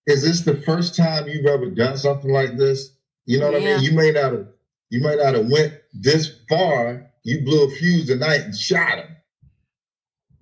Is 0.07 0.21
this 0.21 0.41
the 0.41 0.61
first 0.61 0.95
time 0.95 1.27
you've 1.27 1.45
ever 1.45 1.69
done 1.69 1.97
something 1.97 2.31
like 2.31 2.57
this? 2.57 2.95
You 3.25 3.39
know 3.39 3.51
what 3.51 3.61
I 3.61 3.65
mean? 3.65 3.81
You 3.81 3.93
may 3.93 4.11
not 4.11 4.33
have, 4.33 4.47
you 4.89 5.01
might 5.01 5.17
not 5.17 5.33
have 5.33 5.49
went 5.49 5.73
this 5.93 6.41
far. 6.47 7.09
You 7.23 7.43
blew 7.43 7.65
a 7.65 7.71
fuse 7.71 8.05
tonight 8.05 8.41
and 8.41 8.55
shot 8.55 8.99
him, 8.99 9.07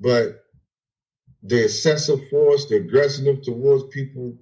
but 0.01 0.42
the 1.43 1.65
excessive 1.65 2.27
force, 2.29 2.65
the 2.67 2.77
aggressiveness 2.77 3.45
towards 3.45 3.83
people, 3.93 4.35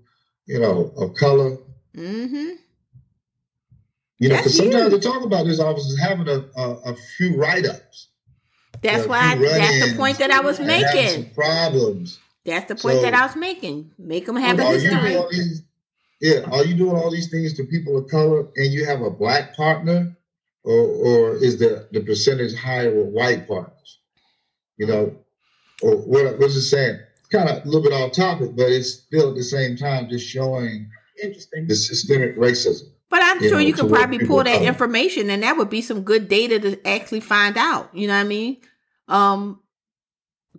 you 0.46 0.60
know, 0.60 0.92
of 0.98 1.16
color, 1.16 1.58
Mm-hmm. 1.96 2.56
You 4.20 4.30
know, 4.30 4.38
because 4.38 4.56
sometimes 4.56 4.92
they 4.94 5.00
talk 5.00 5.24
about 5.24 5.46
these 5.46 5.60
officers 5.60 6.00
having 6.00 6.28
a, 6.28 6.46
a, 6.56 6.70
a 6.92 6.96
few 7.18 7.36
write-ups. 7.36 8.08
That's 8.84 9.04
Yeah, 9.04 9.10
why. 9.10 9.32
I, 9.34 9.36
that's 9.36 9.92
the 9.92 9.98
point 9.98 10.20
that 10.20 10.32
I 10.32 10.42
was 10.42 10.60
making. 10.60 11.32
problems. 11.34 12.20
That's 12.46 12.68
the 12.68 12.76
point 12.76 12.98
So- 12.98 13.02
that 13.02 13.14
I 13.14 13.26
was 13.26 13.36
making. 13.36 13.92
Make 13.98 14.28
them 14.28 14.36
have 14.36 14.60
a 14.60 14.64
you 14.80 14.90
doing 14.90 15.28
history. 15.32 15.66
Yeah, 16.22 16.42
are 16.52 16.64
you 16.64 16.76
doing 16.76 16.96
all 16.96 17.10
these 17.10 17.30
things 17.32 17.56
to 17.56 17.64
people 17.64 17.98
of 17.98 18.08
color, 18.10 18.48
and 18.56 18.72
you 18.72 18.86
have 18.86 19.02
a 19.02 19.10
black 19.10 19.56
partner, 19.56 20.16
or 20.64 20.82
or 20.82 21.36
is 21.36 21.58
the 21.58 21.88
the 21.92 22.02
percentage 22.02 22.54
higher 22.56 22.94
with 22.96 23.08
white 23.08 23.48
partners? 23.48 24.00
You 24.78 24.86
know, 24.86 25.16
or 25.82 25.96
what? 25.98 26.38
was 26.40 26.56
it 26.56 26.62
saying? 26.64 27.00
Kind 27.32 27.50
of 27.50 27.64
a 27.64 27.68
little 27.68 27.82
bit 27.82 27.94
off 27.94 28.12
topic, 28.12 28.56
but 28.56 28.70
it's 28.70 28.90
still 28.94 29.30
at 29.30 29.36
the 29.36 29.44
same 29.44 29.78
time 29.78 30.10
just 30.10 30.28
showing 30.28 30.90
Interesting. 31.24 31.68
the 31.68 31.76
systemic 31.76 32.38
racism. 32.38 32.84
But 33.10 33.22
I'm 33.24 33.42
you 33.42 33.50
sure 33.50 33.60
know, 33.60 33.66
you 33.66 33.74
could 33.74 33.90
probably 33.90 34.20
pull 34.26 34.44
that 34.44 34.58
color. 34.58 34.68
information, 34.68 35.30
and 35.30 35.44
that 35.44 35.58
would 35.58 35.70
be 35.70 35.82
some 35.82 36.04
good 36.04 36.28
data 36.30 36.60
to 36.60 36.88
actually 36.88 37.20
find 37.22 37.58
out. 37.58 37.90
You 37.94 38.08
know 38.08 38.14
what 38.16 38.22
I 38.22 38.24
mean? 38.26 38.58
Um, 39.08 39.62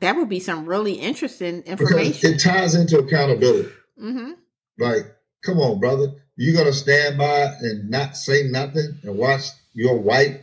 that 0.01 0.16
would 0.16 0.29
be 0.29 0.41
some 0.41 0.66
really 0.66 0.95
interesting 0.95 1.61
Because 1.62 1.81
information. 1.81 2.35
it 2.35 2.39
ties 2.41 2.75
into 2.75 2.99
accountability. 2.99 3.70
hmm 3.99 4.33
Like, 4.79 5.14
come 5.45 5.59
on, 5.61 5.79
brother. 5.81 6.09
you're 6.37 6.55
gonna 6.57 6.73
stand 6.73 7.16
by 7.18 7.55
and 7.61 7.89
not 7.91 8.16
say 8.16 8.45
nothing 8.45 8.99
and 9.03 9.16
watch 9.16 9.45
your 9.75 9.99
white 9.99 10.43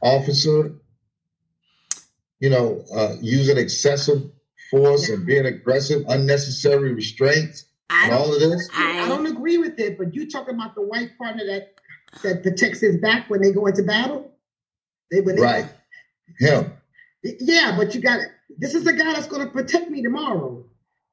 officer, 0.00 0.72
you 2.42 2.50
know, 2.50 2.84
uh, 2.92 3.14
using 3.20 3.56
excessive 3.56 4.20
force 4.68 5.08
and 5.08 5.24
being 5.24 5.46
aggressive, 5.46 6.04
unnecessary 6.08 6.92
restraints, 6.92 7.66
I 7.88 8.06
and 8.06 8.14
all 8.14 8.34
of 8.34 8.40
this? 8.40 8.68
I 8.74 9.04
I 9.04 9.08
don't 9.08 9.26
agree 9.26 9.58
with 9.58 9.78
it, 9.78 9.96
but 9.96 10.12
you 10.12 10.28
talking 10.28 10.56
about 10.56 10.74
the 10.74 10.82
white 10.82 11.16
partner 11.16 11.46
that 11.46 11.74
that 12.24 12.42
protects 12.42 12.80
his 12.80 12.98
back 12.98 13.30
when 13.30 13.40
they 13.40 13.52
go 13.52 13.66
into 13.66 13.84
battle. 13.84 14.32
They 15.12 15.20
when 15.20 15.36
they 15.36 15.42
Right. 15.42 15.66
Him. 16.40 16.72
Yeah, 17.22 17.76
but 17.76 17.94
you 17.94 18.00
got 18.00 18.18
it. 18.18 18.28
this 18.58 18.74
is 18.74 18.82
the 18.82 18.92
guy 18.92 19.12
that's 19.12 19.28
going 19.28 19.46
to 19.46 19.52
protect 19.52 19.88
me 19.88 20.02
tomorrow. 20.02 20.64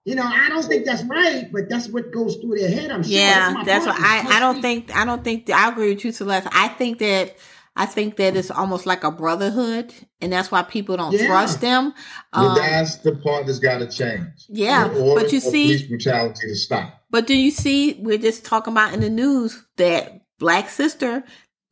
You 0.06 0.16
know, 0.16 0.24
I 0.24 0.50
don't 0.50 0.64
think 0.64 0.86
that's 0.86 1.04
right, 1.04 1.52
but 1.52 1.70
that's 1.70 1.90
what 1.90 2.12
goes 2.12 2.38
through 2.38 2.58
their 2.58 2.72
head. 2.72 2.90
I'm 2.90 3.04
sure. 3.04 3.12
yeah, 3.12 3.52
my 3.54 3.64
that's 3.64 3.86
what. 3.86 3.96
I. 4.00 4.38
I 4.38 4.40
don't 4.40 4.64
think. 4.64 4.96
I 4.96 5.06
don't 5.06 5.24
think. 5.24 5.48
I 5.52 5.70
agree 5.70 5.94
with 5.94 6.04
you, 6.04 6.12
Celeste. 6.12 6.48
I 6.52 6.70
think 6.70 6.98
that. 7.00 7.36
I 7.80 7.86
think 7.86 8.18
that 8.18 8.36
it's 8.36 8.52
almost 8.52 8.86
like 8.86 9.06
a 9.06 9.10
brotherhood, 9.12 9.94
and 10.20 10.34
that's 10.34 10.52
why 10.52 10.64
people 10.64 10.98
don't 10.98 11.14
Yeah. 11.14 11.28
trust 11.28 11.62
them. 11.62 11.94
Um, 12.34 12.54
that's 12.56 12.98
the 12.98 13.16
part 13.16 13.46
that's 13.46 13.60
got 13.60 13.78
to 13.80 13.88
change. 13.88 14.28
yeah, 14.50 14.90
but 14.90 15.32
you 15.32 15.40
see, 15.40 15.68
police 15.68 15.84
brutality 15.84 16.48
to 16.48 16.56
stop. 16.56 16.94
But 17.10 17.26
do 17.26 17.34
you 17.36 17.52
see? 17.52 17.94
We're 18.02 18.18
just 18.18 18.44
talking 18.44 18.74
about 18.74 18.94
in 18.94 19.00
the 19.00 19.10
news 19.10 19.64
that 19.78 20.22
black 20.40 20.70
sister 20.70 21.24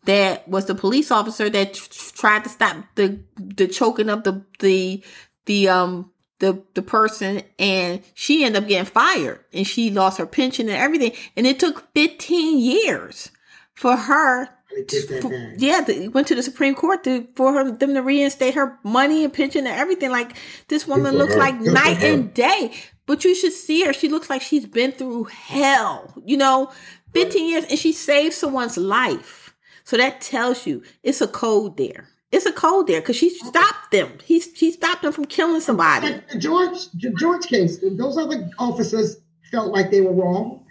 that 0.06 0.48
was 0.48 0.66
the 0.66 0.76
police 0.76 1.12
officer 1.12 1.50
that 1.50 1.74
tr- 1.74 1.90
tr- 1.92 2.16
tried 2.16 2.44
to 2.46 2.50
stop 2.50 2.78
the 2.96 3.20
the 3.36 3.68
choking 3.68 4.10
of 4.10 4.24
the 4.24 4.46
the 4.60 5.04
the 5.46 5.68
um 5.68 6.12
the 6.40 6.64
the 6.74 6.82
person, 6.82 7.42
and 7.60 8.02
she 8.14 8.46
ended 8.46 8.64
up 8.64 8.70
getting 8.70 8.86
fired, 8.90 9.42
and 9.54 9.68
she 9.68 9.90
lost 9.92 10.20
her 10.20 10.26
pension 10.26 10.70
and 10.70 10.78
everything, 10.78 11.12
and 11.36 11.46
it 11.46 11.60
took 11.60 11.92
fifteen 11.94 12.60
years 12.60 13.30
for 13.76 13.98
her. 13.98 14.50
They 14.86 15.00
that 15.00 15.22
for- 15.22 15.54
yeah, 15.58 15.82
the, 15.82 16.08
went 16.10 16.28
to 16.28 16.36
the 16.36 16.44
Supreme 16.44 16.76
Court 16.76 17.04
to 17.06 17.28
for 17.36 17.54
her 17.54 17.72
them 17.72 17.94
to 17.94 18.02
reinstate 18.02 18.54
her 18.54 18.78
money 18.84 19.24
and 19.24 19.34
pension 19.34 19.66
and 19.66 19.76
everything. 19.76 20.12
Like 20.12 20.36
this 20.68 20.88
woman 20.88 21.18
looks 21.18 21.34
her. 21.34 21.40
like 21.40 21.60
Good 21.60 21.74
night 21.74 22.04
and 22.04 22.34
day. 22.34 22.74
But 23.06 23.24
you 23.24 23.34
should 23.34 23.54
see 23.54 23.86
her. 23.86 23.94
She 23.94 24.10
looks 24.10 24.30
like 24.30 24.42
she's 24.42 24.66
been 24.66 24.92
through 24.92 25.26
hell. 25.26 26.14
You 26.26 26.38
know, 26.38 26.72
15 27.14 27.50
years 27.50 27.66
and 27.70 27.80
she 27.80 27.94
saved 27.94 28.34
someone's 28.34 28.78
life. 28.78 29.56
So 29.86 29.96
that 29.98 30.20
tells 30.22 30.68
you 30.68 30.84
it's 31.04 31.22
a 31.22 31.28
code 31.28 31.78
there. 31.78 32.10
It's 32.32 32.46
a 32.46 32.52
code 32.52 32.88
there 32.88 33.00
because 33.00 33.16
she 33.16 33.30
stopped 33.30 33.92
them. 33.92 34.12
He 34.24 34.42
she 34.42 34.72
stopped 34.72 35.02
them 35.02 35.14
from 35.14 35.26
killing 35.26 35.62
somebody. 35.62 36.22
George 36.38 36.78
George 37.18 37.46
case, 37.48 37.80
those 37.94 38.18
other 38.18 38.50
officers 38.60 39.18
felt 39.50 39.72
like 39.72 39.92
they 39.92 40.02
were 40.02 40.12
wrong, 40.12 40.66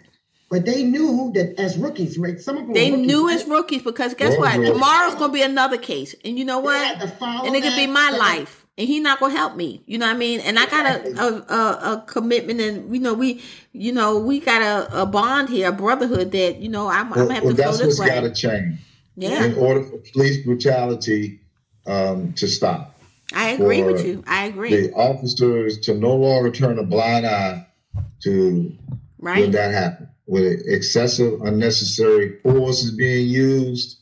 but 0.49 0.65
they 0.65 0.83
knew 0.83 1.31
that 1.35 1.59
as 1.59 1.77
rookies, 1.77 2.17
right? 2.17 2.39
Some 2.39 2.57
of 2.57 2.63
them 2.65 2.73
They 2.73 2.91
rookies, 2.91 3.07
knew 3.07 3.29
as 3.29 3.45
rookies 3.45 3.81
because 3.83 4.13
guess 4.13 4.33
Yeah, 4.33 4.39
what? 4.39 4.61
yeah. 4.61 4.69
Tomorrow's 4.69 5.15
gonna 5.15 5.33
be 5.33 5.41
another 5.41 5.77
case, 5.77 6.15
and 6.23 6.37
you 6.37 6.45
know 6.45 6.59
what? 6.59 7.01
And 7.01 7.55
it 7.55 7.63
could 7.63 7.75
be 7.75 7.87
my 7.87 8.11
that- 8.11 8.19
life, 8.19 8.65
and 8.77 8.87
he 8.87 8.99
not 8.99 9.19
gonna 9.19 9.33
help 9.35 9.55
me. 9.55 9.81
You 9.85 9.97
know 9.97 10.05
what 10.07 10.15
I 10.15 10.19
mean? 10.19 10.39
And 10.39 10.57
I 10.57 10.65
got 10.67 10.85
a 10.85 11.21
a, 11.21 11.33
a, 11.53 11.93
a 11.93 12.03
commitment, 12.07 12.61
and 12.61 12.93
you 12.93 13.01
know 13.01 13.13
we, 13.13 13.41
you 13.73 13.91
know 13.91 14.19
we 14.19 14.39
got 14.39 14.61
a, 14.61 15.01
a 15.01 15.05
bond 15.05 15.49
here, 15.49 15.69
a 15.69 15.71
brotherhood 15.73 16.31
that 16.31 16.57
you 16.57 16.69
know 16.69 16.87
I'm, 16.87 17.07
I'm 17.07 17.13
gonna 17.13 17.33
have 17.33 17.43
well, 17.43 17.53
to 17.53 17.57
go 17.57 17.63
that's 17.63 17.79
this 17.79 17.99
what's 17.99 18.09
Gotta 18.11 18.31
change 18.31 18.79
Yeah, 19.17 19.43
in 19.43 19.55
order 19.55 19.83
for 19.83 19.97
police 20.13 20.45
brutality 20.45 21.39
um, 21.85 22.33
to 22.33 22.47
stop. 22.47 22.93
I 23.33 23.49
agree 23.49 23.83
with 23.83 24.05
you. 24.05 24.23
I 24.25 24.45
agree. 24.45 24.87
The 24.87 24.93
officers 24.93 25.79
to 25.81 25.93
no 25.93 26.15
longer 26.15 26.49
turn 26.51 26.79
a 26.79 26.83
blind 26.83 27.25
eye 27.25 27.67
to 28.23 28.73
right. 29.19 29.41
when 29.41 29.51
that 29.51 29.73
happens. 29.73 30.07
When 30.27 30.61
excessive, 30.65 31.41
unnecessary 31.41 32.39
force 32.43 32.83
is 32.83 32.91
being 32.91 33.29
used, 33.29 33.97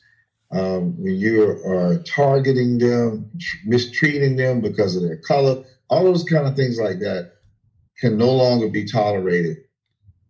um, 0.52 1.00
when 1.02 1.16
you 1.16 1.44
are 1.44 2.02
targeting 2.04 2.80
them, 2.80 3.30
mistreating 3.64 4.36
them 4.36 4.60
because 4.60 4.96
of 4.96 5.04
their 5.04 5.18
color, 5.18 5.64
all 5.88 6.04
those 6.04 6.24
kind 6.24 6.48
of 6.48 6.56
things 6.56 6.80
like 6.80 6.98
that 7.00 7.34
can 8.00 8.18
no 8.18 8.32
longer 8.34 8.68
be 8.70 8.86
tolerated 8.86 9.58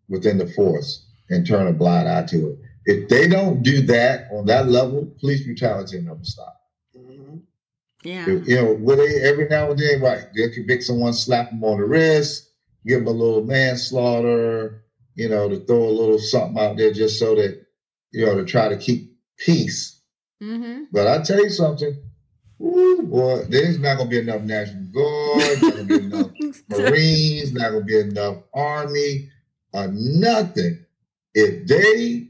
within 0.10 0.38
the 0.38 0.48
force 0.48 1.08
and 1.30 1.48
turn 1.48 1.68
a 1.68 1.72
blind 1.74 2.10
eye 2.10 2.24
to 2.24 2.50
it. 2.50 2.60
If 2.86 3.10
they 3.10 3.28
don't 3.30 3.64
do 3.64 3.82
that 3.84 4.28
on 4.34 4.46
that 4.48 4.68
level, 4.68 5.08
police 5.22 5.46
brutality 5.46 5.98
will 5.98 6.06
never 6.06 6.24
stop. 6.24 6.62
Mhm. 6.96 7.42
Yeah. 8.04 8.28
You 8.28 8.56
know, 8.56 8.74
will 8.74 8.98
they 8.98 9.22
every 9.22 9.48
now 9.48 9.72
and 9.72 9.80
then, 9.80 10.02
right? 10.02 10.28
They'll 10.36 10.52
convict 10.52 10.84
someone, 10.84 11.14
slap 11.14 11.52
them 11.52 11.64
on 11.64 11.80
the 11.80 11.86
wrist, 11.86 12.50
give 12.86 13.00
them 13.00 13.08
a 13.08 13.18
little 13.18 13.44
manslaughter, 13.44 14.84
you 15.16 15.30
know, 15.30 15.50
to 15.50 15.60
throw 15.66 15.84
a 15.86 15.90
little 15.92 16.20
something 16.20 16.62
out 16.62 16.78
there 16.78 16.94
just 16.94 17.20
so 17.20 17.36
that, 17.36 17.66
you 18.12 18.26
know, 18.26 18.36
to 18.36 18.46
try 18.46 18.70
to 18.70 18.78
keep 18.78 19.18
peace. 19.38 20.00
Mm-hmm. 20.44 20.86
But 20.92 21.08
I 21.08 21.24
tell 21.24 21.42
you 21.44 21.50
something, 21.50 21.98
woo, 22.60 23.04
boy, 23.04 23.46
there's 23.50 23.80
not 23.80 23.98
gonna 23.98 24.10
be 24.10 24.20
enough 24.20 24.42
National 24.42 24.84
Guard, 24.94 25.62
not 25.62 25.76
gonna 25.76 25.84
be 25.84 25.96
enough 25.96 26.32
Marines, 26.70 27.54
not 27.54 27.72
gonna 27.72 27.86
be 27.86 28.00
enough 28.00 28.38
Army, 28.54 29.30
or 29.74 29.88
nothing. 29.92 30.86
If 31.34 31.68
they 31.68 32.30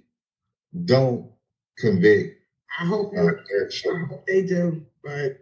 don't 0.85 1.31
convict 1.77 2.39
I 2.79 2.85
hope 2.85 3.13
uh, 3.17 3.23
you, 3.23 3.69
I 3.91 4.05
hope 4.09 4.27
they 4.27 4.43
do, 4.43 4.85
but 5.03 5.39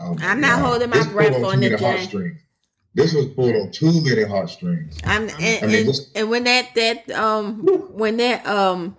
Oh 0.00 0.16
I'm 0.20 0.40
not 0.40 0.58
God. 0.60 0.66
holding 0.66 0.90
my 0.90 0.98
This 0.98 1.06
breath 1.08 1.32
pulled 1.32 1.44
on 1.44 1.54
too 1.54 1.60
the 1.60 1.70
many 1.70 1.76
Jay. 1.76 1.84
heartstrings. 1.86 2.40
This 2.94 3.12
was 3.12 3.26
pulled 3.26 3.54
on 3.56 3.70
too 3.72 4.00
many 4.04 4.22
heartstrings. 4.22 4.98
I'm, 5.04 5.22
and, 5.28 5.32
I 5.32 5.66
mean, 5.66 5.76
and, 5.80 5.88
this- 5.88 6.10
and 6.14 6.30
when 6.30 6.44
that 6.44 6.68
that 6.76 7.10
um 7.10 7.66
when 7.92 8.16
that 8.18 8.46
um 8.46 8.96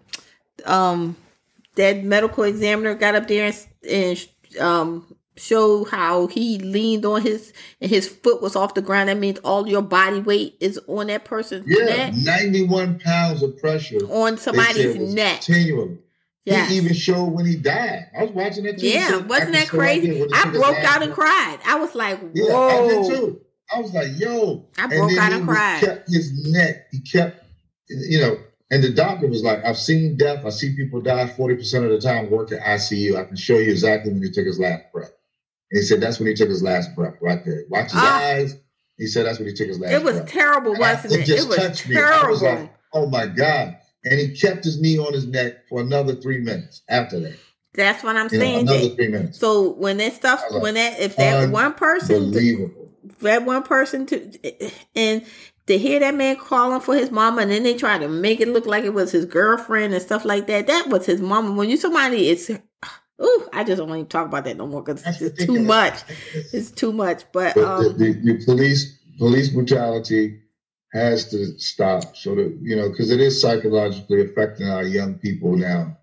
um 0.65 1.15
that 1.75 2.03
medical 2.03 2.43
examiner 2.43 2.93
got 2.95 3.15
up 3.15 3.27
there 3.27 3.45
and, 3.47 3.67
and 3.89 4.27
um 4.59 5.15
showed 5.37 5.85
how 5.89 6.27
he 6.27 6.57
leaned 6.59 7.05
on 7.05 7.21
his 7.21 7.51
and 7.81 7.89
his 7.89 8.07
foot 8.07 8.41
was 8.41 8.55
off 8.55 8.73
the 8.73 8.81
ground, 8.81 9.09
that 9.09 9.17
means 9.17 9.37
all 9.39 9.67
your 9.67 9.81
body 9.81 10.19
weight 10.19 10.55
is 10.59 10.79
on 10.87 11.07
that 11.07 11.23
person's 11.25 11.65
Yeah, 11.67 12.09
neck, 12.09 12.13
91 12.15 12.99
pounds 12.99 13.43
of 13.43 13.57
pressure. 13.59 13.99
on 14.09 14.37
somebody's 14.37 14.95
neck. 15.13 15.41
Continually. 15.41 15.97
Yeah. 16.45 16.67
He 16.67 16.77
even 16.77 16.93
showed 16.93 17.25
when 17.31 17.45
he 17.45 17.55
died. 17.55 18.05
I 18.17 18.23
was 18.23 18.31
watching 18.31 18.65
that 18.65 18.77
too. 18.77 18.87
Yeah, 18.87 19.17
wasn't 19.17 19.53
that 19.53 19.67
crazy? 19.67 20.07
there 20.11 20.19
when 20.19 20.29
he 20.29 20.35
I 20.35 20.49
broke 20.51 20.77
out 20.85 21.01
and 21.01 21.11
cried. 21.13 21.57
I 21.65 21.75
was 21.79 21.95
like, 21.95 22.19
Yeah, 22.33 22.43
"Whoa!" 22.53 22.67
I 22.69 22.87
did 22.87 23.15
too. 23.15 23.41
I 23.73 23.79
was 23.79 23.93
like, 23.93 24.09
yo. 24.17 24.67
I 24.77 24.87
broke 24.87 25.17
out 25.17 25.31
he 25.31 25.37
and 25.39 25.47
cried. 25.47 25.79
kept 25.81 26.09
his 26.09 26.31
neck. 26.51 26.87
He 26.91 26.99
kept, 27.01 27.43
you 27.89 28.19
know, 28.19 28.37
and 28.71 28.83
the 28.83 28.89
doctor 28.91 29.27
was 29.27 29.43
like, 29.43 29.63
I've 29.65 29.77
seen 29.77 30.17
death. 30.17 30.45
I 30.45 30.49
see 30.49 30.75
people 30.75 31.01
die 31.01 31.25
40% 31.27 31.83
of 31.83 31.89
the 31.89 31.99
time 31.99 32.29
work 32.29 32.51
at 32.51 32.59
ICU. 32.61 33.15
I 33.15 33.25
can 33.25 33.35
show 33.35 33.57
you 33.57 33.71
exactly 33.71 34.11
when 34.11 34.23
he 34.23 34.31
took 34.31 34.45
his 34.45 34.59
last 34.59 34.83
breath. 34.93 35.11
And 35.71 35.79
he 35.79 35.85
said, 35.85 36.01
that's 36.01 36.19
when 36.19 36.27
he 36.27 36.33
took 36.35 36.49
his 36.49 36.63
last 36.63 36.95
breath 36.95 37.15
right 37.21 37.43
there. 37.45 37.63
Watch 37.69 37.85
his 37.91 37.93
Ah. 37.95 38.23
eyes. 38.23 38.55
He 38.97 39.07
said, 39.07 39.25
that's 39.25 39.39
when 39.39 39.47
he 39.47 39.53
took 39.53 39.67
his 39.67 39.79
last 39.79 39.91
It 39.93 40.03
was 40.03 40.17
breath. 40.17 40.29
terrible, 40.29 40.71
And 40.71 40.79
wasn't 40.79 41.13
it? 41.13 41.19
It 41.21 41.25
just 41.25 41.47
was 41.49 41.57
touched 41.57 41.87
me. 41.89 41.97
I 41.97 42.27
was 42.27 42.39
terrible. 42.39 42.61
like, 42.61 42.73
oh 42.93 43.07
my 43.09 43.25
God. 43.27 43.75
And 44.05 44.19
he 44.19 44.35
kept 44.35 44.63
his 44.63 44.79
knee 44.79 44.97
on 44.99 45.11
his 45.13 45.25
neck 45.25 45.67
for 45.67 45.81
another 45.81 46.15
three 46.15 46.39
minutes 46.39 46.81
after 46.89 47.19
that. 47.21 47.35
That's 47.73 48.03
what 48.03 48.15
I'm 48.15 48.29
You 48.31 48.37
know, 48.39 48.45
saying. 48.45 48.67
another 48.69 48.89
three 48.95 49.07
minutes. 49.09 49.39
So 49.39 49.71
when 49.73 49.97
that 49.97 50.13
stuff, 50.13 50.41
like, 50.49 50.61
when 50.63 50.75
that, 50.75 50.99
if 50.99 51.15
that 51.17 51.49
one 51.49 51.73
person, 51.73 52.15
Unbelievable. 52.15 52.84
That 53.21 53.45
one 53.45 53.63
person 53.63 54.05
to, 54.07 54.79
and 54.95 55.25
to 55.67 55.77
hear 55.77 55.99
that 55.99 56.15
man 56.15 56.35
calling 56.35 56.79
for 56.81 56.95
his 56.95 57.11
mama, 57.11 57.41
and 57.41 57.51
then 57.51 57.63
they 57.63 57.75
try 57.75 57.97
to 57.97 58.07
make 58.07 58.39
it 58.39 58.47
look 58.47 58.65
like 58.65 58.83
it 58.83 58.93
was 58.93 59.11
his 59.11 59.25
girlfriend 59.25 59.93
and 59.93 60.01
stuff 60.01 60.25
like 60.25 60.47
that. 60.47 60.67
That 60.67 60.87
was 60.89 61.05
his 61.05 61.21
mama. 61.21 61.53
When 61.53 61.69
you 61.69 61.77
somebody, 61.77 62.29
it's, 62.29 62.49
ooh, 62.49 63.49
I 63.53 63.63
just 63.63 63.77
don't 63.79 63.89
want 63.89 64.09
to 64.09 64.13
talk 64.17 64.27
about 64.27 64.43
that 64.45 64.57
no 64.57 64.67
more 64.67 64.83
because 64.83 65.05
it's 65.05 65.19
just 65.19 65.39
too 65.39 65.59
much. 65.61 66.01
It's 66.53 66.71
too 66.71 66.93
much. 66.93 67.23
But 67.31 67.55
But 67.55 67.77
the, 67.77 67.89
um, 67.89 67.97
the, 67.97 68.13
the 68.13 68.45
police 68.45 68.99
police 69.17 69.49
brutality 69.49 70.41
has 70.93 71.29
to 71.29 71.57
stop 71.59 72.15
so 72.15 72.35
that 72.35 72.57
you 72.61 72.75
know 72.75 72.89
because 72.89 73.11
it 73.11 73.19
is 73.19 73.39
psychologically 73.39 74.21
affecting 74.21 74.67
our 74.67 74.83
young 74.83 75.15
people 75.15 75.55
now 75.55 75.97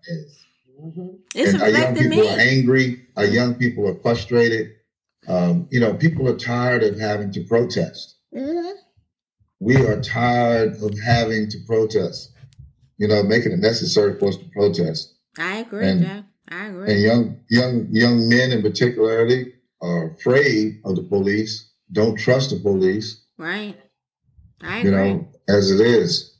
Mhm. 0.83 1.19
it's 1.35 1.53
and 1.55 1.63
our 1.63 1.71
young 1.71 1.95
people 1.95 2.09
me. 2.19 2.29
are 2.29 2.39
angry 2.39 3.07
our 3.17 3.25
young 3.25 3.55
people 3.55 3.89
are 3.89 3.95
frustrated 4.03 4.73
um, 5.29 5.69
you 5.71 5.81
know 5.81 5.95
people 5.95 6.29
are 6.29 6.37
tired 6.37 6.83
of 6.83 6.99
having 6.99 7.31
to 7.33 7.45
protest 7.45 8.17
Mhm. 8.35 8.73
we 9.61 9.77
are 9.77 10.01
tired 10.01 10.83
of 10.83 10.99
having 10.99 11.49
to 11.51 11.59
protest 11.67 12.33
you 12.99 13.09
know 13.09 13.23
making 13.23 13.53
it 13.53 13.59
necessary 13.59 14.19
for 14.19 14.29
us 14.29 14.37
to 14.37 14.45
protest 14.47 15.15
I 15.39 15.57
agree, 15.59 15.87
And- 15.87 16.03
Jack. 16.03 16.25
I 16.49 16.67
agree. 16.67 16.93
and 16.93 17.03
young 17.03 17.41
young 17.49 17.89
young 17.91 18.29
men 18.29 18.53
in 18.53 18.63
particularly 18.63 19.55
are 19.81 20.11
afraid 20.11 20.81
of 20.85 20.97
the 20.97 21.03
police 21.03 21.71
don't 21.93 22.17
trust 22.19 22.51
the 22.51 22.57
police 22.61 23.25
right. 23.39 23.77
I 24.61 24.83
you 24.83 24.91
know, 24.91 25.29
as 25.49 25.71
it 25.71 25.81
is. 25.81 26.39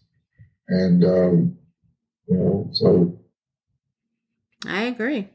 And, 0.69 1.05
um, 1.05 1.59
you 2.29 2.37
know, 2.37 2.69
so 2.73 3.19
I 4.67 4.83
agree. 4.83 5.29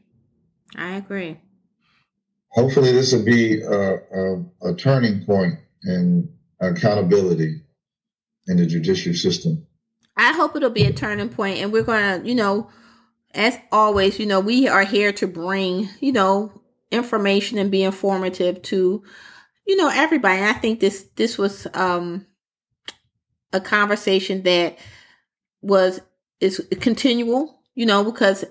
I 0.74 0.96
agree. 0.96 1.38
Hopefully 2.50 2.92
this 2.92 3.12
will 3.12 3.24
be 3.24 3.60
a, 3.60 3.94
a, 3.94 4.44
a 4.70 4.74
turning 4.74 5.24
point 5.24 5.54
in 5.84 6.28
accountability 6.60 7.62
in 8.46 8.56
the 8.56 8.66
judicial 8.66 9.14
system. 9.14 9.66
I 10.16 10.32
hope 10.32 10.56
it'll 10.56 10.70
be 10.70 10.84
a 10.84 10.92
turning 10.92 11.28
point, 11.28 11.58
and 11.58 11.72
we're 11.72 11.84
gonna, 11.84 12.22
you 12.24 12.34
know, 12.34 12.68
as 13.34 13.56
always, 13.70 14.18
you 14.18 14.26
know, 14.26 14.40
we 14.40 14.66
are 14.66 14.84
here 14.84 15.12
to 15.12 15.26
bring, 15.26 15.88
you 16.00 16.12
know, 16.12 16.52
information 16.90 17.58
and 17.58 17.70
be 17.70 17.84
informative 17.84 18.62
to, 18.62 19.02
you 19.66 19.76
know, 19.76 19.90
everybody. 19.92 20.38
And 20.38 20.48
I 20.48 20.54
think 20.54 20.80
this 20.80 21.06
this 21.14 21.38
was 21.38 21.66
um 21.74 22.26
a 23.52 23.60
conversation 23.60 24.42
that 24.42 24.78
was 25.62 26.00
is 26.40 26.66
continual, 26.80 27.62
you 27.74 27.86
know, 27.86 28.02
because 28.02 28.44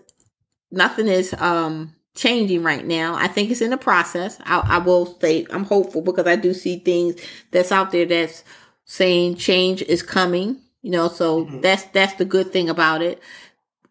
nothing 0.72 1.08
is 1.08 1.34
um 1.34 1.96
changing 2.18 2.64
right 2.64 2.86
now. 2.86 3.16
I 3.16 3.28
think 3.28 3.50
it's 3.52 3.62
in 3.62 3.70
the 3.70 3.78
process. 3.78 4.38
I, 4.46 4.60
I 4.60 4.78
will 4.80 5.18
say 5.22 5.46
I'm 5.52 5.64
hopeful 5.64 6.02
because 6.02 6.28
I 6.28 6.36
do 6.36 6.54
see 6.54 6.80
things 6.80 7.16
that's 7.52 7.72
out 7.72 7.92
there 7.92 8.06
that's 8.06 8.44
saying 8.86 9.36
change 9.38 9.82
is 9.84 10.02
coming. 10.04 10.58
You 10.82 10.92
know, 10.92 11.08
so 11.08 11.46
Mhm. 11.46 11.62
that's 11.62 11.84
that's 11.94 12.14
the 12.16 12.26
good 12.26 12.52
thing 12.52 12.70
about 12.70 13.02
it. 13.02 13.22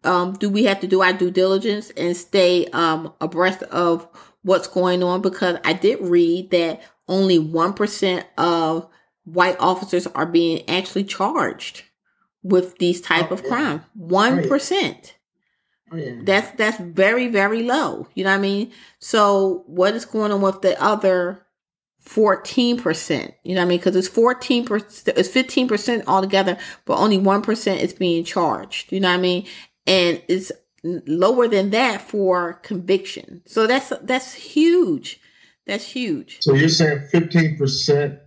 Um, 0.03 0.33
do 0.33 0.49
we 0.49 0.63
have 0.65 0.79
to 0.81 0.87
do 0.87 1.01
our 1.01 1.13
due 1.13 1.31
diligence 1.31 1.89
and 1.97 2.15
stay 2.15 2.65
um 2.67 3.13
abreast 3.19 3.63
of 3.63 4.07
what's 4.43 4.67
going 4.67 5.03
on? 5.03 5.21
Because 5.21 5.57
I 5.65 5.73
did 5.73 5.99
read 6.01 6.51
that 6.51 6.81
only 7.07 7.39
one 7.39 7.73
percent 7.73 8.25
of 8.37 8.87
white 9.25 9.57
officers 9.59 10.07
are 10.07 10.25
being 10.25 10.67
actually 10.69 11.03
charged 11.03 11.83
with 12.43 12.77
these 12.77 13.01
type 13.01 13.31
Oh, 13.31 13.35
of 13.35 13.41
yeah. 13.43 13.49
crime. 13.49 13.83
One 13.95 14.47
percent 14.47 15.15
Oh 15.91 15.95
yeah. 15.95 16.15
that's 16.23 16.51
that's 16.57 16.77
very 16.79 17.27
very 17.27 17.63
low. 17.63 18.07
You 18.13 18.23
know 18.23 18.31
what 18.31 18.37
i 18.37 18.41
mean? 18.41 18.71
So 18.99 19.63
what 19.67 19.93
is 19.93 20.05
going 20.05 20.31
on 20.31 20.41
with 20.41 20.61
the 20.61 20.81
other 20.81 21.43
14% 22.05 23.33
you 23.43 23.53
know 23.53 23.61
what 23.61 23.65
i 23.65 23.67
mean? 23.67 23.79
Because 23.79 23.95
it's 23.95 24.09
14% 24.09 25.07
it's 25.17 25.29
15% 25.29 26.05
altogether 26.07 26.57
but 26.85 26.97
only 26.97 27.17
1% 27.17 27.79
is 27.79 27.93
being 27.93 28.23
charged. 28.23 28.91
You 28.91 28.99
know 28.99 29.09
what 29.09 29.19
i 29.19 29.21
mean? 29.21 29.45
And 29.85 30.21
it's 30.27 30.51
lower 30.83 31.47
than 31.47 31.71
that 31.71 32.01
for 32.01 32.53
conviction. 32.63 33.41
So 33.45 33.67
that's 33.67 33.91
that's 34.03 34.33
huge. 34.33 35.19
That's 35.65 35.85
huge. 35.85 36.37
So 36.41 36.53
you're 36.53 36.69
saying 36.69 37.09
15% 37.13 38.19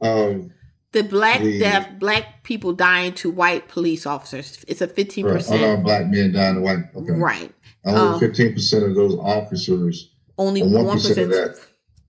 of 0.00 0.50
the 0.92 1.02
black 1.02 1.40
the, 1.40 1.58
death, 1.58 1.98
black 1.98 2.42
people 2.42 2.72
dying 2.72 3.12
to 3.14 3.30
white 3.30 3.68
police 3.68 4.06
officers. 4.06 4.64
It's 4.66 4.80
a 4.80 4.88
fifteen 4.88 5.26
percent. 5.26 5.62
Unarmed 5.62 5.84
black 5.84 6.06
men 6.06 6.32
dying 6.32 6.56
to 6.56 6.60
white. 6.60 6.84
Okay. 6.94 7.12
Right. 7.12 7.54
Only 7.84 8.00
um, 8.00 8.20
fifteen 8.20 8.48
um, 8.48 8.54
percent 8.54 8.84
of 8.84 8.94
those 8.94 9.16
officers. 9.16 10.10
Only 10.38 10.62
one 10.62 10.96
percent 10.96 11.18
of 11.18 11.30
that. 11.30 11.56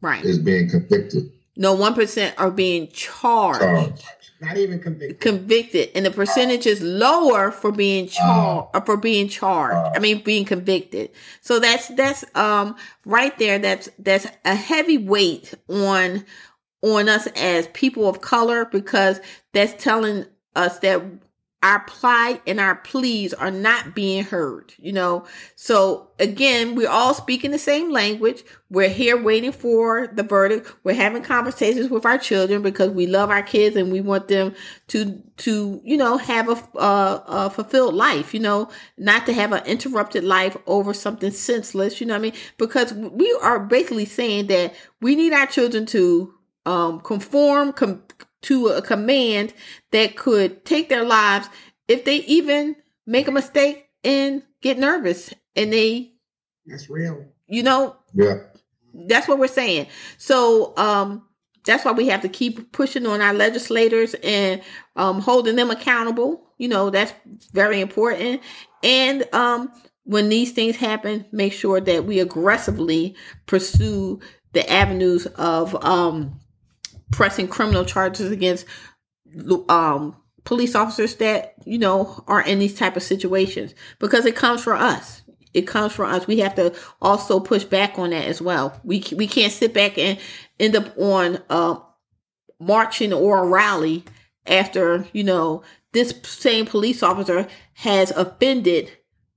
Right. 0.01 0.23
Is 0.23 0.39
being 0.39 0.69
convicted. 0.69 1.31
No, 1.57 1.73
one 1.73 1.93
percent 1.93 2.35
are 2.37 2.51
being 2.51 2.87
charged. 2.89 3.59
charged. 3.59 4.05
Not 4.41 4.55
even 4.55 4.79
convicted. 4.79 5.19
Convicted, 5.19 5.89
and 5.93 6.05
the 6.05 6.11
percentage 6.11 6.65
is 6.65 6.81
lower 6.81 7.51
for 7.51 7.73
being 7.73 8.07
charged 8.07 8.69
uh, 8.73 8.79
for 8.79 8.95
being 8.95 9.27
charged. 9.27 9.75
Uh, 9.75 9.91
I 9.93 9.99
mean, 9.99 10.23
being 10.23 10.45
convicted. 10.45 11.11
So 11.41 11.59
that's 11.59 11.89
that's 11.89 12.23
um 12.35 12.77
right 13.03 13.37
there. 13.37 13.59
That's 13.59 13.89
that's 13.99 14.27
a 14.45 14.55
heavy 14.55 14.97
weight 14.97 15.53
on 15.67 16.23
on 16.81 17.09
us 17.09 17.27
as 17.35 17.67
people 17.67 18.07
of 18.07 18.21
color 18.21 18.65
because 18.65 19.19
that's 19.53 19.81
telling 19.83 20.25
us 20.55 20.79
that 20.79 21.01
our 21.61 21.81
plight 21.81 22.41
and 22.47 22.57
our 22.57 22.75
pleas 22.75 23.33
are 23.33 23.51
not 23.51 23.93
being 23.93 24.23
heard, 24.23 24.73
you 24.77 24.93
know. 24.93 25.25
So 25.57 26.09
again, 26.17 26.73
we're 26.75 26.89
all 26.89 27.13
speaking 27.13 27.51
the 27.51 27.59
same 27.59 27.91
language. 27.91 28.43
We're 28.69 28.87
here 28.87 29.21
waiting 29.21 29.51
for 29.51 30.07
the 30.07 30.23
verdict. 30.23 30.73
We're 30.85 30.93
having 30.93 31.21
conversations 31.21 31.89
with 31.89 32.05
our 32.05 32.17
children 32.17 32.61
because 32.61 32.91
we 32.91 33.07
love 33.07 33.29
our 33.29 33.43
kids 33.43 33.75
and 33.75 33.91
we 33.91 33.99
want 33.99 34.29
them 34.29 34.55
to 34.87 35.21
to 35.37 35.81
you 35.83 35.97
know 35.97 36.17
have 36.17 36.47
a, 36.47 36.79
a, 36.79 37.23
a 37.27 37.49
fulfilled 37.49 37.93
life, 37.93 38.33
you 38.33 38.39
know, 38.39 38.69
not 38.97 39.25
to 39.25 39.33
have 39.33 39.51
an 39.51 39.65
interrupted 39.65 40.23
life 40.23 40.55
over 40.65 40.93
something 40.93 41.31
senseless, 41.31 41.99
you 41.99 42.07
know 42.07 42.13
what 42.13 42.19
I 42.19 42.21
mean? 42.21 42.33
Because 42.57 42.93
we 42.93 43.37
are 43.41 43.59
basically 43.59 44.05
saying 44.05 44.47
that 44.47 44.73
we 45.01 45.13
need 45.13 45.33
our 45.33 45.45
children 45.45 45.85
to 45.87 46.33
um, 46.69 46.99
conform 46.99 47.73
com- 47.73 48.03
to 48.43 48.67
a 48.67 48.81
command 48.81 49.53
that 49.91 50.15
could 50.15 50.63
take 50.65 50.87
their 50.87 51.03
lives 51.03 51.49
if 51.87 52.05
they 52.05 52.17
even 52.17 52.75
make 53.07 53.27
a 53.27 53.31
mistake 53.31 53.87
and 54.03 54.43
get 54.61 54.77
nervous 54.77 55.33
and 55.55 55.73
they 55.73 56.13
that's 56.67 56.87
real. 56.89 57.25
you 57.47 57.63
know? 57.63 57.95
Yeah. 58.13 58.35
That's 58.93 59.27
what 59.27 59.39
we're 59.39 59.47
saying. 59.47 59.87
So 60.17 60.73
um 60.77 61.25
that's 61.65 61.83
why 61.83 61.91
we 61.91 62.07
have 62.07 62.21
to 62.21 62.29
keep 62.29 62.71
pushing 62.71 63.05
on 63.07 63.19
our 63.19 63.33
legislators 63.33 64.13
and 64.23 64.61
um 64.95 65.21
holding 65.21 65.55
them 65.55 65.71
accountable. 65.71 66.43
You 66.59 66.67
know 66.67 66.91
that's 66.91 67.13
very 67.51 67.81
important. 67.81 68.41
And 68.83 69.27
um 69.33 69.71
when 70.03 70.29
these 70.29 70.51
things 70.51 70.75
happen 70.75 71.25
make 71.31 71.51
sure 71.53 71.81
that 71.81 72.05
we 72.05 72.19
aggressively 72.19 73.15
pursue 73.47 74.19
the 74.53 74.71
avenues 74.71 75.25
of 75.25 75.75
um 75.83 76.39
pressing 77.11 77.47
criminal 77.47 77.85
charges 77.85 78.31
against 78.31 78.65
um, 79.67 80.15
police 80.43 80.75
officers 80.75 81.15
that 81.15 81.55
you 81.65 81.77
know 81.77 82.23
are 82.27 82.41
in 82.41 82.59
these 82.59 82.75
type 82.75 82.95
of 82.95 83.03
situations. 83.03 83.73
Because 83.99 84.25
it 84.25 84.35
comes 84.35 84.63
for 84.63 84.75
us. 84.75 85.21
It 85.53 85.63
comes 85.63 85.93
for 85.93 86.05
us. 86.05 86.27
We 86.27 86.39
have 86.39 86.55
to 86.55 86.75
also 87.01 87.39
push 87.39 87.63
back 87.63 87.97
on 87.97 88.11
that 88.11 88.25
as 88.25 88.41
well. 88.41 88.79
We 88.83 89.03
we 89.15 89.27
can't 89.27 89.53
sit 89.53 89.73
back 89.73 89.97
and 89.97 90.19
end 90.59 90.75
up 90.75 90.97
on 90.97 91.39
uh, 91.49 91.79
marching 92.59 93.13
or 93.13 93.43
a 93.43 93.47
rally 93.47 94.03
after 94.45 95.05
you 95.13 95.23
know 95.23 95.63
this 95.91 96.13
same 96.23 96.65
police 96.65 97.01
officer 97.01 97.47
has 97.73 98.11
offended 98.11 98.91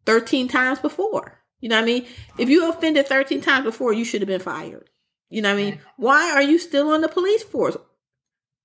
13 0.06 0.48
times 0.48 0.78
before. 0.80 1.38
You 1.60 1.68
know 1.68 1.76
what 1.76 1.82
i 1.82 1.86
mean? 1.86 2.06
If 2.38 2.48
you 2.48 2.68
offended 2.68 3.06
13 3.06 3.40
times 3.40 3.64
before 3.64 3.92
you 3.92 4.04
should 4.04 4.20
have 4.20 4.28
been 4.28 4.40
fired 4.40 4.90
you 5.32 5.40
know 5.40 5.54
what 5.54 5.60
I 5.60 5.64
mean? 5.64 5.80
Why 5.96 6.30
are 6.32 6.42
you 6.42 6.58
still 6.58 6.90
on 6.90 7.00
the 7.00 7.08
police 7.08 7.42
force? 7.42 7.76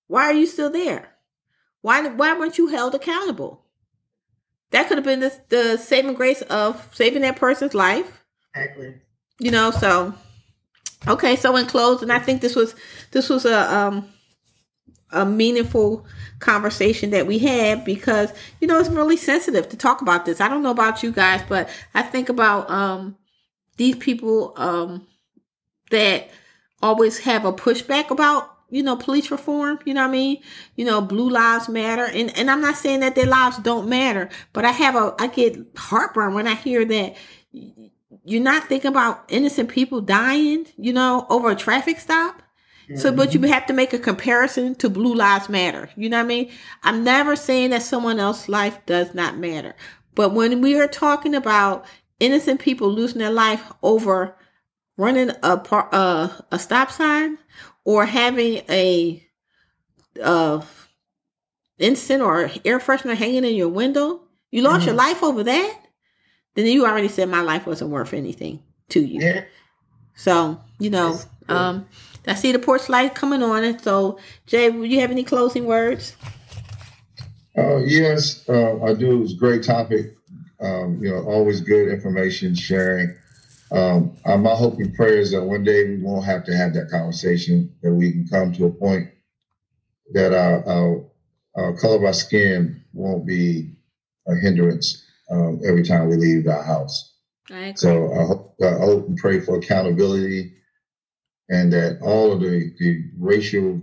Why 0.07 0.24
are 0.24 0.34
you 0.34 0.45
still 0.45 0.70
there? 0.70 1.15
Why 1.82 2.05
why 2.09 2.38
weren't 2.38 2.57
you 2.57 2.68
held 2.68 2.93
accountable? 2.93 3.63
That 4.72 4.89
could 4.89 4.97
have 4.97 5.05
been 5.05 5.22
the, 5.22 5.34
the 5.47 5.78
saving 5.78 6.15
grace 6.15 6.41
of 6.41 6.89
saving 6.93 7.22
that 7.22 7.38
person's 7.38 7.74
life. 7.74 8.22
Exactly. 8.53 8.95
You 9.39 9.51
know, 9.51 9.72
so 9.72 10.13
okay, 11.07 11.38
so 11.38 11.55
in 11.55 11.68
closing, 11.68 12.11
I 12.11 12.20
think 12.20 12.41
this 12.41 12.55
was 12.55 12.76
this 13.11 13.30
was 13.30 13.45
a 13.45 13.74
um 13.74 14.09
a 15.11 15.26
meaningful 15.26 16.05
conversation 16.39 17.11
that 17.11 17.28
we 17.28 17.39
had 17.39 17.86
because 17.86 18.34
you 18.59 18.68
know 18.68 18.78
it's 18.78 18.89
really 18.89 19.15
sensitive 19.15 19.70
to 19.70 19.78
talk 19.78 20.01
about 20.01 20.26
this. 20.26 20.41
I 20.41 20.49
don't 20.49 20.63
know 20.63 20.72
about 20.72 21.01
you 21.01 21.13
guys, 21.13 21.41
but 21.47 21.70
I 21.93 22.01
think 22.01 22.28
about 22.28 22.70
um 22.70 23.15
these 23.78 23.95
people 23.95 24.53
um 24.57 25.07
that 25.91 26.30
always 26.82 27.19
have 27.19 27.45
a 27.45 27.53
pushback 27.53 28.09
about 28.09 28.53
you 28.69 28.84
know 28.84 28.95
police 28.97 29.32
reform 29.32 29.80
you 29.86 29.93
know 29.93 30.01
what 30.01 30.09
i 30.09 30.11
mean? 30.11 30.41
You 30.75 30.86
know 30.86 31.01
blue 31.01 31.30
lives 31.30 31.69
matter. 31.69 32.05
And 32.05 32.36
and 32.38 32.51
i'm 32.51 32.61
not 32.61 32.75
saying 32.75 32.99
that 33.01 33.15
their 33.15 33.25
lives 33.25 33.57
don't 33.57 33.89
matter 33.89 34.30
but 34.53 34.65
i 34.65 34.71
have 34.71 34.95
a 34.95 35.15
i 35.19 35.28
get 35.28 35.57
heartburn 35.75 36.34
when 36.34 36.47
i 36.47 36.55
hear 36.55 36.86
that. 36.86 37.15
You're 38.23 38.43
not 38.43 38.67
thinking 38.67 38.89
about 38.89 39.23
innocent 39.30 39.69
people 39.69 40.01
dying 40.01 40.67
you 40.78 40.93
know 40.93 41.25
over 41.30 41.49
a 41.49 41.55
traffic 41.55 41.99
stop. 41.99 42.43
So 42.95 43.11
but 43.11 43.34
you 43.34 43.41
mm-hmm. 43.41 43.51
have 43.51 43.65
to 43.65 43.73
make 43.73 43.91
a 43.91 43.99
comparison 43.99 44.73
to 44.75 44.89
blue 44.89 45.13
lives 45.13 45.49
matter 45.49 45.89
you 45.97 46.09
know 46.09 46.17
what 46.17 46.23
i 46.23 46.28
mean? 46.28 46.51
I'm 46.84 47.03
never 47.03 47.36
saying 47.36 47.71
that 47.71 47.84
someone 47.84 48.19
else's 48.19 48.49
life 48.49 48.80
does 48.86 49.13
not 49.13 49.38
matter. 49.38 49.75
But 50.15 50.34
when 50.34 50.61
we 50.61 50.80
are 50.80 50.88
talking 50.88 51.36
about 51.36 51.86
innocent 52.19 52.59
people 52.59 52.89
losing 52.89 53.19
their 53.19 53.32
life 53.32 53.71
over 53.84 54.37
running 54.98 55.32
a 55.43 55.58
par, 55.58 55.89
uh, 55.91 56.30
a 56.52 56.60
stop 56.60 56.91
sign 56.91 57.38
or 57.86 58.06
having 58.06 58.64
a 58.70 59.24
uh, 60.22 60.62
instant 61.80 62.22
or 62.22 62.50
air 62.66 62.80
freshener 62.80 63.16
hanging 63.16 63.45
in 63.45 63.56
your 63.56 63.70
window, 63.70 64.22
you 64.52 64.62
lost 64.62 64.80
mm-hmm. 64.80 64.88
your 64.88 64.95
life 64.95 65.24
over 65.24 65.43
that, 65.43 65.80
then 66.56 66.66
you 66.66 66.86
already 66.86 67.08
said 67.08 67.30
my 67.30 67.41
life 67.41 67.68
wasn't 67.68 67.91
worth 67.91 68.14
anything 68.14 68.62
to 68.89 69.00
you. 69.00 69.22
Yeah. 69.22 69.43
So, 70.16 70.60
you 70.80 70.89
know, 70.89 71.20
um, 71.48 71.88
I 72.26 72.34
see 72.34 72.52
the 72.52 72.60
porch 72.60 72.89
light 72.89 73.16
coming 73.16 73.43
on. 73.43 73.64
And 73.64 73.80
so, 73.80 74.20
Jay, 74.48 74.70
will 74.70 74.86
you 74.86 75.00
have 75.00 75.12
any 75.12 75.24
closing 75.24 75.66
words? 75.66 76.16
Uh, 77.58 77.78
yes, 77.78 78.48
uh, 78.50 78.84
I 78.84 78.93
do. 78.93 79.24
It's 79.24 79.34
a 79.34 79.38
great 79.38 79.64
topic. 79.64 80.16
Um, 80.60 81.00
you 81.02 81.10
know, 81.10 81.24
always 81.24 81.62
good 81.62 81.89
information 81.89 82.56
sharing. 82.56 83.16
Um, 83.72 84.15
my 84.26 84.55
hope 84.55 84.78
and 84.78 84.93
prayer 84.93 85.18
is 85.18 85.32
that 85.32 85.43
one 85.43 85.63
day 85.63 85.84
we 85.84 85.97
won't 85.97 86.26
have 86.26 86.45
to 86.45 86.55
have 86.55 86.74
that 86.74 86.89
conversation, 86.89 87.74
that 87.82 87.93
we 87.93 88.11
can 88.11 88.28
come 88.28 88.53
to 88.53 88.65
a 88.65 88.72
point 88.72 89.09
that 90.13 90.34
our, 90.34 90.68
our, 90.68 91.05
our 91.55 91.78
color 91.78 91.97
of 91.97 92.03
our 92.03 92.13
skin 92.13 92.84
won't 92.93 93.26
be 93.26 93.76
a 94.28 94.36
hindrance 94.36 95.03
um, 95.32 95.59
every 95.68 95.84
time 95.84 96.07
we 96.07 96.15
leave 96.15 96.47
our 96.47 96.63
house. 96.63 97.13
I 97.51 97.74
so 97.76 98.13
I 98.13 98.26
hope, 98.26 98.55
I 98.61 98.86
hope 98.86 99.07
and 99.07 99.18
pray 99.18 99.39
for 99.39 99.57
accountability 99.57 100.53
and 101.49 101.72
that 101.74 101.99
all 102.01 102.32
of 102.32 102.41
the, 102.41 102.72
the 102.80 103.03
racial 103.18 103.82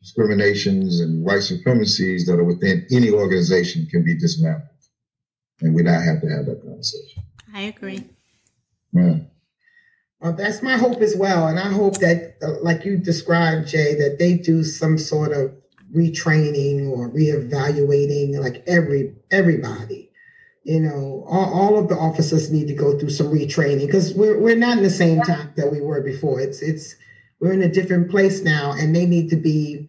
discriminations 0.00 1.00
and 1.00 1.24
white 1.24 1.42
supremacies 1.42 2.26
that 2.26 2.38
are 2.38 2.44
within 2.44 2.86
any 2.90 3.10
organization 3.10 3.86
can 3.90 4.04
be 4.04 4.16
dismantled. 4.16 4.68
And 5.60 5.74
we 5.74 5.82
not 5.82 6.02
have 6.02 6.20
to 6.20 6.28
have 6.28 6.46
that 6.46 6.62
conversation. 6.62 7.22
I 7.52 7.62
agree. 7.62 8.04
Yeah. 8.96 9.18
Uh, 10.22 10.32
that's 10.32 10.62
my 10.62 10.76
hope 10.76 11.00
as 11.02 11.14
well. 11.14 11.46
And 11.46 11.58
I 11.58 11.70
hope 11.70 11.98
that, 11.98 12.36
uh, 12.42 12.60
like 12.62 12.84
you 12.84 12.96
described, 12.96 13.68
Jay, 13.68 13.94
that 13.96 14.18
they 14.18 14.34
do 14.38 14.64
some 14.64 14.96
sort 14.98 15.32
of 15.32 15.54
retraining 15.94 16.90
or 16.90 17.10
reevaluating, 17.10 18.38
like 18.40 18.62
every 18.66 19.14
everybody. 19.30 20.10
You 20.64 20.80
know, 20.80 21.24
all, 21.28 21.54
all 21.54 21.78
of 21.78 21.88
the 21.88 21.94
officers 21.96 22.50
need 22.50 22.66
to 22.68 22.74
go 22.74 22.98
through 22.98 23.10
some 23.10 23.28
retraining 23.28 23.86
because 23.86 24.14
we're 24.14 24.40
we're 24.40 24.56
not 24.56 24.78
in 24.78 24.82
the 24.82 24.90
same 24.90 25.20
time 25.20 25.52
that 25.56 25.70
we 25.70 25.80
were 25.80 26.00
before. 26.00 26.40
It's 26.40 26.60
it's 26.60 26.96
we're 27.38 27.52
in 27.52 27.62
a 27.62 27.68
different 27.68 28.10
place 28.10 28.42
now, 28.42 28.72
and 28.72 28.96
they 28.96 29.06
need 29.06 29.30
to 29.30 29.36
be, 29.36 29.88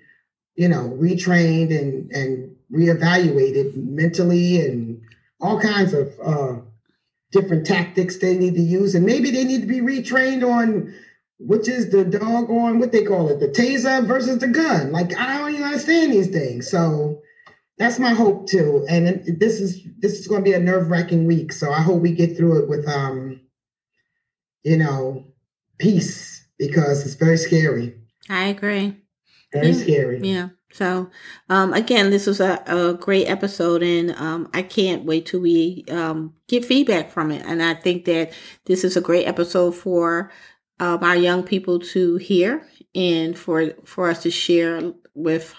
you 0.56 0.68
know, 0.68 0.96
retrained 1.02 1.76
and 1.78 2.12
and 2.12 2.56
reevaluated 2.72 3.76
mentally 3.76 4.62
and 4.62 5.02
all 5.40 5.60
kinds 5.60 5.94
of 5.94 6.14
uh, 6.24 6.58
different 7.32 7.66
tactics 7.66 8.18
they 8.18 8.38
need 8.38 8.56
to 8.56 8.62
use, 8.62 8.96
and 8.96 9.06
maybe 9.06 9.32
they 9.32 9.44
need 9.44 9.62
to 9.62 9.68
be 9.68 9.80
retrained 9.80 10.48
on 10.48 10.94
which 11.40 11.68
is 11.68 11.92
the 11.92 12.04
dog 12.04 12.50
on 12.50 12.80
what 12.80 12.92
they 12.92 13.04
call 13.04 13.30
it, 13.30 13.40
the 13.40 13.48
taser 13.48 14.06
versus 14.06 14.40
the 14.40 14.48
gun. 14.48 14.92
Like 14.92 15.16
I 15.16 15.38
don't 15.38 15.54
even 15.54 15.64
understand 15.64 16.12
these 16.12 16.30
things. 16.30 16.70
So 16.70 17.22
that's 17.78 18.00
my 18.00 18.12
hope 18.12 18.48
too. 18.48 18.86
And 18.90 19.24
this 19.40 19.62
is 19.62 19.84
this 20.00 20.20
is 20.20 20.28
going 20.28 20.44
to 20.44 20.50
be 20.50 20.56
a 20.56 20.60
nerve 20.60 20.90
wracking 20.90 21.28
week. 21.28 21.54
So 21.54 21.72
I 21.72 21.82
hope 21.82 22.02
we 22.02 22.12
get 22.12 22.36
through 22.36 22.64
it 22.64 22.70
with 22.70 22.88
um, 22.88 23.42
you 24.64 24.78
know, 24.78 25.26
peace 25.78 26.46
because 26.58 27.06
it's 27.06 27.16
very 27.16 27.38
scary. 27.38 27.96
I 28.30 28.46
agree. 28.46 28.98
Very 29.54 29.70
yeah. 29.70 29.84
scary. 29.84 30.20
Yeah. 30.22 30.50
So, 30.74 31.10
um, 31.50 31.74
again, 31.74 32.10
this 32.12 32.28
was 32.28 32.40
a, 32.40 32.62
a 32.68 32.94
great 32.94 33.28
episode, 33.28 33.82
and 33.82 34.12
um, 34.12 34.50
I 34.54 34.62
can't 34.62 35.06
wait 35.06 35.26
till 35.26 35.40
we 35.40 35.86
um, 35.90 36.34
get 36.48 36.66
feedback 36.66 37.10
from 37.10 37.32
it. 37.32 37.44
And 37.46 37.64
I 37.64 37.74
think 37.74 38.06
that 38.06 38.34
this 38.66 38.84
is 38.84 38.98
a 38.98 39.02
great 39.02 39.26
episode 39.26 39.72
for 39.72 40.32
um, 40.80 41.04
our 41.04 41.16
young 41.16 41.44
people 41.44 41.80
to 41.80 42.18
hear 42.18 42.68
and 42.94 43.38
for 43.38 43.72
for 43.86 44.10
us 44.10 44.24
to 44.24 44.32
share 44.32 44.94
with 45.16 45.56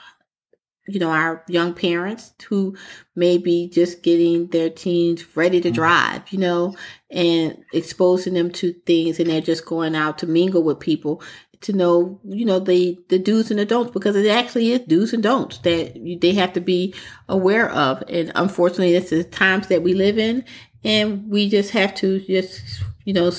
you 0.89 0.99
know 0.99 1.11
our 1.11 1.45
young 1.49 1.75
parents 1.75 2.33
who 2.49 2.77
may 3.15 3.39
be 3.39 3.69
just 3.69 4.03
getting 4.03 4.47
their 4.49 4.71
teens 4.71 5.37
ready 5.37 5.61
to 5.61 5.69
mm-hmm. 5.69 5.75
drive 5.75 6.23
you 6.33 6.39
know 6.39 6.75
and 7.11 7.57
exposing 7.73 8.35
them 8.35 8.51
to 8.51 8.73
things 8.87 9.21
and 9.21 9.31
they're 9.31 9.41
just 9.41 9.67
going 9.67 9.95
out 9.95 10.19
to 10.19 10.27
mingle 10.27 10.63
with 10.63 10.81
people 10.81 11.23
to 11.61 11.73
know 11.73 12.21
you 12.25 12.45
know 12.45 12.59
the 12.59 12.99
the 13.09 13.19
do's 13.19 13.51
and 13.51 13.59
the 13.59 13.65
don'ts 13.65 13.91
because 13.91 14.15
it 14.15 14.29
actually 14.29 14.71
is 14.71 14.81
do's 14.87 15.13
and 15.13 15.23
don'ts 15.23 15.59
that 15.59 15.97
you, 15.97 16.19
they 16.19 16.33
have 16.33 16.53
to 16.53 16.61
be 16.61 16.95
aware 17.29 17.69
of 17.71 18.03
and 18.09 18.31
unfortunately 18.37 18.93
this 18.93 19.13
is 19.13 19.27
times 19.27 19.67
that 19.69 19.83
we 19.83 19.93
live 19.95 20.19
in 20.19 20.45
and 20.85 21.29
we 21.29 21.49
just 21.49 21.71
have 21.71 21.95
to 21.97 22.21
just 22.21 22.83
you 23.05 23.13
know 23.13 23.31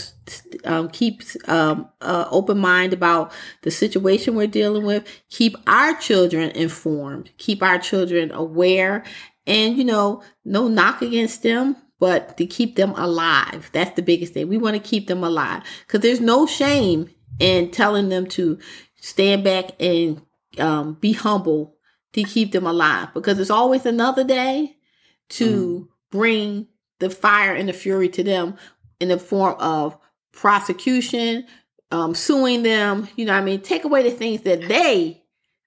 um, 0.65 0.89
keep 0.89 1.21
um, 1.47 1.87
uh, 2.01 2.25
open 2.31 2.57
mind 2.57 2.93
about 2.93 3.31
the 3.61 3.71
situation 3.71 4.35
we're 4.35 4.47
dealing 4.47 4.85
with. 4.85 5.05
Keep 5.29 5.55
our 5.67 5.95
children 5.95 6.51
informed. 6.51 7.29
Keep 7.37 7.63
our 7.63 7.77
children 7.77 8.31
aware. 8.31 9.03
And 9.47 9.77
you 9.77 9.83
know 9.85 10.21
no 10.45 10.67
knock 10.67 11.01
against 11.01 11.43
them 11.43 11.75
but 11.99 12.37
to 12.37 12.45
keep 12.45 12.75
them 12.75 12.91
alive. 12.95 13.69
That's 13.73 13.95
the 13.95 14.01
biggest 14.01 14.33
thing. 14.33 14.47
We 14.47 14.57
want 14.57 14.75
to 14.75 14.89
keep 14.89 15.07
them 15.07 15.23
alive. 15.23 15.63
Because 15.85 15.99
there's 15.99 16.21
no 16.21 16.45
shame 16.47 17.09
in 17.39 17.71
telling 17.71 18.09
them 18.09 18.25
to 18.27 18.57
stand 18.95 19.43
back 19.43 19.71
and 19.79 20.21
um, 20.57 20.93
be 20.93 21.11
humble 21.11 21.75
to 22.13 22.23
keep 22.23 22.53
them 22.53 22.65
alive. 22.65 23.09
Because 23.13 23.37
it's 23.37 23.49
always 23.49 23.85
another 23.85 24.23
day 24.23 24.77
to 25.29 25.45
mm. 25.45 25.87
bring 26.09 26.67
the 26.99 27.09
fire 27.09 27.53
and 27.53 27.67
the 27.67 27.73
fury 27.73 28.09
to 28.09 28.23
them 28.23 28.55
in 28.99 29.09
the 29.09 29.17
form 29.17 29.55
of 29.59 29.97
prosecution, 30.31 31.45
um, 31.91 32.13
suing 32.13 32.63
them. 32.63 33.07
You 33.15 33.25
know, 33.25 33.33
I 33.33 33.41
mean, 33.41 33.61
take 33.61 33.83
away 33.83 34.03
the 34.03 34.11
things 34.11 34.41
that 34.41 34.67
they 34.67 35.23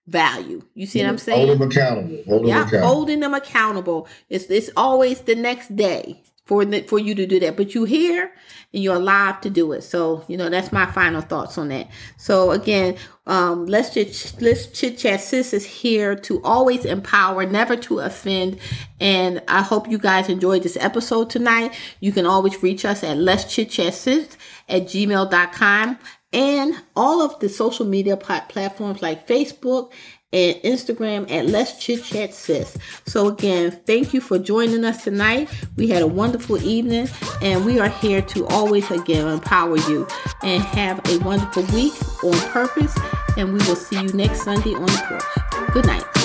value. 0.07 0.63
You 0.75 0.87
see 0.87 1.01
what 1.01 1.09
I'm 1.09 1.19
saying? 1.19 1.47
Hold 1.47 1.61
them 1.61 1.69
accountable. 1.69 2.23
Hold 2.27 2.47
yeah, 2.47 2.61
accountable. 2.61 2.87
holding 2.87 3.21
them 3.21 3.35
accountable. 3.35 4.09
It's 4.29 4.45
it's 4.47 4.71
always 4.77 5.21
the 5.21 5.35
next 5.35 5.75
day 5.75 6.23
for 6.53 6.83
for 6.83 6.99
you 6.99 7.15
to 7.15 7.27
do 7.27 7.41
that. 7.41 7.57
But 7.57 7.75
you 7.75 7.85
here 7.85 8.31
and 8.75 8.83
you're 8.83 8.97
alive 8.97 9.41
to 9.41 9.51
do 9.51 9.73
it. 9.73 9.83
So 9.83 10.23
you 10.29 10.37
know 10.37 10.51
that's 10.51 10.71
my 10.71 10.85
final 10.87 11.23
thoughts 11.23 11.57
on 11.57 11.69
that. 11.69 11.89
So 12.19 12.51
again, 12.51 12.97
um, 13.27 13.65
let's 13.65 13.95
just 13.95 14.43
let's 14.43 14.67
chit 14.67 14.99
chat. 14.99 15.23
Sis 15.23 15.55
is 15.55 15.65
here 15.65 16.15
to 16.17 16.43
always 16.43 16.85
empower, 16.85 17.47
never 17.47 17.75
to 17.77 18.01
offend. 18.01 18.59
And 19.01 19.43
I 19.49 19.63
hope 19.63 19.89
you 19.89 19.99
guys 19.99 20.29
enjoyed 20.29 20.63
this 20.63 20.77
episode 20.77 21.31
tonight. 21.31 21.75
You 22.01 22.13
can 22.13 22.27
always 22.27 22.63
reach 22.63 22.85
us 22.85 23.03
at 23.03 23.17
let's 23.17 23.53
chit 23.53 23.71
chat 23.71 23.95
sis 23.95 24.37
at 24.69 24.83
gmail.com 24.83 25.99
and 26.35 26.75
all 26.95 27.23
of 27.23 27.39
the 27.41 27.49
social 27.49 27.87
media 27.87 28.17
platforms 28.17 29.01
like 29.01 29.27
Facebook 29.27 29.93
and 30.33 30.57
Instagram 30.63 31.31
at 31.31 31.47
Let's 31.47 31.79
Chit 31.79 32.05
Chat 32.05 32.35
Sis. 32.35 32.77
So 33.07 33.29
again, 33.29 33.71
thank 33.87 34.15
you 34.15 34.21
for 34.21 34.39
joining 34.39 34.85
us 34.85 35.05
tonight. 35.05 35.49
We 35.77 35.89
had 35.89 36.03
a 36.03 36.07
wonderful 36.07 36.63
evening 36.63 37.09
and 37.41 37.65
we 37.65 37.79
are 37.79 37.89
here 37.89 38.23
to 38.23 38.47
always 38.47 38.91
again 38.91 39.29
empower 39.29 39.77
you 39.77 40.07
and 40.43 40.63
have 40.63 41.01
a 41.09 41.19
wonderful 41.19 41.65
week 41.75 41.93
on 42.25 42.33
purpose. 42.51 42.97
And 43.37 43.49
we 43.49 43.59
will 43.61 43.77
see 43.77 44.01
you 44.01 44.13
next 44.13 44.43
Sunday 44.43 44.75
on 44.75 44.87
the 44.87 45.05
porch. 45.09 45.73
Good 45.73 45.87
night. 45.87 46.22